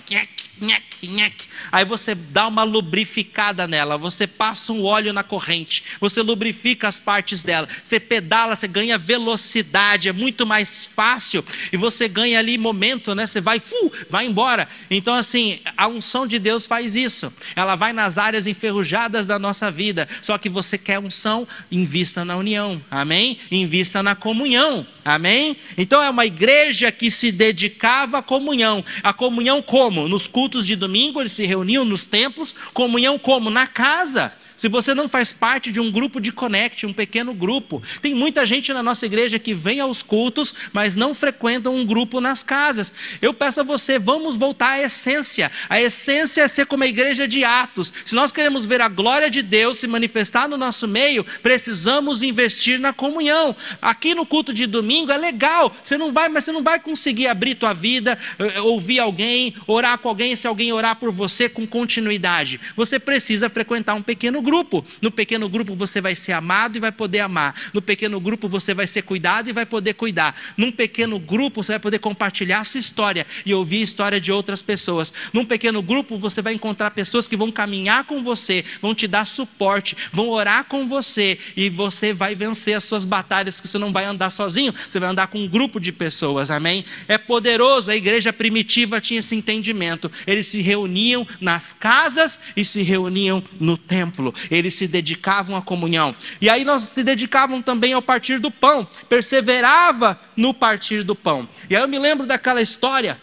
nhec, 0.61 1.07
nhec. 1.07 1.47
Aí 1.71 1.83
você 1.83 2.13
dá 2.13 2.47
uma 2.47 2.63
lubrificada 2.63 3.67
nela, 3.67 3.97
você 3.97 4.27
passa 4.27 4.71
um 4.71 4.83
óleo 4.83 5.11
na 5.11 5.23
corrente, 5.23 5.83
você 5.99 6.21
lubrifica 6.21 6.87
as 6.87 6.99
partes 6.99 7.41
dela, 7.41 7.67
você 7.83 7.99
pedala, 7.99 8.55
você 8.55 8.67
ganha 8.67 8.97
velocidade, 8.97 10.07
é 10.07 10.13
muito 10.13 10.45
mais 10.45 10.85
fácil 10.85 11.43
e 11.71 11.77
você 11.77 12.07
ganha 12.07 12.37
ali 12.39 12.57
momento, 12.57 13.15
né? 13.15 13.25
Você 13.25 13.41
vai, 13.41 13.57
uh, 13.57 13.91
vai 14.09 14.25
embora. 14.25 14.69
Então, 14.89 15.15
assim, 15.15 15.59
a 15.75 15.87
unção 15.87 16.27
de 16.27 16.37
Deus 16.37 16.65
faz 16.65 16.95
isso. 16.95 17.33
Ela 17.55 17.75
vai 17.75 17.91
nas 17.91 18.17
áreas 18.17 18.45
enferrujadas 18.45 19.25
da 19.25 19.39
nossa 19.39 19.71
vida. 19.71 20.07
Só 20.21 20.37
que 20.37 20.49
você 20.49 20.77
quer 20.77 20.99
unção, 20.99 21.47
invista 21.71 22.23
na 22.23 22.37
união, 22.37 22.81
amém? 22.91 23.39
Invista 23.49 24.03
na 24.03 24.13
comunhão. 24.15 24.85
Amém? 25.03 25.57
Então 25.77 26.01
é 26.01 26.09
uma 26.09 26.25
igreja 26.27 26.91
que 26.91 27.09
se 27.09 27.31
dedicava 27.31 28.19
à 28.19 28.21
comunhão. 28.21 28.85
A 29.01 29.11
comunhão 29.11 29.59
como? 29.59 30.07
Nos 30.07 30.27
cultos 30.27 30.50
de 30.59 30.75
domingo, 30.75 31.19
eles 31.21 31.31
se 31.31 31.45
reuniam 31.45 31.85
nos 31.85 32.03
templos. 32.03 32.53
Comunhão 32.73 33.17
como? 33.17 33.49
Na 33.49 33.67
casa. 33.67 34.33
Se 34.61 34.67
você 34.67 34.93
não 34.93 35.09
faz 35.09 35.33
parte 35.33 35.71
de 35.71 35.79
um 35.79 35.89
grupo 35.89 36.21
de 36.21 36.31
connect, 36.31 36.85
um 36.85 36.93
pequeno 36.93 37.33
grupo, 37.33 37.81
tem 37.99 38.13
muita 38.13 38.45
gente 38.45 38.71
na 38.71 38.83
nossa 38.83 39.07
igreja 39.07 39.39
que 39.39 39.55
vem 39.55 39.79
aos 39.79 40.03
cultos, 40.03 40.53
mas 40.71 40.95
não 40.95 41.15
frequenta 41.15 41.71
um 41.71 41.83
grupo 41.83 42.21
nas 42.21 42.43
casas. 42.43 42.93
Eu 43.19 43.33
peço 43.33 43.61
a 43.61 43.63
você, 43.63 43.97
vamos 43.97 44.35
voltar 44.35 44.73
à 44.73 44.81
essência. 44.83 45.51
A 45.67 45.81
essência 45.81 46.43
é 46.43 46.47
ser 46.47 46.67
como 46.67 46.83
a 46.83 46.87
igreja 46.87 47.27
de 47.27 47.43
Atos. 47.43 47.91
Se 48.05 48.13
nós 48.13 48.31
queremos 48.31 48.63
ver 48.63 48.81
a 48.81 48.87
glória 48.87 49.31
de 49.31 49.41
Deus 49.41 49.77
se 49.77 49.87
manifestar 49.87 50.47
no 50.47 50.57
nosso 50.57 50.87
meio, 50.87 51.25
precisamos 51.41 52.21
investir 52.21 52.79
na 52.79 52.93
comunhão. 52.93 53.55
Aqui 53.81 54.13
no 54.13 54.27
culto 54.27 54.53
de 54.53 54.67
domingo 54.67 55.11
é 55.11 55.17
legal, 55.17 55.75
você 55.83 55.97
não 55.97 56.13
vai, 56.13 56.29
mas 56.29 56.43
você 56.43 56.51
não 56.51 56.61
vai 56.61 56.79
conseguir 56.79 57.25
abrir 57.25 57.55
tua 57.55 57.73
vida, 57.73 58.15
eh, 58.37 58.61
ouvir 58.61 58.99
alguém, 58.99 59.55
orar 59.65 59.97
com 59.97 60.07
alguém, 60.07 60.35
se 60.35 60.45
alguém 60.45 60.71
orar 60.71 60.97
por 60.97 61.11
você 61.11 61.49
com 61.49 61.65
continuidade. 61.65 62.61
Você 62.75 62.99
precisa 62.99 63.49
frequentar 63.49 63.95
um 63.95 64.03
pequeno 64.03 64.39
grupo 64.39 64.50
grupo. 64.51 64.85
No 65.01 65.09
pequeno 65.09 65.47
grupo 65.47 65.77
você 65.77 66.01
vai 66.01 66.13
ser 66.13 66.33
amado 66.33 66.75
e 66.75 66.79
vai 66.81 66.91
poder 66.91 67.21
amar. 67.21 67.55
No 67.73 67.81
pequeno 67.81 68.19
grupo 68.19 68.49
você 68.49 68.73
vai 68.73 68.85
ser 68.85 69.01
cuidado 69.01 69.49
e 69.49 69.53
vai 69.53 69.65
poder 69.65 69.93
cuidar. 69.93 70.35
Num 70.57 70.73
pequeno 70.73 71.17
grupo 71.17 71.63
você 71.63 71.71
vai 71.71 71.79
poder 71.79 71.99
compartilhar 71.99 72.59
a 72.59 72.65
sua 72.65 72.81
história 72.81 73.25
e 73.45 73.53
ouvir 73.53 73.77
a 73.77 73.83
história 73.83 74.19
de 74.19 74.29
outras 74.29 74.61
pessoas. 74.61 75.13
Num 75.31 75.45
pequeno 75.45 75.81
grupo 75.81 76.17
você 76.17 76.41
vai 76.41 76.53
encontrar 76.53 76.91
pessoas 76.91 77.29
que 77.29 77.37
vão 77.37 77.49
caminhar 77.49 78.03
com 78.03 78.21
você, 78.21 78.65
vão 78.81 78.93
te 78.93 79.07
dar 79.07 79.25
suporte, 79.25 79.95
vão 80.11 80.27
orar 80.27 80.65
com 80.65 80.85
você 80.85 81.39
e 81.55 81.69
você 81.69 82.11
vai 82.11 82.35
vencer 82.35 82.73
as 82.73 82.83
suas 82.83 83.05
batalhas, 83.05 83.55
porque 83.55 83.69
você 83.69 83.77
não 83.77 83.93
vai 83.93 84.03
andar 84.03 84.31
sozinho, 84.31 84.75
você 84.89 84.99
vai 84.99 85.09
andar 85.09 85.27
com 85.27 85.39
um 85.39 85.47
grupo 85.47 85.79
de 85.79 85.93
pessoas. 85.93 86.51
Amém? 86.51 86.83
É 87.07 87.17
poderoso. 87.17 87.89
A 87.89 87.95
igreja 87.95 88.33
primitiva 88.33 88.99
tinha 88.99 89.21
esse 89.21 89.33
entendimento. 89.33 90.11
Eles 90.27 90.47
se 90.47 90.59
reuniam 90.61 91.25
nas 91.39 91.71
casas 91.71 92.37
e 92.57 92.65
se 92.65 92.81
reuniam 92.81 93.41
no 93.57 93.77
templo 93.77 94.33
eles 94.49 94.73
se 94.73 94.87
dedicavam 94.87 95.55
à 95.55 95.61
comunhão. 95.61 96.15
E 96.39 96.49
aí 96.49 96.63
nós 96.63 96.83
se 96.83 97.03
dedicavam 97.03 97.61
também 97.61 97.93
ao 97.93 98.01
partir 98.01 98.39
do 98.39 98.49
pão, 98.49 98.87
perseverava 99.07 100.19
no 100.35 100.53
partir 100.53 101.03
do 101.03 101.15
pão. 101.15 101.47
E 101.69 101.75
aí 101.75 101.81
eu 101.81 101.87
me 101.87 101.99
lembro 101.99 102.25
daquela 102.25 102.61
história, 102.61 103.21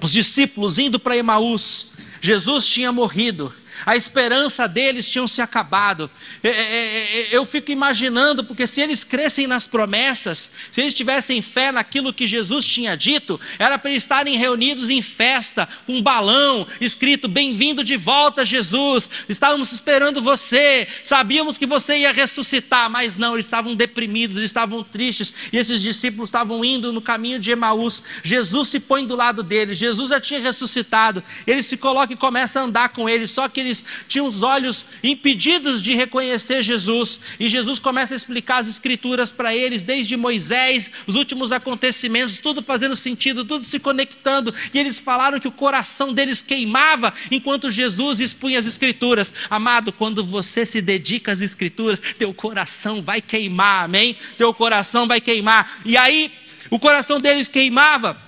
os 0.00 0.12
discípulos 0.12 0.78
indo 0.78 0.98
para 0.98 1.16
Emaús, 1.16 1.92
Jesus 2.20 2.66
tinha 2.66 2.92
morrido, 2.92 3.54
a 3.84 3.96
esperança 3.96 4.66
deles 4.66 5.08
tinha 5.08 5.26
se 5.26 5.42
acabado. 5.42 6.10
É, 6.42 6.48
é, 6.48 6.52
é, 6.52 7.28
eu 7.30 7.44
fico 7.44 7.70
imaginando, 7.70 8.44
porque 8.44 8.66
se 8.66 8.80
eles 8.80 9.02
crescem 9.02 9.46
nas 9.46 9.66
promessas, 9.66 10.52
se 10.70 10.80
eles 10.80 10.94
tivessem 10.94 11.42
fé 11.42 11.72
naquilo 11.72 12.12
que 12.12 12.26
Jesus 12.26 12.64
tinha 12.64 12.96
dito, 12.96 13.40
era 13.58 13.78
para 13.78 13.90
eles 13.90 14.02
estarem 14.02 14.36
reunidos 14.36 14.88
em 14.88 15.02
festa, 15.02 15.68
com 15.86 15.96
um 15.96 16.02
balão 16.02 16.66
escrito: 16.80 17.28
Bem-vindo 17.28 17.82
de 17.82 17.96
volta, 17.96 18.44
Jesus. 18.44 19.10
Estávamos 19.28 19.72
esperando 19.72 20.22
você, 20.22 20.86
sabíamos 21.02 21.58
que 21.58 21.66
você 21.66 21.98
ia 21.98 22.12
ressuscitar, 22.12 22.88
mas 22.90 23.16
não, 23.16 23.34
eles 23.34 23.46
estavam 23.46 23.74
deprimidos, 23.74 24.36
eles 24.36 24.50
estavam 24.50 24.82
tristes, 24.82 25.32
e 25.52 25.58
esses 25.58 25.82
discípulos 25.82 26.28
estavam 26.28 26.64
indo 26.64 26.92
no 26.92 27.02
caminho 27.02 27.38
de 27.38 27.50
Emaús. 27.50 28.02
Jesus 28.22 28.68
se 28.68 28.80
põe 28.80 29.06
do 29.06 29.16
lado 29.16 29.42
deles, 29.42 29.78
Jesus 29.78 30.10
já 30.10 30.20
tinha 30.20 30.40
ressuscitado, 30.40 31.22
ele 31.46 31.62
se 31.62 31.76
coloca 31.76 32.12
e 32.12 32.16
começa 32.16 32.60
a 32.60 32.62
andar 32.62 32.90
com 32.90 33.08
eles, 33.08 33.30
só 33.30 33.48
que 33.48 33.65
eles 33.66 33.84
tinham 34.08 34.26
os 34.26 34.42
olhos 34.42 34.86
impedidos 35.02 35.82
de 35.82 35.94
reconhecer 35.94 36.62
Jesus, 36.62 37.20
e 37.38 37.48
Jesus 37.48 37.78
começa 37.78 38.14
a 38.14 38.16
explicar 38.16 38.58
as 38.58 38.68
escrituras 38.68 39.30
para 39.30 39.54
eles, 39.54 39.82
desde 39.82 40.16
Moisés, 40.16 40.90
os 41.06 41.14
últimos 41.14 41.52
acontecimentos, 41.52 42.38
tudo 42.38 42.62
fazendo 42.62 42.96
sentido, 42.96 43.44
tudo 43.44 43.64
se 43.64 43.78
conectando, 43.78 44.54
e 44.72 44.78
eles 44.78 44.98
falaram 44.98 45.40
que 45.40 45.48
o 45.48 45.52
coração 45.52 46.12
deles 46.12 46.40
queimava 46.40 47.12
enquanto 47.30 47.70
Jesus 47.70 48.20
expunha 48.20 48.58
as 48.58 48.66
escrituras. 48.66 49.32
Amado, 49.50 49.92
quando 49.92 50.24
você 50.24 50.64
se 50.64 50.80
dedica 50.80 51.32
às 51.32 51.40
escrituras, 51.40 52.00
teu 52.18 52.32
coração 52.32 53.02
vai 53.02 53.20
queimar, 53.20 53.84
amém? 53.84 54.16
Teu 54.38 54.52
coração 54.54 55.06
vai 55.06 55.20
queimar. 55.20 55.80
E 55.84 55.96
aí, 55.96 56.32
o 56.70 56.78
coração 56.78 57.20
deles 57.20 57.48
queimava. 57.48 58.20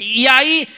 E 0.00 0.28
aí 0.28 0.68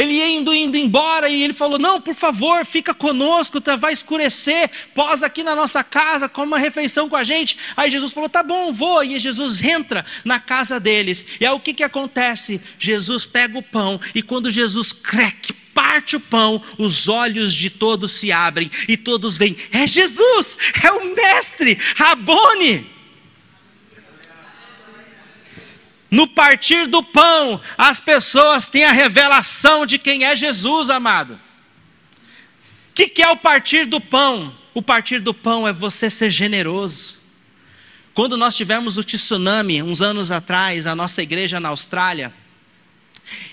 ele 0.00 0.22
indo, 0.22 0.54
indo 0.54 0.76
embora 0.76 1.28
e 1.28 1.42
ele 1.42 1.52
falou: 1.52 1.78
Não, 1.78 2.00
por 2.00 2.14
favor, 2.14 2.64
fica 2.64 2.94
conosco, 2.94 3.60
tá, 3.60 3.76
vai 3.76 3.92
escurecer, 3.92 4.70
posa 4.94 5.26
aqui 5.26 5.42
na 5.42 5.54
nossa 5.54 5.84
casa, 5.84 6.28
come 6.28 6.48
uma 6.48 6.58
refeição 6.58 7.08
com 7.08 7.16
a 7.16 7.24
gente. 7.24 7.56
Aí 7.76 7.90
Jesus 7.90 8.12
falou: 8.12 8.28
Tá 8.28 8.42
bom, 8.42 8.72
vou. 8.72 9.04
E 9.04 9.20
Jesus 9.20 9.62
entra 9.62 10.04
na 10.24 10.38
casa 10.38 10.80
deles. 10.80 11.24
E 11.40 11.46
aí 11.46 11.52
o 11.52 11.60
que, 11.60 11.74
que 11.74 11.82
acontece? 11.82 12.60
Jesus 12.78 13.26
pega 13.26 13.58
o 13.58 13.62
pão 13.62 14.00
e 14.14 14.22
quando 14.22 14.50
Jesus 14.50 14.92
creque, 14.92 15.52
parte 15.74 16.16
o 16.16 16.20
pão, 16.20 16.62
os 16.78 17.08
olhos 17.08 17.52
de 17.52 17.70
todos 17.70 18.12
se 18.12 18.32
abrem 18.32 18.70
e 18.88 18.96
todos 18.96 19.36
veem: 19.36 19.56
É 19.70 19.86
Jesus, 19.86 20.58
é 20.82 20.90
o 20.92 21.14
Mestre, 21.14 21.78
Rabone. 21.96 22.99
No 26.10 26.26
partir 26.26 26.88
do 26.88 27.02
pão, 27.02 27.60
as 27.78 28.00
pessoas 28.00 28.68
têm 28.68 28.84
a 28.84 28.92
revelação 28.92 29.86
de 29.86 29.96
quem 29.96 30.24
é 30.24 30.34
Jesus, 30.34 30.90
amado. 30.90 31.34
O 31.34 32.94
que, 32.94 33.08
que 33.08 33.22
é 33.22 33.30
o 33.30 33.36
partir 33.36 33.86
do 33.86 34.00
pão? 34.00 34.54
O 34.74 34.82
partir 34.82 35.20
do 35.20 35.32
pão 35.32 35.66
é 35.66 35.72
você 35.72 36.10
ser 36.10 36.30
generoso. 36.30 37.20
Quando 38.12 38.36
nós 38.36 38.56
tivemos 38.56 38.98
o 38.98 39.04
tsunami, 39.04 39.82
uns 39.82 40.02
anos 40.02 40.32
atrás, 40.32 40.86
a 40.86 40.96
nossa 40.96 41.22
igreja 41.22 41.60
na 41.60 41.68
Austrália 41.68 42.34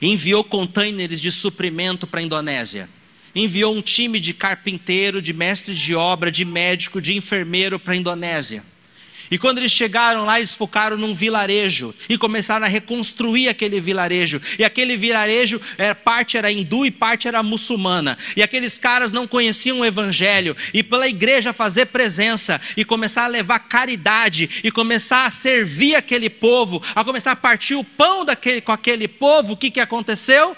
enviou 0.01 0.43
containers 0.43 1.21
de 1.21 1.31
suprimento 1.31 2.07
para 2.07 2.19
a 2.19 2.23
Indonésia. 2.23 2.89
Enviou 3.35 3.75
um 3.75 3.83
time 3.83 4.19
de 4.19 4.33
carpinteiro, 4.33 5.21
de 5.21 5.31
mestre 5.31 5.75
de 5.75 5.93
obra, 5.93 6.31
de 6.31 6.43
médico, 6.43 6.99
de 6.99 7.15
enfermeiro 7.15 7.79
para 7.79 7.93
a 7.93 7.97
Indonésia. 7.97 8.65
E 9.29 9.37
quando 9.37 9.57
eles 9.57 9.71
chegaram 9.71 10.25
lá, 10.25 10.39
eles 10.39 10.53
focaram 10.53 10.97
num 10.97 11.13
vilarejo 11.13 11.93
e 12.07 12.17
começaram 12.17 12.65
a 12.65 12.69
reconstruir 12.69 13.49
aquele 13.49 13.79
vilarejo. 13.79 14.41
E 14.57 14.63
aquele 14.63 14.95
vilarejo, 14.95 15.59
é, 15.77 15.93
parte 15.93 16.37
era 16.37 16.51
hindu 16.51 16.85
e 16.85 16.91
parte 16.91 17.27
era 17.27 17.43
muçulmana. 17.43 18.17
E 18.35 18.43
aqueles 18.43 18.77
caras 18.77 19.11
não 19.11 19.27
conheciam 19.27 19.79
o 19.79 19.85
evangelho. 19.85 20.55
E 20.73 20.81
pela 20.81 21.07
igreja 21.07 21.53
fazer 21.53 21.87
presença 21.87 22.61
e 22.75 22.85
começar 22.85 23.25
a 23.25 23.27
levar 23.27 23.59
caridade 23.59 24.49
e 24.63 24.71
começar 24.71 25.25
a 25.25 25.31
servir 25.31 25.95
aquele 25.95 26.29
povo, 26.29 26.81
a 26.95 27.03
começar 27.03 27.31
a 27.31 27.35
partir 27.35 27.75
o 27.75 27.83
pão 27.83 28.23
daquele, 28.23 28.61
com 28.61 28.71
aquele 28.71 29.07
povo, 29.07 29.53
o 29.53 29.57
que, 29.57 29.71
que 29.71 29.79
aconteceu? 29.79 30.55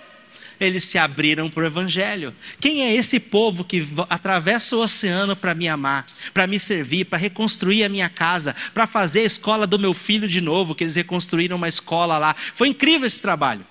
Eles 0.59 0.83
se 0.83 0.97
abriram 0.97 1.49
para 1.49 1.63
o 1.63 1.65
Evangelho. 1.65 2.33
Quem 2.59 2.83
é 2.83 2.93
esse 2.93 3.19
povo 3.19 3.63
que 3.63 3.87
atravessa 4.09 4.75
o 4.75 4.81
oceano 4.81 5.35
para 5.35 5.55
me 5.55 5.67
amar, 5.67 6.05
para 6.33 6.47
me 6.47 6.59
servir, 6.59 7.05
para 7.05 7.17
reconstruir 7.17 7.83
a 7.83 7.89
minha 7.89 8.09
casa, 8.09 8.55
para 8.73 8.85
fazer 8.85 9.21
a 9.21 9.25
escola 9.25 9.65
do 9.65 9.79
meu 9.79 9.93
filho 9.93 10.27
de 10.27 10.41
novo, 10.41 10.75
que 10.75 10.83
eles 10.83 10.95
reconstruíram 10.95 11.55
uma 11.55 11.67
escola 11.67 12.17
lá? 12.17 12.35
Foi 12.53 12.67
incrível 12.67 13.07
esse 13.07 13.21
trabalho. 13.21 13.65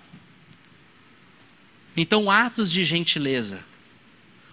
Então, 1.96 2.30
atos 2.30 2.70
de 2.70 2.84
gentileza, 2.84 3.60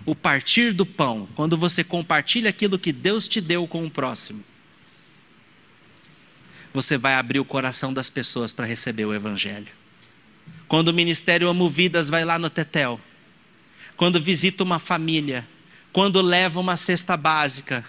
o 0.06 0.16
partir 0.16 0.74
do 0.74 0.86
pão, 0.86 1.28
quando 1.36 1.58
você 1.58 1.84
compartilha 1.84 2.50
aquilo 2.50 2.78
que 2.78 2.92
Deus 2.92 3.28
te 3.28 3.40
deu 3.40 3.68
com 3.68 3.86
o 3.86 3.90
próximo, 3.90 4.44
você 6.74 6.98
vai 6.98 7.14
abrir 7.14 7.40
o 7.40 7.46
coração 7.46 7.94
das 7.94 8.10
pessoas 8.10 8.52
para 8.52 8.66
receber 8.66 9.06
o 9.06 9.14
Evangelho. 9.14 9.85
Quando 10.68 10.90
o 10.90 10.94
Ministério 10.94 11.48
Amo 11.48 11.70
Vidas 11.70 12.10
vai 12.10 12.26
lá 12.26 12.40
no 12.40 12.50
Tetel, 12.50 13.00
quando 13.96 14.20
visita 14.20 14.64
uma 14.64 14.80
família, 14.80 15.48
quando 15.94 16.22
leva 16.22 16.60
uma 16.60 16.76
cesta 16.76 17.16
básica, 17.16 17.86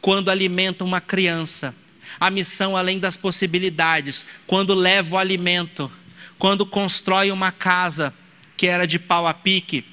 quando 0.00 0.30
alimenta 0.30 0.84
uma 0.84 1.00
criança, 1.00 1.74
a 2.18 2.30
missão 2.30 2.76
além 2.76 2.98
das 2.98 3.16
possibilidades, 3.16 4.26
quando 4.46 4.74
leva 4.74 5.16
o 5.16 5.18
alimento, 5.18 5.90
quando 6.38 6.64
constrói 6.64 7.30
uma 7.30 7.52
casa 7.52 8.14
que 8.56 8.66
era 8.66 8.86
de 8.86 8.98
pau 8.98 9.26
a 9.26 9.34
pique, 9.34 9.84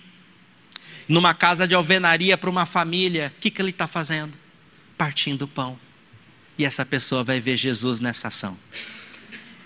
numa 1.08 1.34
casa 1.34 1.68
de 1.68 1.76
alvenaria 1.76 2.38
para 2.38 2.50
uma 2.50 2.66
família, 2.66 3.34
o 3.38 3.42
que, 3.42 3.52
que 3.52 3.62
ele 3.62 3.72
está 3.72 3.88
fazendo? 3.88 4.38
Partindo 4.98 5.44
o 5.44 5.48
pão. 5.48 5.78
E 6.58 6.64
essa 6.64 6.86
pessoa 6.86 7.24
vai 7.24 7.42
ver 7.42 7.58
Jesus 7.58 8.00
nessa 8.00 8.30
ação 8.30 8.58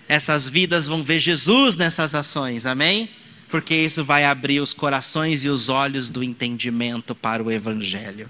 essas 0.07 0.47
vidas 0.47 0.87
vão 0.87 1.03
ver 1.03 1.19
Jesus 1.19 1.75
nessas 1.75 2.13
ações, 2.13 2.65
amém? 2.65 3.09
Porque 3.49 3.75
isso 3.75 4.03
vai 4.03 4.25
abrir 4.25 4.59
os 4.59 4.73
corações 4.73 5.43
e 5.43 5.49
os 5.49 5.69
olhos 5.69 6.09
do 6.09 6.23
entendimento 6.23 7.15
para 7.15 7.43
o 7.43 7.51
Evangelho. 7.51 8.29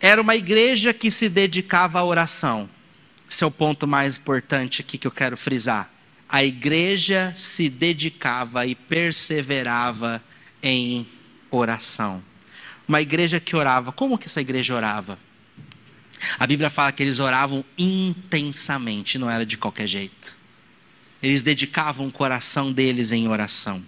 Era 0.00 0.20
uma 0.20 0.36
igreja 0.36 0.94
que 0.94 1.10
se 1.10 1.28
dedicava 1.28 1.98
à 1.98 2.04
oração. 2.04 2.68
Esse 3.30 3.44
é 3.44 3.46
o 3.46 3.50
ponto 3.50 3.86
mais 3.86 4.16
importante 4.16 4.80
aqui 4.80 4.96
que 4.96 5.06
eu 5.06 5.10
quero 5.10 5.36
frisar. 5.36 5.92
A 6.28 6.44
igreja 6.44 7.32
se 7.36 7.68
dedicava 7.68 8.66
e 8.66 8.74
perseverava 8.74 10.22
em 10.62 11.06
oração. 11.50 12.22
Uma 12.86 13.02
igreja 13.02 13.40
que 13.40 13.56
orava. 13.56 13.92
Como 13.92 14.16
que 14.16 14.26
essa 14.26 14.40
igreja 14.40 14.74
orava? 14.74 15.18
A 16.38 16.46
Bíblia 16.46 16.70
fala 16.70 16.92
que 16.92 17.02
eles 17.02 17.18
oravam 17.18 17.64
intensamente, 17.76 19.18
não 19.18 19.30
era 19.30 19.44
de 19.44 19.56
qualquer 19.56 19.86
jeito. 19.86 20.38
Eles 21.22 21.42
dedicavam 21.42 22.06
o 22.06 22.12
coração 22.12 22.72
deles 22.72 23.12
em 23.12 23.28
oração. 23.28 23.82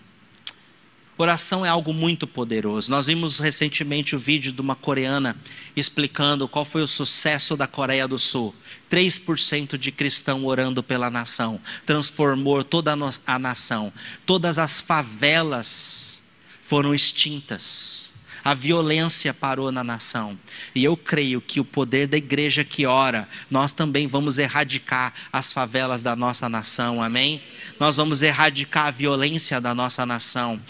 Oração 1.17 1.67
é 1.67 1.69
algo 1.69 1.93
muito 1.93 2.27
poderoso. 2.27 2.91
Nós 2.91 3.07
vimos 3.07 3.39
recentemente 3.39 4.17
o 4.17 4.19
vídeo 4.19 4.53
de 4.53 4.61
uma 4.61 4.75
coreana 4.75 5.37
explicando 5.77 6.49
qual 6.49 6.65
foi 6.65 6.81
o 6.83 6.89
sucesso 6.89 7.59
da 7.59 7.67
Coreia 7.67 8.09
do 8.09 8.19
Sul. 8.19 8.55
3% 8.91 9.77
de 9.77 9.93
cristão 9.93 10.47
orando 10.47 10.83
pela 10.83 11.11
nação 11.11 11.61
transformou 11.85 12.65
toda 12.65 12.97
a 13.27 13.39
nação. 13.39 13.93
Todas 14.25 14.59
as 14.59 14.81
favelas 14.81 16.23
foram 16.63 16.95
extintas 16.95 18.15
a 18.45 18.55
violência 18.55 19.33
parou 19.33 19.71
na 19.71 19.85
nação. 19.85 20.39
E 20.75 20.85
eu 20.85 20.97
creio 20.97 21.41
que 21.41 21.61
o 21.61 21.65
poder 21.65 22.09
da 22.09 22.17
igreja 22.17 22.65
que 22.65 22.87
ora, 22.87 23.29
nós 23.51 23.73
também 23.73 24.07
vamos 24.07 24.39
erradicar 24.39 25.13
as 25.33 25.53
favelas 25.53 26.01
da 26.01 26.17
nossa 26.17 26.49
nação, 26.49 27.03
amém? 27.03 27.41
Nós 27.79 27.97
vamos 27.97 28.23
erradicar 28.23 28.87
a 28.87 28.91
violência 28.91 29.61
da 29.61 29.75
nossa 29.75 30.05
nação. 30.07 30.61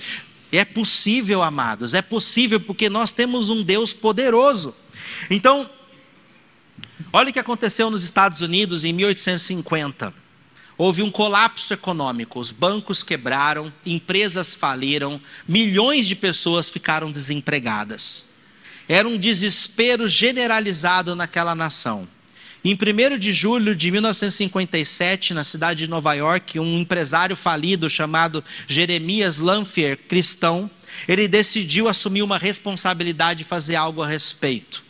É 0.52 0.64
possível, 0.64 1.42
amados, 1.42 1.94
é 1.94 2.02
possível 2.02 2.60
porque 2.60 2.88
nós 2.88 3.12
temos 3.12 3.50
um 3.50 3.62
Deus 3.62 3.94
poderoso. 3.94 4.74
Então, 5.30 5.68
olha 7.12 7.30
o 7.30 7.32
que 7.32 7.38
aconteceu 7.38 7.90
nos 7.90 8.02
Estados 8.02 8.40
Unidos 8.40 8.84
em 8.84 8.92
1850. 8.92 10.19
Houve 10.80 11.02
um 11.02 11.10
colapso 11.10 11.74
econômico, 11.74 12.40
os 12.40 12.50
bancos 12.50 13.02
quebraram, 13.02 13.70
empresas 13.84 14.54
faliram, 14.54 15.20
milhões 15.46 16.06
de 16.06 16.16
pessoas 16.16 16.70
ficaram 16.70 17.12
desempregadas. 17.12 18.30
Era 18.88 19.06
um 19.06 19.18
desespero 19.18 20.08
generalizado 20.08 21.14
naquela 21.14 21.54
nação. 21.54 22.08
Em 22.64 22.72
1 22.72 23.18
de 23.18 23.30
julho 23.30 23.76
de 23.76 23.90
1957, 23.90 25.34
na 25.34 25.44
cidade 25.44 25.80
de 25.80 25.90
Nova 25.90 26.14
York, 26.14 26.58
um 26.58 26.78
empresário 26.78 27.36
falido 27.36 27.90
chamado 27.90 28.42
Jeremias 28.66 29.36
Lanphier, 29.36 29.98
cristão, 30.08 30.70
ele 31.06 31.28
decidiu 31.28 31.88
assumir 31.88 32.22
uma 32.22 32.38
responsabilidade 32.38 33.42
e 33.42 33.46
fazer 33.46 33.76
algo 33.76 34.02
a 34.02 34.06
respeito. 34.06 34.82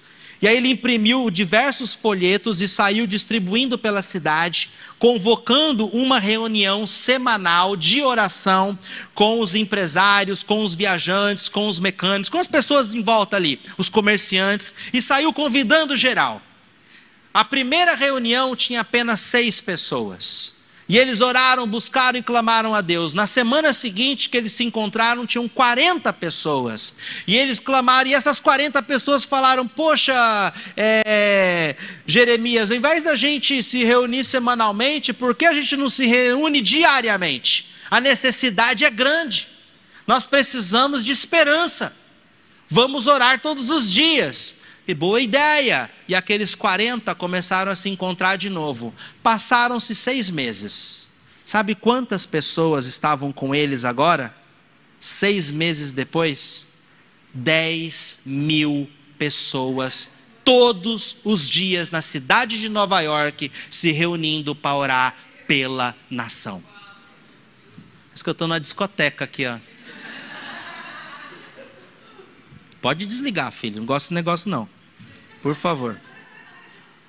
E 0.43 0.49
aí 0.49 0.57
ele 0.57 0.71
imprimiu 0.71 1.29
diversos 1.31 1.93
folhetos 1.93 2.63
e 2.63 2.69
saiu 2.69 3.07
distribuindo 3.07 3.77
pela 3.77 4.03
cidade, 4.03 4.71
convocando 4.99 5.87
uma 5.89 6.19
reunião 6.19 6.87
semanal 6.87 7.77
de 7.77 8.01
oração 8.01 8.79
com 9.15 9.41
os 9.41 9.55
empresários, 9.55 10.43
com 10.43 10.63
os 10.63 10.75
viajantes, 10.75 11.49
com 11.49 11.67
os 11.67 11.79
mecânicos, 11.79 12.31
com 12.31 12.39
as 12.39 12.47
pessoas 12.47 12.95
em 12.95 13.03
volta 13.03 13.37
ali, 13.37 13.61
os 13.77 13.91
comerciantes, 13.91 14.73
e 14.95 15.03
saiu 15.03 15.33
convidando 15.33 15.97
geral. 15.97 16.41
A 17.35 17.45
primeira 17.45 17.95
reunião 17.95 18.57
tinha 18.57 18.81
apenas 18.81 19.21
seis 19.21 19.61
pessoas. 19.61 20.60
E 20.91 20.99
eles 20.99 21.21
oraram, 21.21 21.69
buscaram 21.69 22.19
e 22.19 22.23
clamaram 22.23 22.75
a 22.75 22.81
Deus. 22.81 23.15
Na 23.15 23.25
semana 23.25 23.73
seguinte 23.73 24.29
que 24.29 24.37
eles 24.37 24.51
se 24.51 24.65
encontraram, 24.65 25.25
tinham 25.25 25.49
40 25.49 26.13
pessoas. 26.15 26.97
E 27.29 27.37
eles 27.37 27.61
clamaram, 27.61 28.11
e 28.11 28.15
essas 28.15 28.41
40 28.41 28.83
pessoas 28.83 29.23
falaram: 29.23 29.69
Poxa, 29.69 30.53
é, 30.77 31.77
Jeremias, 32.05 32.73
ao 32.73 32.77
invés 32.77 33.05
da 33.05 33.15
gente 33.15 33.63
se 33.63 33.85
reunir 33.85 34.25
semanalmente, 34.25 35.13
por 35.13 35.33
que 35.33 35.47
a 35.47 35.53
gente 35.55 35.77
não 35.77 35.89
se 35.89 36.07
reúne 36.07 36.61
diariamente? 36.61 37.71
A 37.89 38.01
necessidade 38.01 38.85
é 38.85 38.91
grande. 38.91 39.47
Nós 40.09 40.27
precisamos 40.27 41.05
de 41.05 41.13
esperança. 41.13 41.95
Vamos 42.69 43.07
orar 43.07 43.39
todos 43.39 43.71
os 43.71 43.89
dias. 43.89 44.59
E 44.87 44.95
boa 44.95 45.21
ideia! 45.21 45.91
E 46.09 46.15
aqueles 46.15 46.55
40 46.55 47.15
começaram 47.15 47.71
a 47.71 47.77
se 47.77 47.89
encontrar 47.89 48.37
de 48.37 48.49
novo. 48.49 48.95
Passaram-se 49.23 49.95
seis 49.95 50.31
meses. 50.31 51.11
Sabe 51.47 51.75
quantas 51.75 52.27
pessoas 52.27 52.87
estavam 52.87 53.33
com 53.33 53.55
eles 53.55 53.85
agora? 53.85 54.35
Seis 54.99 55.51
meses 55.51 55.93
depois? 55.93 56.69
10 57.33 58.23
mil 58.25 58.91
pessoas 59.19 60.13
todos 60.45 61.19
os 61.23 61.49
dias 61.49 61.91
na 61.91 62.03
cidade 62.03 62.59
de 62.59 62.69
Nova 62.69 63.01
York 63.01 63.53
se 63.71 63.93
reunindo 63.93 64.55
para 64.55 64.75
orar 64.75 65.17
pela 65.47 65.95
nação. 66.11 66.63
Acho 68.13 68.25
que 68.25 68.31
eu 68.31 68.33
estou 68.33 68.49
na 68.49 68.59
discoteca 68.59 69.25
aqui, 69.25 69.47
ó. 69.47 69.59
Pode 72.81 73.05
desligar, 73.05 73.53
filho. 73.53 73.79
Não 73.79 73.87
gosto 73.87 74.07
desse 74.07 74.15
negócio, 74.15 74.51
não. 74.51 74.69
Por 75.43 75.55
favor. 75.55 76.01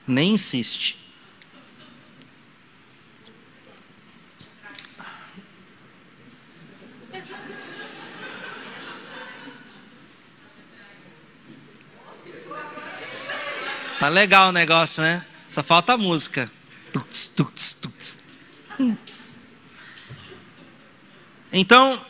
Nem 0.08 0.34
insiste. 0.34 0.98
Tá 14.00 14.10
legal 14.10 14.50
o 14.50 14.52
negócio, 14.52 15.04
né? 15.04 15.24
Só 15.54 15.62
falta 15.62 15.94
a 15.94 15.98
música. 15.98 16.52
Então, 21.54 22.04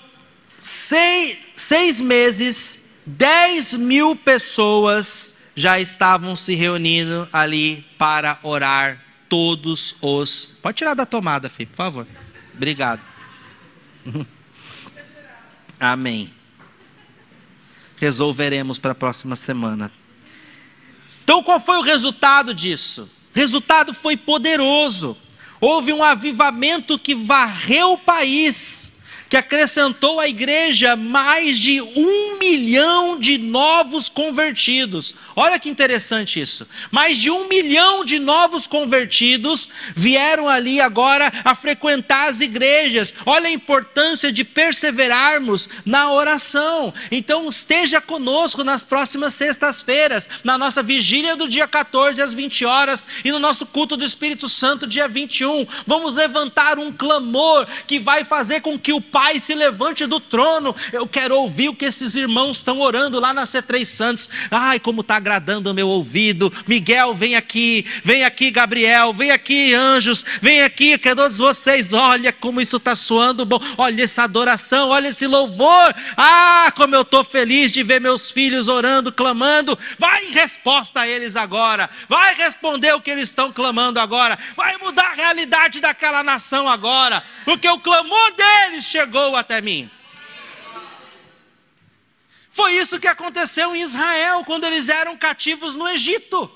seis, 0.58 1.38
seis 1.54 2.00
meses, 2.00 2.88
dez 3.18 3.74
mil 3.74 4.16
pessoas 4.16 5.38
já 5.56 5.80
estavam 5.80 6.36
se 6.36 6.56
reunindo 6.56 7.28
ali 7.32 7.86
para 7.98 8.40
orar 8.44 9.04
todos 9.28 9.96
os. 10.02 10.58
Pode 10.62 10.78
tirar 10.78 10.94
da 10.94 11.06
tomada, 11.06 11.50
filho, 11.50 11.70
por 11.70 11.78
favor. 11.78 12.08
Obrigado. 12.54 13.02
Amém. 15.80 16.34
Resolveremos 17.98 18.80
para 18.80 18.92
a 18.92 18.96
próxima 18.96 19.36
semana. 19.36 19.92
Então, 21.24 21.44
qual 21.44 21.60
foi 21.60 21.78
o 21.78 21.82
resultado 21.82 22.54
disso? 22.54 23.10
O 23.34 23.40
resultado 23.40 23.94
foi 23.94 24.18
poderoso. 24.18 25.18
Houve 25.60 25.94
um 25.94 26.04
avivamento 26.04 26.98
que 26.98 27.14
varreu 27.14 27.94
o 27.94 27.98
país 27.98 28.91
que 29.32 29.38
acrescentou 29.38 30.20
à 30.20 30.28
igreja 30.28 30.98
mais 30.98 31.58
de 31.58 31.82
um 31.82 32.38
milhão 32.38 33.18
de 33.18 33.38
novos 33.38 34.10
convertidos. 34.10 35.16
Olha 35.34 35.58
que 35.58 35.70
interessante 35.70 36.42
isso. 36.42 36.68
Mais 36.92 37.18
de 37.18 37.32
um 37.32 37.48
milhão 37.48 38.04
de 38.04 38.20
novos 38.20 38.68
convertidos 38.68 39.70
vieram 39.96 40.50
ali 40.50 40.82
agora 40.82 41.32
a 41.46 41.56
frequentar 41.56 42.28
as 42.28 42.42
igrejas. 42.42 43.16
Olha 43.26 43.48
a 43.48 43.52
importância 43.52 44.34
de 44.34 44.44
perseverarmos 44.44 45.70
na 45.86 46.12
oração. 46.12 46.94
Então, 47.10 47.48
esteja 47.48 48.02
conosco 48.02 48.66
nas 48.66 48.84
próximas 48.84 49.34
sextas-feiras, 49.34 50.28
na 50.44 50.58
nossa 50.58 50.84
vigília 50.84 51.38
do 51.38 51.48
dia 51.48 51.70
14 51.70 52.22
às 52.22 52.34
20 52.34 52.66
horas 52.66 53.06
e 53.24 53.32
no 53.32 53.40
nosso 53.40 53.66
culto 53.66 53.96
do 53.96 54.04
Espírito 54.04 54.50
Santo, 54.50 54.86
dia 54.86 55.08
21. 55.08 55.66
Vamos 55.88 56.16
levantar 56.16 56.78
um 56.78 56.92
clamor 56.92 57.66
que 57.88 57.98
vai 57.98 58.26
fazer 58.26 58.60
com 58.60 58.78
que 58.78 58.92
o 58.92 59.00
Pai 59.00 59.21
se 59.40 59.54
levante 59.54 60.06
do 60.06 60.20
trono. 60.20 60.76
Eu 60.92 61.08
quero 61.08 61.36
ouvir 61.38 61.70
o 61.70 61.76
que 61.76 61.86
esses 61.86 62.16
irmãos 62.16 62.58
estão 62.58 62.80
orando 62.80 63.20
lá 63.20 63.34
na 63.34 63.44
C3 63.44 63.86
Santos. 63.86 64.30
Ai, 64.50 64.80
como 64.80 65.02
está 65.02 65.16
agradando 65.16 65.72
o 65.72 65.74
meu 65.74 65.88
ouvido. 65.88 66.52
Miguel, 66.68 67.14
vem 67.14 67.36
aqui, 67.36 67.86
vem 68.04 68.24
aqui, 68.24 68.50
Gabriel, 68.50 69.14
vem 69.14 69.32
aqui, 69.32 69.74
anjos, 69.74 70.26
vem 70.42 70.64
aqui, 70.64 70.98
que 70.98 71.16
todos 71.16 71.38
vocês, 71.38 71.94
olha 71.94 72.34
como 72.34 72.60
isso 72.60 72.78
está 72.78 72.96
soando 72.96 73.46
bom. 73.46 73.60
Olha 73.78 74.04
essa 74.04 74.24
adoração, 74.24 74.90
olha 74.90 75.10
esse 75.10 75.28
louvor. 75.28 75.94
Ah, 76.18 76.72
como 76.76 76.96
eu 76.96 77.02
estou 77.02 77.24
feliz 77.24 77.72
de 77.72 77.84
ver 77.84 78.02
meus 78.02 78.32
filhos 78.32 78.68
orando, 78.68 79.12
clamando. 79.12 79.78
Vai 79.98 80.26
em 80.26 80.32
resposta 80.32 81.02
a 81.02 81.08
eles 81.08 81.36
agora. 81.36 81.90
Vai 82.10 82.36
responder 82.36 82.94
o 82.94 83.02
que 83.02 83.12
eles 83.12 83.30
estão 83.30 83.52
clamando 83.52 84.00
agora. 84.00 84.38
Vai 84.56 84.78
mudar 84.78 85.12
a 85.12 85.14
realidade 85.14 85.80
daquela 85.80 86.24
nação 86.24 86.68
agora. 86.68 87.24
Porque 87.46 87.68
o 87.70 87.80
clamor 87.80 88.34
deles 88.36 88.86
chegou 88.86 89.11
até 89.36 89.62
mim. 89.62 89.90
Foi 92.52 92.74
isso 92.74 93.00
que 93.00 93.08
aconteceu 93.08 93.76
em 93.76 93.82
Israel 93.82 94.44
quando 94.46 94.66
eles 94.66 94.90
eram 94.90 95.18
cativos 95.18 95.74
no 95.74 95.88
Egito. 95.88 96.52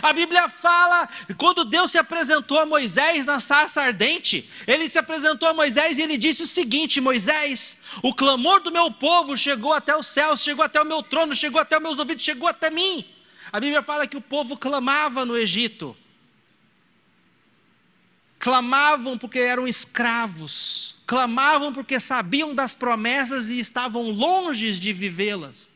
A 0.00 0.12
Bíblia 0.12 0.48
fala, 0.48 1.08
quando 1.36 1.64
Deus 1.64 1.90
se 1.90 1.98
apresentou 1.98 2.58
a 2.58 2.64
Moisés 2.64 3.26
na 3.26 3.40
sarça 3.40 3.82
ardente, 3.82 4.48
ele 4.66 4.88
se 4.88 4.98
apresentou 4.98 5.48
a 5.48 5.52
Moisés 5.52 5.98
e 5.98 6.02
ele 6.02 6.16
disse 6.16 6.44
o 6.44 6.46
seguinte: 6.46 7.00
Moisés, 7.00 7.78
o 8.02 8.14
clamor 8.14 8.60
do 8.60 8.72
meu 8.72 8.90
povo 8.90 9.36
chegou 9.36 9.72
até 9.72 9.94
os 9.94 10.06
céus, 10.06 10.42
chegou 10.42 10.64
até 10.64 10.80
o 10.80 10.86
meu 10.86 11.02
trono, 11.02 11.34
chegou 11.34 11.60
até 11.60 11.76
os 11.76 11.82
meus 11.82 11.98
ouvidos, 11.98 12.24
chegou 12.24 12.48
até 12.48 12.70
mim. 12.70 13.04
A 13.52 13.60
Bíblia 13.60 13.82
fala 13.82 14.06
que 14.06 14.16
o 14.16 14.20
povo 14.20 14.56
clamava 14.56 15.26
no 15.26 15.36
Egito, 15.36 15.94
clamavam 18.42 19.16
porque 19.16 19.38
eram 19.38 19.68
escravos, 19.68 20.96
clamavam 21.06 21.72
porque 21.72 22.00
sabiam 22.00 22.52
das 22.52 22.74
promessas 22.74 23.48
e 23.48 23.60
estavam 23.60 24.10
longe 24.10 24.80
de 24.80 24.92
vivê-las. 24.92 25.68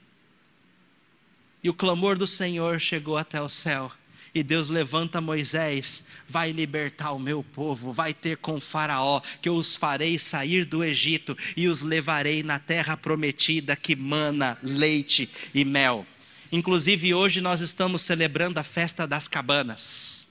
E 1.62 1.70
o 1.70 1.74
clamor 1.74 2.18
do 2.18 2.26
Senhor 2.26 2.80
chegou 2.80 3.16
até 3.16 3.40
o 3.40 3.48
céu. 3.48 3.92
E 4.34 4.42
Deus 4.42 4.68
levanta 4.68 5.20
Moisés, 5.20 6.02
vai 6.28 6.50
libertar 6.50 7.12
o 7.12 7.20
meu 7.20 7.40
povo, 7.44 7.92
vai 7.92 8.12
ter 8.12 8.36
com 8.36 8.60
Faraó, 8.60 9.22
que 9.40 9.48
eu 9.48 9.54
os 9.54 9.76
farei 9.76 10.18
sair 10.18 10.64
do 10.64 10.82
Egito 10.82 11.38
e 11.56 11.68
os 11.68 11.82
levarei 11.82 12.42
na 12.42 12.58
terra 12.58 12.96
prometida 12.96 13.76
que 13.76 13.94
mana 13.94 14.58
leite 14.60 15.30
e 15.54 15.64
mel. 15.64 16.04
Inclusive, 16.50 17.14
hoje 17.14 17.40
nós 17.40 17.60
estamos 17.60 18.02
celebrando 18.02 18.58
a 18.58 18.64
festa 18.64 19.06
das 19.06 19.28
cabanas. 19.28 20.25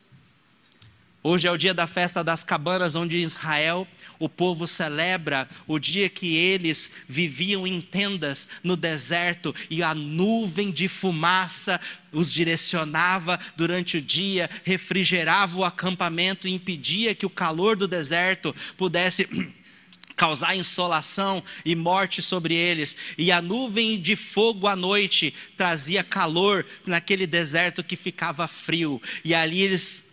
Hoje 1.28 1.48
é 1.48 1.52
o 1.52 1.58
dia 1.58 1.74
da 1.74 1.88
festa 1.88 2.24
das 2.24 2.44
cabanas, 2.44 2.94
onde 2.94 3.18
Israel 3.18 3.88
o 4.20 4.30
povo 4.30 4.68
celebra 4.68 5.50
o 5.66 5.80
dia 5.80 6.08
que 6.08 6.36
eles 6.36 6.92
viviam 7.10 7.66
em 7.66 7.82
tendas 7.82 8.48
no 8.64 8.78
deserto 8.78 9.54
e 9.68 9.82
a 9.82 9.96
nuvem 9.96 10.70
de 10.70 10.88
fumaça 10.88 11.82
os 12.12 12.32
direcionava 12.32 13.40
durante 13.58 13.98
o 13.98 14.02
dia, 14.04 14.48
refrigerava 14.64 15.58
o 15.58 15.66
acampamento 15.66 16.48
e 16.48 16.54
impedia 16.54 17.16
que 17.16 17.26
o 17.26 17.30
calor 17.32 17.76
do 17.76 17.88
deserto 17.88 18.56
pudesse 18.78 19.28
causar 20.16 20.56
insolação 20.56 21.44
e 21.66 21.76
morte 21.76 22.22
sobre 22.22 22.54
eles, 22.54 22.96
e 23.18 23.32
a 23.32 23.42
nuvem 23.42 24.00
de 24.00 24.16
fogo 24.16 24.68
à 24.68 24.76
noite 24.76 25.34
trazia 25.58 26.04
calor 26.04 26.64
naquele 26.86 27.26
deserto 27.26 27.84
que 27.84 27.96
ficava 27.96 28.48
frio, 28.48 29.02
e 29.24 29.34
ali 29.34 29.60
eles 29.60 30.05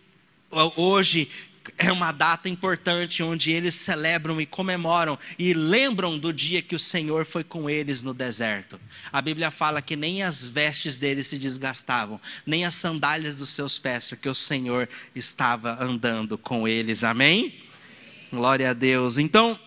hoje 0.75 1.29
é 1.77 1.91
uma 1.91 2.11
data 2.11 2.49
importante 2.49 3.23
onde 3.23 3.51
eles 3.51 3.75
celebram 3.75 4.39
e 4.39 4.45
comemoram 4.45 5.17
e 5.39 5.53
lembram 5.53 6.17
do 6.17 6.33
dia 6.33 6.61
que 6.61 6.75
o 6.75 6.79
Senhor 6.79 7.25
foi 7.25 7.43
com 7.43 7.69
eles 7.69 8.01
no 8.01 8.13
deserto. 8.13 8.79
A 9.11 9.21
Bíblia 9.21 9.49
fala 9.49 9.81
que 9.81 9.95
nem 9.95 10.23
as 10.23 10.45
vestes 10.45 10.97
deles 10.97 11.27
se 11.27 11.37
desgastavam, 11.37 12.19
nem 12.45 12.65
as 12.65 12.75
sandálias 12.75 13.37
dos 13.37 13.49
seus 13.49 13.77
pés, 13.77 14.09
porque 14.09 14.27
o 14.27 14.35
Senhor 14.35 14.89
estava 15.15 15.81
andando 15.81 16.37
com 16.37 16.67
eles. 16.67 17.03
Amém? 17.03 17.57
Glória 18.31 18.71
a 18.71 18.73
Deus. 18.73 19.17
Então, 19.17 19.59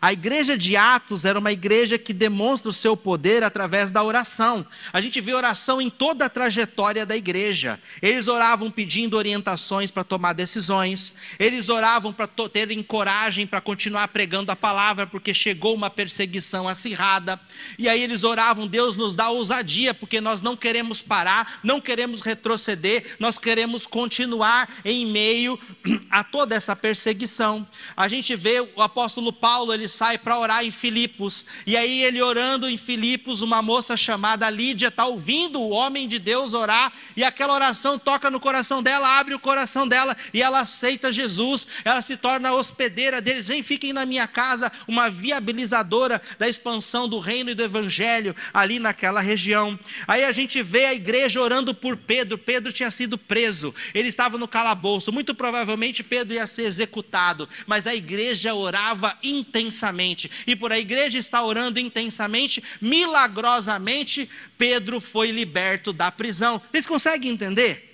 a 0.00 0.12
igreja 0.12 0.56
de 0.56 0.76
Atos 0.76 1.24
era 1.24 1.38
uma 1.38 1.50
igreja 1.50 1.98
que 1.98 2.12
demonstra 2.12 2.70
o 2.70 2.72
seu 2.72 2.96
poder 2.96 3.42
através 3.42 3.90
da 3.90 4.02
oração. 4.02 4.64
A 4.92 5.00
gente 5.00 5.20
vê 5.20 5.34
oração 5.34 5.80
em 5.80 5.90
toda 5.90 6.26
a 6.26 6.28
trajetória 6.28 7.04
da 7.04 7.16
igreja. 7.16 7.80
Eles 8.00 8.28
oravam 8.28 8.70
pedindo 8.70 9.16
orientações 9.16 9.90
para 9.90 10.04
tomar 10.04 10.34
decisões, 10.34 11.14
eles 11.38 11.68
oravam 11.68 12.12
para 12.12 12.28
terem 12.48 12.82
coragem 12.82 13.46
para 13.46 13.60
continuar 13.60 14.08
pregando 14.08 14.52
a 14.52 14.56
palavra, 14.56 15.06
porque 15.06 15.34
chegou 15.34 15.74
uma 15.74 15.90
perseguição 15.90 16.68
acirrada. 16.68 17.40
E 17.78 17.88
aí 17.88 18.00
eles 18.00 18.22
oravam: 18.22 18.66
Deus 18.66 18.94
nos 18.94 19.14
dá 19.14 19.30
ousadia, 19.30 19.92
porque 19.92 20.20
nós 20.20 20.40
não 20.40 20.56
queremos 20.56 21.02
parar, 21.02 21.58
não 21.64 21.80
queremos 21.80 22.20
retroceder, 22.20 23.16
nós 23.18 23.38
queremos 23.38 23.86
continuar 23.86 24.68
em 24.84 25.06
meio 25.06 25.58
a 26.08 26.22
toda 26.22 26.54
essa 26.54 26.76
perseguição. 26.76 27.66
A 27.96 28.06
gente 28.06 28.36
vê 28.36 28.60
o 28.60 28.82
apóstolo 28.82 29.32
Paulo, 29.32 29.72
ele 29.72 29.87
sai 29.88 30.18
para 30.18 30.38
orar 30.38 30.64
em 30.64 30.70
Filipos. 30.70 31.46
E 31.66 31.76
aí 31.76 32.02
ele 32.04 32.20
orando 32.22 32.68
em 32.68 32.76
Filipos, 32.76 33.42
uma 33.42 33.62
moça 33.62 33.96
chamada 33.96 34.48
Lídia 34.50 34.88
está 34.88 35.06
ouvindo 35.06 35.60
o 35.60 35.70
homem 35.70 36.06
de 36.06 36.18
Deus 36.18 36.54
orar 36.54 36.92
e 37.16 37.24
aquela 37.24 37.54
oração 37.54 37.98
toca 37.98 38.30
no 38.30 38.38
coração 38.38 38.82
dela, 38.82 39.18
abre 39.18 39.34
o 39.34 39.38
coração 39.38 39.88
dela 39.88 40.16
e 40.32 40.42
ela 40.42 40.60
aceita 40.60 41.10
Jesus. 41.10 41.66
Ela 41.84 42.02
se 42.02 42.16
torna 42.16 42.52
hospedeira 42.52 43.20
deles. 43.20 43.48
Vem, 43.48 43.62
fiquem 43.62 43.92
na 43.92 44.04
minha 44.04 44.26
casa, 44.26 44.70
uma 44.86 45.08
viabilizadora 45.08 46.20
da 46.38 46.48
expansão 46.48 47.08
do 47.08 47.18
reino 47.18 47.50
e 47.50 47.54
do 47.54 47.62
evangelho 47.62 48.34
ali 48.52 48.78
naquela 48.78 49.20
região. 49.20 49.78
Aí 50.06 50.24
a 50.24 50.32
gente 50.32 50.62
vê 50.62 50.86
a 50.86 50.94
igreja 50.94 51.40
orando 51.40 51.74
por 51.74 51.96
Pedro. 51.96 52.36
Pedro 52.36 52.72
tinha 52.72 52.90
sido 52.90 53.16
preso. 53.16 53.74
Ele 53.94 54.08
estava 54.08 54.36
no 54.38 54.46
calabouço. 54.46 55.12
Muito 55.12 55.34
provavelmente 55.34 56.02
Pedro 56.02 56.34
ia 56.34 56.46
ser 56.46 56.62
executado, 56.62 57.48
mas 57.66 57.86
a 57.86 57.94
igreja 57.94 58.54
orava 58.54 59.16
intensamente 59.22 59.77
intensamente. 59.78 60.30
E 60.46 60.56
por 60.56 60.72
a 60.72 60.78
igreja 60.78 61.18
está 61.18 61.42
orando 61.42 61.78
intensamente, 61.78 62.62
milagrosamente, 62.80 64.28
Pedro 64.56 65.00
foi 65.00 65.30
liberto 65.30 65.92
da 65.92 66.10
prisão. 66.10 66.60
Vocês 66.70 66.86
conseguem 66.86 67.30
entender? 67.30 67.84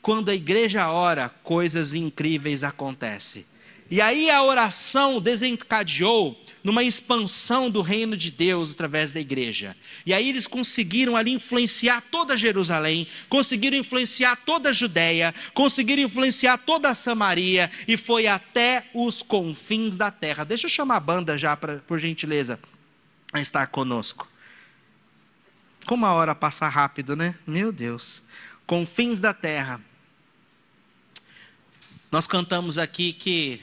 Quando 0.00 0.30
a 0.30 0.34
igreja 0.34 0.90
ora, 0.90 1.28
coisas 1.42 1.94
incríveis 1.94 2.62
acontecem. 2.64 3.44
E 3.90 4.00
aí 4.00 4.30
a 4.30 4.42
oração 4.42 5.20
desencadeou 5.20 6.41
numa 6.62 6.82
expansão 6.82 7.70
do 7.70 7.80
reino 7.80 8.16
de 8.16 8.30
Deus 8.30 8.72
através 8.72 9.10
da 9.10 9.20
igreja. 9.20 9.76
E 10.06 10.14
aí 10.14 10.28
eles 10.28 10.46
conseguiram 10.46 11.16
ali 11.16 11.32
influenciar 11.32 12.00
toda 12.10 12.36
Jerusalém, 12.36 13.06
conseguiram 13.28 13.76
influenciar 13.76 14.36
toda 14.36 14.70
a 14.70 14.72
Judéia, 14.72 15.34
conseguiram 15.54 16.02
influenciar 16.02 16.58
toda 16.58 16.88
a 16.90 16.94
Samaria 16.94 17.70
e 17.88 17.96
foi 17.96 18.26
até 18.26 18.86
os 18.94 19.22
confins 19.22 19.96
da 19.96 20.10
terra. 20.10 20.44
Deixa 20.44 20.66
eu 20.66 20.70
chamar 20.70 20.96
a 20.96 21.00
banda 21.00 21.36
já, 21.36 21.56
pra, 21.56 21.78
por 21.78 21.98
gentileza, 21.98 22.58
a 23.32 23.40
estar 23.40 23.66
conosco. 23.66 24.28
Como 25.86 26.06
a 26.06 26.12
hora 26.12 26.34
passa 26.34 26.68
rápido, 26.68 27.16
né? 27.16 27.34
Meu 27.46 27.72
Deus. 27.72 28.22
Confins 28.66 29.20
da 29.20 29.34
terra. 29.34 29.80
Nós 32.10 32.26
cantamos 32.26 32.78
aqui 32.78 33.12
que 33.12 33.60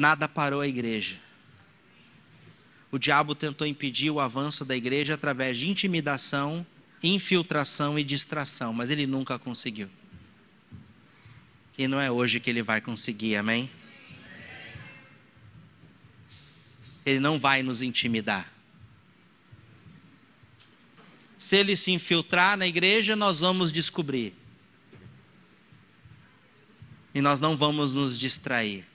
nada 0.00 0.26
parou 0.26 0.62
a 0.62 0.66
igreja. 0.66 1.20
O 2.90 2.98
diabo 2.98 3.34
tentou 3.34 3.66
impedir 3.66 4.10
o 4.10 4.18
avanço 4.18 4.64
da 4.64 4.74
igreja 4.74 5.12
através 5.12 5.58
de 5.58 5.68
intimidação, 5.68 6.66
infiltração 7.02 7.98
e 7.98 8.02
distração, 8.02 8.72
mas 8.72 8.88
ele 8.88 9.06
nunca 9.06 9.38
conseguiu. 9.38 9.90
E 11.76 11.86
não 11.86 12.00
é 12.00 12.10
hoje 12.10 12.40
que 12.40 12.48
ele 12.48 12.62
vai 12.62 12.80
conseguir, 12.80 13.36
amém? 13.36 13.70
Ele 17.04 17.20
não 17.20 17.38
vai 17.38 17.62
nos 17.62 17.82
intimidar. 17.82 18.50
Se 21.36 21.56
ele 21.56 21.76
se 21.76 21.90
infiltrar 21.90 22.56
na 22.56 22.66
igreja, 22.66 23.14
nós 23.14 23.40
vamos 23.40 23.70
descobrir. 23.70 24.34
E 27.14 27.20
nós 27.20 27.38
não 27.38 27.54
vamos 27.54 27.94
nos 27.94 28.18
distrair 28.18 28.89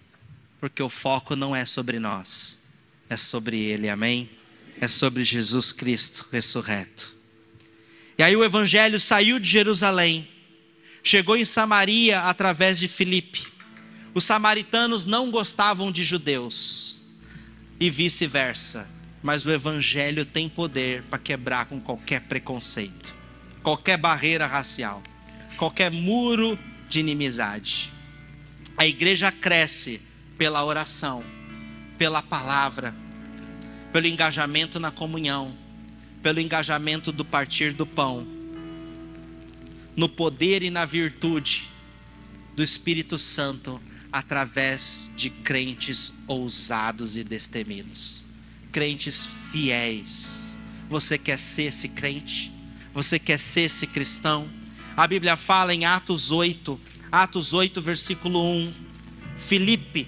porque 0.65 0.81
o 0.81 0.89
foco 0.89 1.35
não 1.35 1.55
é 1.55 1.63
sobre 1.63 1.99
nós, 1.99 2.59
é 3.07 3.15
sobre 3.15 3.59
Ele, 3.59 3.87
amém? 3.87 4.27
É 4.81 4.87
sobre 4.87 5.23
Jesus 5.23 5.71
Cristo 5.71 6.25
ressurreto. 6.31 7.15
E 8.17 8.23
aí 8.23 8.35
o 8.35 8.43
evangelho 8.43 8.99
saiu 8.99 9.37
de 9.37 9.47
Jerusalém, 9.47 10.27
chegou 11.03 11.37
em 11.37 11.45
Samaria 11.45 12.21
através 12.21 12.79
de 12.79 12.87
Filipe. 12.87 13.45
Os 14.11 14.23
samaritanos 14.23 15.05
não 15.05 15.29
gostavam 15.29 15.91
de 15.91 16.03
judeus 16.03 16.99
e 17.79 17.91
vice-versa, 17.91 18.87
mas 19.21 19.45
o 19.45 19.51
evangelho 19.51 20.25
tem 20.25 20.49
poder 20.49 21.03
para 21.03 21.19
quebrar 21.19 21.67
com 21.67 21.79
qualquer 21.79 22.21
preconceito, 22.21 23.13
qualquer 23.61 23.97
barreira 23.97 24.47
racial, 24.47 25.03
qualquer 25.57 25.91
muro 25.91 26.57
de 26.89 27.01
inimizade. 27.01 27.93
A 28.75 28.87
igreja 28.87 29.31
cresce 29.31 30.01
pela 30.37 30.63
oração, 30.63 31.23
pela 31.97 32.21
palavra, 32.21 32.93
pelo 33.91 34.07
engajamento 34.07 34.79
na 34.79 34.91
comunhão, 34.91 35.55
pelo 36.21 36.39
engajamento 36.39 37.11
do 37.11 37.23
partir 37.23 37.73
do 37.73 37.85
pão, 37.85 38.27
no 39.95 40.09
poder 40.09 40.63
e 40.63 40.69
na 40.69 40.85
virtude 40.85 41.69
do 42.55 42.63
Espírito 42.63 43.17
Santo 43.17 43.81
através 44.11 45.09
de 45.15 45.29
crentes 45.29 46.13
ousados 46.27 47.17
e 47.17 47.23
destemidos, 47.23 48.25
crentes 48.71 49.27
fiéis. 49.51 50.57
Você 50.89 51.17
quer 51.17 51.37
ser 51.37 51.63
esse 51.63 51.89
crente? 51.89 52.51
Você 52.93 53.19
quer 53.19 53.39
ser 53.39 53.61
esse 53.61 53.85
cristão? 53.85 54.49
A 54.95 55.05
Bíblia 55.05 55.35
fala 55.35 55.73
em 55.73 55.83
Atos 55.83 56.31
8, 56.31 56.79
Atos 57.11 57.53
8, 57.53 57.81
versículo 57.81 58.41
1. 58.41 58.73
Filipe, 59.35 60.07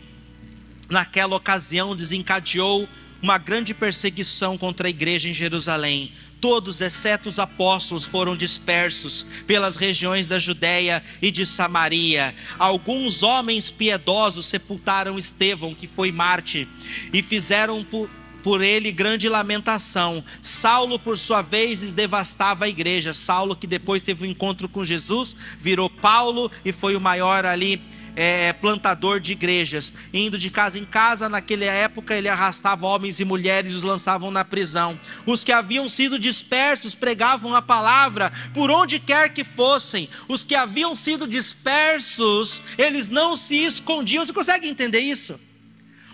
naquela 0.89 1.35
ocasião, 1.35 1.95
desencadeou 1.95 2.87
uma 3.21 3.37
grande 3.37 3.73
perseguição 3.73 4.57
contra 4.57 4.87
a 4.87 4.89
igreja 4.89 5.29
em 5.29 5.33
Jerusalém. 5.33 6.11
Todos, 6.39 6.81
exceto 6.81 7.27
os 7.27 7.39
apóstolos, 7.39 8.05
foram 8.05 8.37
dispersos 8.37 9.25
pelas 9.47 9.75
regiões 9.75 10.27
da 10.27 10.37
Judéia 10.37 11.03
e 11.19 11.31
de 11.31 11.45
Samaria. 11.47 12.35
Alguns 12.59 13.23
homens 13.23 13.71
piedosos 13.71 14.45
sepultaram 14.45 15.17
Estevão, 15.17 15.73
que 15.73 15.87
foi 15.87 16.11
Marte, 16.11 16.67
e 17.11 17.23
fizeram 17.23 17.83
por, 17.83 18.07
por 18.43 18.61
ele 18.61 18.91
grande 18.91 19.27
lamentação. 19.27 20.23
Saulo, 20.39 20.99
por 20.99 21.17
sua 21.17 21.41
vez, 21.41 21.91
devastava 21.91 22.65
a 22.65 22.69
igreja. 22.69 23.15
Saulo, 23.15 23.55
que 23.55 23.65
depois 23.65 24.03
teve 24.03 24.23
um 24.23 24.29
encontro 24.29 24.69
com 24.69 24.85
Jesus, 24.85 25.35
virou 25.59 25.89
Paulo 25.89 26.51
e 26.63 26.71
foi 26.71 26.95
o 26.95 27.01
maior 27.01 27.45
ali 27.45 27.81
é, 28.17 28.51
plantador 28.51 29.19
de 29.19 29.33
igrejas, 29.33 29.93
indo 30.11 30.39
de 30.39 30.49
casa 30.49 30.79
em 30.79 30.83
casa. 30.83 31.29
Naquela 31.29 31.65
época, 31.65 32.15
ele 32.15 32.27
arrastava 32.27 32.87
homens 32.87 33.19
e 33.19 33.25
mulheres 33.25 33.73
e 33.73 33.75
os 33.75 33.83
lançavam 33.83 34.31
na 34.31 34.43
prisão. 34.43 34.99
Os 35.23 35.43
que 35.43 35.51
haviam 35.51 35.87
sido 35.87 36.17
dispersos 36.17 36.95
pregavam 36.95 37.53
a 37.53 37.61
palavra 37.61 38.33
por 38.55 38.71
onde 38.71 38.99
quer 38.99 39.29
que 39.29 39.43
fossem. 39.43 40.09
Os 40.27 40.43
que 40.43 40.55
haviam 40.55 40.95
sido 40.95 41.27
dispersos, 41.27 42.63
eles 42.75 43.07
não 43.07 43.35
se 43.35 43.63
escondiam. 43.63 44.25
Você 44.25 44.33
consegue 44.33 44.67
entender 44.67 44.99
isso? 44.99 45.39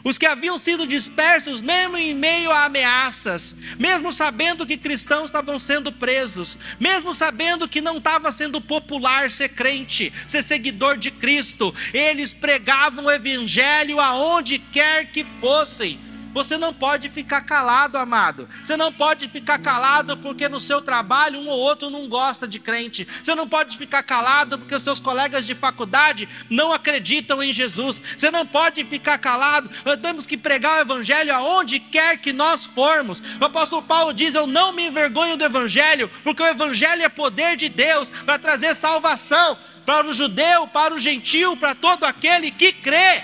Os 0.03 0.17
que 0.17 0.25
haviam 0.25 0.57
sido 0.57 0.85
dispersos, 0.85 1.61
mesmo 1.61 1.97
em 1.97 2.13
meio 2.13 2.51
a 2.51 2.65
ameaças, 2.65 3.55
mesmo 3.79 4.11
sabendo 4.11 4.65
que 4.65 4.77
cristãos 4.77 5.25
estavam 5.25 5.57
sendo 5.57 5.93
presos, 5.93 6.57
mesmo 6.77 7.13
sabendo 7.13 7.69
que 7.69 7.79
não 7.79 7.97
estava 7.97 8.31
sendo 8.31 8.59
popular 8.59 9.31
ser 9.31 9.49
crente, 9.49 10.11
ser 10.27 10.43
seguidor 10.43 10.97
de 10.97 11.09
Cristo, 11.09 11.73
eles 11.93 12.33
pregavam 12.33 13.05
o 13.05 13.11
evangelho 13.11 14.01
aonde 14.01 14.59
quer 14.59 15.05
que 15.05 15.23
fossem 15.39 16.12
você 16.33 16.57
não 16.57 16.73
pode 16.73 17.09
ficar 17.09 17.41
calado, 17.41 17.97
amado. 17.97 18.47
Você 18.61 18.75
não 18.75 18.91
pode 18.91 19.27
ficar 19.27 19.59
calado 19.59 20.17
porque 20.17 20.49
no 20.49 20.59
seu 20.59 20.81
trabalho 20.81 21.39
um 21.39 21.47
ou 21.47 21.59
outro 21.59 21.89
não 21.89 22.07
gosta 22.07 22.47
de 22.47 22.59
crente. 22.59 23.07
Você 23.21 23.35
não 23.35 23.47
pode 23.47 23.77
ficar 23.77 24.03
calado 24.03 24.57
porque 24.57 24.75
os 24.75 24.81
seus 24.81 24.99
colegas 24.99 25.45
de 25.45 25.53
faculdade 25.53 26.27
não 26.49 26.73
acreditam 26.73 27.41
em 27.43 27.53
Jesus. 27.53 28.01
Você 28.17 28.31
não 28.31 28.45
pode 28.45 28.83
ficar 28.83 29.17
calado. 29.17 29.69
Nós 29.85 29.97
temos 29.97 30.25
que 30.25 30.37
pregar 30.37 30.77
o 30.77 30.81
evangelho 30.81 31.33
aonde 31.33 31.79
quer 31.79 32.17
que 32.17 32.33
nós 32.33 32.65
formos. 32.65 33.21
O 33.39 33.45
apóstolo 33.45 33.83
Paulo 33.83 34.13
diz: 34.13 34.33
Eu 34.33 34.47
não 34.47 34.71
me 34.71 34.87
envergonho 34.87 35.37
do 35.37 35.45
evangelho, 35.45 36.09
porque 36.23 36.41
o 36.41 36.47
evangelho 36.47 37.03
é 37.03 37.09
poder 37.09 37.55
de 37.55 37.69
Deus 37.69 38.09
para 38.09 38.39
trazer 38.39 38.75
salvação 38.75 39.57
para 39.85 40.07
o 40.07 40.13
judeu, 40.13 40.67
para 40.67 40.93
o 40.93 40.99
gentil, 40.99 41.57
para 41.57 41.75
todo 41.75 42.05
aquele 42.05 42.51
que 42.51 42.71
crê. 42.71 43.21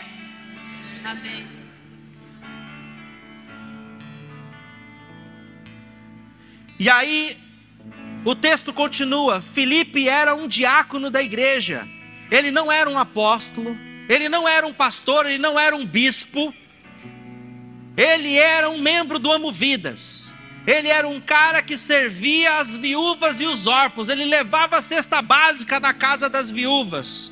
Amém. 1.04 1.49
E 6.80 6.90
aí, 6.90 7.38
o 8.24 8.34
texto 8.34 8.72
continua: 8.72 9.42
Filipe 9.42 10.08
era 10.08 10.34
um 10.34 10.48
diácono 10.48 11.12
da 11.12 11.22
igreja, 11.22 11.88
ele 12.32 12.50
não 12.50 12.72
era 12.72 12.90
um 12.90 12.98
apóstolo, 12.98 13.78
ele 14.08 14.30
não 14.30 14.48
era 14.48 14.66
um 14.66 14.74
pastor, 14.74 15.26
ele 15.26 15.38
não 15.38 15.60
era 15.60 15.76
um 15.76 15.86
bispo, 15.86 16.54
ele 17.98 18.36
era 18.38 18.70
um 18.70 18.80
membro 18.80 19.20
do 19.20 19.32
Amo 19.32 19.52
Vidas. 19.52 20.34
Ele 20.68 20.88
era 20.88 21.08
um 21.08 21.20
cara 21.20 21.64
que 21.64 21.78
servia 21.78 22.58
as 22.58 22.78
viúvas 22.78 23.40
e 23.40 23.46
os 23.46 23.66
órfãos, 23.66 24.08
ele 24.08 24.26
levava 24.26 24.78
a 24.78 24.82
cesta 24.82 25.22
básica 25.22 25.80
na 25.80 25.94
casa 25.94 26.30
das 26.30 26.52
viúvas. 26.52 27.32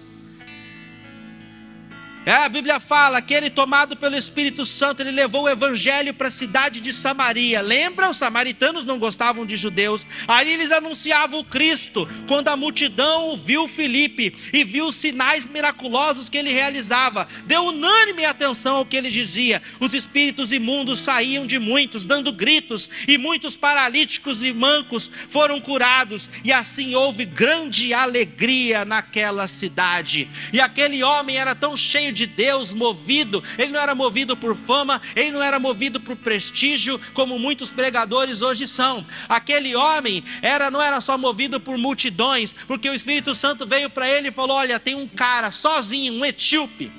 É, 2.27 2.33
a 2.33 2.49
Bíblia 2.49 2.77
fala 2.77 3.21
que 3.21 3.33
ele, 3.33 3.49
tomado 3.49 3.95
pelo 3.95 4.17
Espírito 4.17 4.65
Santo, 4.65 5.01
ele 5.01 5.11
levou 5.11 5.43
o 5.43 5.49
evangelho 5.49 6.13
para 6.13 6.27
a 6.27 6.31
cidade 6.31 6.81
de 6.81 6.91
Samaria. 6.91 7.61
Lembra? 7.61 8.09
Os 8.09 8.17
samaritanos 8.17 8.83
não 8.83 8.99
gostavam 8.99 9.45
de 9.45 9.55
judeus. 9.55 10.05
Aí 10.27 10.51
eles 10.51 10.69
anunciavam 10.73 11.39
o 11.39 11.43
Cristo. 11.45 12.05
Quando 12.27 12.49
a 12.49 12.57
multidão 12.57 13.37
viu 13.37 13.65
Filipe 13.65 14.35
e 14.51 14.65
viu 14.65 14.87
os 14.87 14.95
sinais 14.95 15.45
miraculosos 15.45 16.27
que 16.27 16.37
ele 16.37 16.51
realizava, 16.51 17.29
deu 17.45 17.63
unânime 17.67 18.25
atenção 18.25 18.75
ao 18.75 18.85
que 18.85 18.97
ele 18.97 19.09
dizia. 19.09 19.61
Os 19.79 19.93
espíritos 19.93 20.51
imundos 20.51 20.99
saíam 20.99 21.47
de 21.47 21.57
muitos, 21.57 22.03
dando 22.03 22.33
gritos, 22.33 22.89
e 23.07 23.17
muitos 23.17 23.55
paralíticos 23.55 24.43
e 24.43 24.51
mancos 24.51 25.09
foram 25.29 25.61
curados. 25.61 26.29
E 26.43 26.51
assim 26.51 26.93
houve 26.93 27.23
grande 27.23 27.93
alegria 27.93 28.83
naquela 28.83 29.47
cidade. 29.47 30.29
E 30.51 30.59
aquele 30.59 31.01
homem 31.01 31.37
era 31.37 31.55
tão 31.55 31.77
cheio 31.77 32.16
de 32.17 32.25
Deus, 32.25 32.73
movido, 32.73 33.43
ele 33.57 33.71
não 33.71 33.79
era 33.79 33.93
movido 33.93 34.35
por 34.35 34.55
fama, 34.55 34.99
ele 35.15 35.31
não 35.31 35.43
era 35.43 35.59
movido 35.59 36.01
por 36.01 36.15
prestígio, 36.15 36.99
como 37.13 37.37
muitos 37.37 37.69
pregadores 37.71 38.41
hoje 38.41 38.67
são. 38.67 39.05
Aquele 39.29 39.75
homem 39.75 40.23
era 40.41 40.71
não 40.71 40.81
era 40.81 40.99
só 40.99 41.17
movido 41.17 41.59
por 41.59 41.77
multidões, 41.77 42.55
porque 42.67 42.89
o 42.89 42.93
Espírito 42.95 43.35
Santo 43.35 43.67
veio 43.67 43.89
para 43.89 44.09
ele 44.09 44.29
e 44.29 44.31
falou: 44.31 44.57
"Olha, 44.57 44.79
tem 44.79 44.95
um 44.95 45.07
cara 45.07 45.51
sozinho, 45.51 46.13
um 46.13 46.25
etíope, 46.25 46.91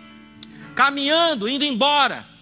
caminhando, 0.77 1.49
indo 1.49 1.65
embora. 1.65 2.38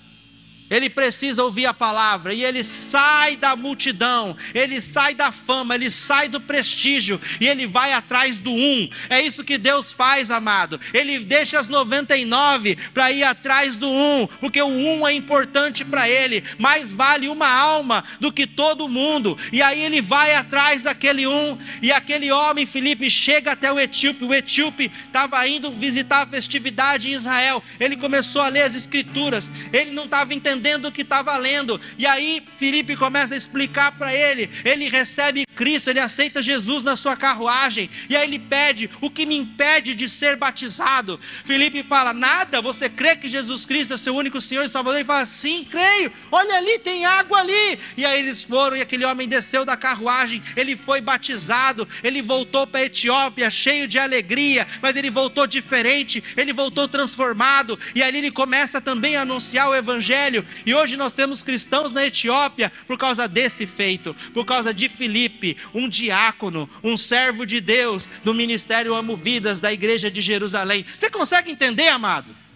Ele 0.69 0.91
precisa 0.91 1.45
ouvir 1.45 1.67
a 1.67 1.75
palavra 1.75 2.35
e 2.35 2.45
ele 2.45 2.65
sai 2.65 3.37
da 3.37 3.55
multidão, 3.55 4.37
ele 4.53 4.81
sai 4.81 5.15
da 5.15 5.31
fama, 5.31 5.75
ele 5.75 5.91
sai 5.91 6.29
do 6.29 6.41
prestígio 6.41 7.21
e 7.41 7.47
ele 7.47 7.67
vai 7.67 7.93
atrás 7.93 8.41
do 8.41 8.51
um. 8.51 8.89
É 9.09 9.21
isso 9.21 9.45
que 9.45 9.59
Deus 9.59 9.93
faz, 9.93 10.31
amado. 10.31 10.81
Ele 10.93 11.21
deixa 11.21 11.59
as 11.59 11.69
99 11.69 12.77
para 12.93 13.13
ir 13.13 13.23
atrás 13.23 13.77
do 13.77 13.89
um, 13.89 14.27
porque 14.41 14.61
o 14.61 14.67
um 14.67 15.07
é 15.07 15.13
importante 15.13 15.85
para 15.85 16.09
ele. 16.09 16.43
Mais 16.59 16.93
vale 16.93 17.29
uma 17.29 17.49
alma 17.49 18.03
do 18.19 18.33
que 18.33 18.47
todo 18.47 18.89
mundo. 18.89 19.39
E 19.53 19.63
aí 19.63 19.81
ele 19.81 20.03
vai 20.03 20.35
atrás 20.35 20.83
daquele 20.83 21.27
um 21.27 21.57
e 21.81 21.93
aquele 21.93 22.33
homem, 22.33 22.67
Felipe, 22.67 23.09
chega 23.09 23.53
até 23.53 23.73
o 23.73 23.79
etíope. 23.79 24.25
O 24.25 24.35
etíope 24.35 24.91
estava 25.07 25.47
indo 25.47 25.71
visitar 25.71 26.23
a 26.23 26.27
festividade 26.27 27.09
em 27.09 27.15
Israel. 27.15 27.63
Ele 27.79 27.97
começou 27.97 28.43
a 28.43 28.49
ler 28.49 28.63
as 28.63 28.75
escrituras. 28.75 29.49
Ele 29.73 29.93
não 29.93 30.07
estava 30.07 30.35
entendendo 30.35 30.56
entendendo 30.57 30.87
o 30.87 30.93
que 30.93 31.03
estava 31.03 31.37
lendo. 31.37 31.81
E 31.99 32.07
aí 32.07 32.43
Felipe 32.57 32.97
começa 32.97 33.35
a 33.35 33.37
explicar 33.37 33.93
para 33.93 34.15
ele. 34.15 34.51
Ele 34.65 34.89
recebe 34.89 35.47
Cristo, 35.55 35.91
ele 35.91 36.01
aceita 36.01 36.43
Jesus 36.43 36.83
na 36.83 36.97
sua 36.97 37.17
carruagem. 37.17 37.89
E 38.09 38.17
aí 38.17 38.27
ele 38.27 38.39
pede: 38.39 38.91
O 39.01 39.11
que 39.11 39.27
me 39.27 39.37
impede 39.37 39.95
de 39.95 40.09
ser 40.09 40.37
batizado? 40.37 41.21
Felipe 41.45 41.83
fala: 41.83 42.13
Nada, 42.13 42.61
você 42.61 42.89
crê 42.89 43.17
que 43.17 43.29
Jesus 43.29 43.67
Cristo 43.67 43.95
é 43.95 43.97
seu 43.97 44.15
único 44.15 44.41
Senhor 44.41 44.65
e 44.65 44.69
Salvador? 44.69 44.99
Ele 44.99 45.07
fala: 45.07 45.27
Sim, 45.27 45.67
creio. 45.71 46.13
Olha 46.33 46.57
ali, 46.57 46.79
tem 46.79 47.05
água 47.05 47.41
ali. 47.41 47.79
E 47.97 48.05
aí 48.05 48.19
eles 48.19 48.43
foram 48.43 48.77
e 48.77 48.81
aquele 48.81 49.05
homem 49.05 49.29
desceu 49.29 49.65
da 49.65 49.77
carruagem. 49.77 50.43
Ele 50.57 50.77
foi 50.77 51.01
batizado. 51.01 51.89
Ele 52.03 52.23
voltou 52.23 52.67
para 52.67 52.81
a 52.81 52.85
Etiópia 52.85 53.51
cheio 53.51 53.87
de 53.87 53.99
alegria, 53.99 54.67
mas 54.81 54.97
ele 54.97 55.11
voltou 55.11 55.47
diferente. 55.47 56.23
Ele 56.37 56.53
voltou 56.53 56.89
transformado. 56.89 57.79
E 57.95 58.03
ali 58.03 58.19
ele 58.19 58.31
começa 58.31 58.81
também 58.81 59.17
a 59.17 59.23
anunciar 59.23 59.69
o 59.69 59.75
Evangelho. 59.75 60.46
E 60.65 60.75
hoje 60.75 60.97
nós 60.97 61.13
temos 61.13 61.43
cristãos 61.43 61.93
na 61.93 62.07
Etiópia 62.07 62.73
por 62.87 62.99
causa 62.99 63.27
desse 63.29 63.67
feito, 63.67 64.15
por 64.33 64.45
causa 64.45 64.73
de 64.73 64.89
Filipe, 64.89 65.57
um 65.75 65.89
diácono, 65.89 66.69
um 66.83 66.97
servo 66.97 67.47
de 67.47 67.61
Deus 67.61 68.09
do 68.25 68.35
ministério 68.35 68.95
Amo 68.95 69.17
Vidas 69.17 69.61
da 69.61 69.73
igreja 69.73 70.11
de 70.11 70.21
Jerusalém. 70.21 70.85
Você 70.97 71.11
consegue 71.11 71.51
entender, 71.51 71.89
amado? 71.89 72.47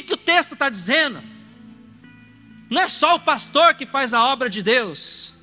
que, 0.00 0.02
que 0.02 0.14
o 0.14 0.16
texto 0.16 0.54
está 0.54 0.68
dizendo? 0.68 1.22
Não 2.68 2.82
é 2.82 2.88
só 2.88 3.14
o 3.14 3.20
pastor 3.20 3.74
que 3.74 3.86
faz 3.86 4.12
a 4.12 4.24
obra 4.24 4.50
de 4.50 4.62
Deus, 4.62 5.34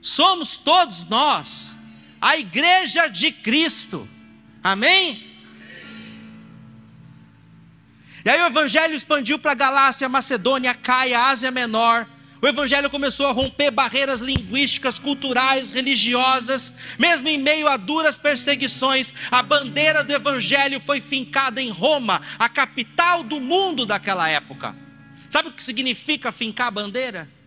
somos 0.00 0.56
todos 0.56 1.04
nós, 1.04 1.76
a 2.20 2.38
igreja 2.38 3.08
de 3.08 3.30
Cristo, 3.30 4.08
amém? 4.62 5.27
E 8.28 8.30
aí 8.30 8.42
o 8.42 8.46
evangelho 8.46 8.94
expandiu 8.94 9.38
para 9.38 9.54
Galácia, 9.54 10.06
Macedônia, 10.06 10.74
Caia, 10.74 11.18
Ásia 11.18 11.50
Menor. 11.50 12.06
O 12.42 12.46
evangelho 12.46 12.90
começou 12.90 13.26
a 13.26 13.32
romper 13.32 13.70
barreiras 13.70 14.20
linguísticas, 14.20 14.98
culturais, 14.98 15.70
religiosas, 15.70 16.74
mesmo 16.98 17.26
em 17.26 17.38
meio 17.38 17.66
a 17.66 17.78
duras 17.78 18.18
perseguições. 18.18 19.14
A 19.30 19.42
bandeira 19.42 20.04
do 20.04 20.12
evangelho 20.12 20.78
foi 20.78 21.00
fincada 21.00 21.62
em 21.62 21.70
Roma, 21.70 22.20
a 22.38 22.50
capital 22.50 23.22
do 23.22 23.40
mundo 23.40 23.86
daquela 23.86 24.28
época. 24.28 24.76
Sabe 25.30 25.48
o 25.48 25.52
que 25.52 25.62
significa 25.62 26.30
fincar 26.30 26.66
a 26.66 26.70
bandeira? 26.70 27.37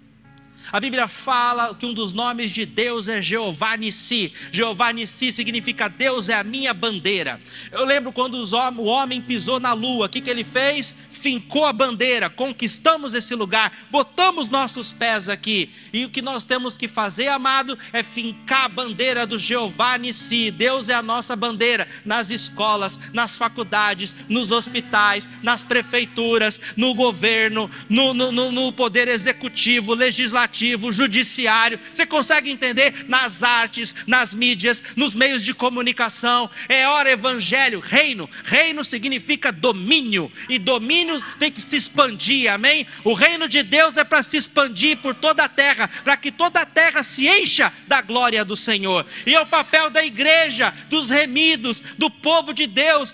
A 0.71 0.79
Bíblia 0.79 1.07
fala 1.07 1.73
que 1.73 1.85
um 1.85 1.93
dos 1.93 2.11
nomes 2.11 2.51
de 2.51 2.65
Deus 2.65 3.07
é 3.07 3.21
Jeová 3.21 3.77
Nissi. 3.77 4.33
Jeová 4.51 4.91
Nissi 4.91 5.31
significa 5.31 5.87
Deus 5.87 6.27
é 6.29 6.33
a 6.33 6.43
minha 6.43 6.73
bandeira. 6.73 7.39
Eu 7.71 7.85
lembro 7.85 8.11
quando 8.11 8.35
o 8.35 8.83
homem 8.85 9.21
pisou 9.21 9.59
na 9.59 9.73
lua, 9.73 10.07
o 10.07 10.09
que, 10.09 10.21
que 10.21 10.29
ele 10.29 10.43
fez? 10.43 10.95
Fincou 11.21 11.65
a 11.65 11.71
bandeira, 11.71 12.29
conquistamos 12.29 13.13
esse 13.13 13.35
lugar, 13.35 13.85
botamos 13.91 14.49
nossos 14.49 14.91
pés 14.91 15.29
aqui. 15.29 15.69
E 15.93 16.03
o 16.03 16.09
que 16.09 16.21
nós 16.21 16.43
temos 16.43 16.75
que 16.75 16.87
fazer, 16.87 17.27
amado, 17.27 17.77
é 17.93 18.01
fincar 18.01 18.65
a 18.65 18.69
bandeira 18.69 19.25
do 19.25 19.37
Jeová 19.37 19.97
Nissi. 19.97 20.49
Deus 20.49 20.89
é 20.89 20.95
a 20.95 21.03
nossa 21.03 21.35
bandeira 21.35 21.87
nas 22.03 22.31
escolas, 22.31 22.99
nas 23.13 23.37
faculdades, 23.37 24.15
nos 24.27 24.51
hospitais, 24.51 25.29
nas 25.43 25.63
prefeituras, 25.63 26.59
no 26.75 26.95
governo, 26.95 27.69
no, 27.87 28.13
no, 28.13 28.51
no 28.51 28.73
poder 28.73 29.07
executivo, 29.07 29.93
legislativo, 29.93 30.91
judiciário. 30.91 31.79
Você 31.93 32.05
consegue 32.05 32.49
entender? 32.49 33.05
Nas 33.07 33.43
artes, 33.43 33.95
nas 34.07 34.33
mídias, 34.33 34.83
nos 34.95 35.13
meios 35.13 35.43
de 35.43 35.53
comunicação. 35.53 36.49
É 36.67 36.87
hora 36.87 37.11
evangelho, 37.11 37.79
reino. 37.79 38.27
Reino 38.43 38.83
significa 38.83 39.51
domínio. 39.51 40.31
E 40.49 40.57
domínio 40.57 41.10
reino 41.11 41.25
tem 41.39 41.51
que 41.51 41.61
se 41.61 41.75
expandir, 41.75 42.51
amém? 42.51 42.85
O 43.03 43.13
reino 43.13 43.47
de 43.47 43.63
Deus 43.63 43.97
é 43.97 44.03
para 44.03 44.23
se 44.23 44.37
expandir 44.37 44.97
por 44.97 45.13
toda 45.13 45.43
a 45.43 45.49
terra, 45.49 45.89
para 46.03 46.15
que 46.15 46.31
toda 46.31 46.61
a 46.61 46.65
terra 46.65 47.03
se 47.03 47.27
encha 47.27 47.73
da 47.87 48.01
glória 48.01 48.45
do 48.45 48.55
Senhor. 48.55 49.05
E 49.25 49.35
é 49.35 49.41
o 49.41 49.45
papel 49.45 49.89
da 49.89 50.03
igreja, 50.03 50.73
dos 50.89 51.09
remidos, 51.09 51.81
do 51.97 52.09
povo 52.09 52.53
de 52.53 52.67
Deus. 52.67 53.13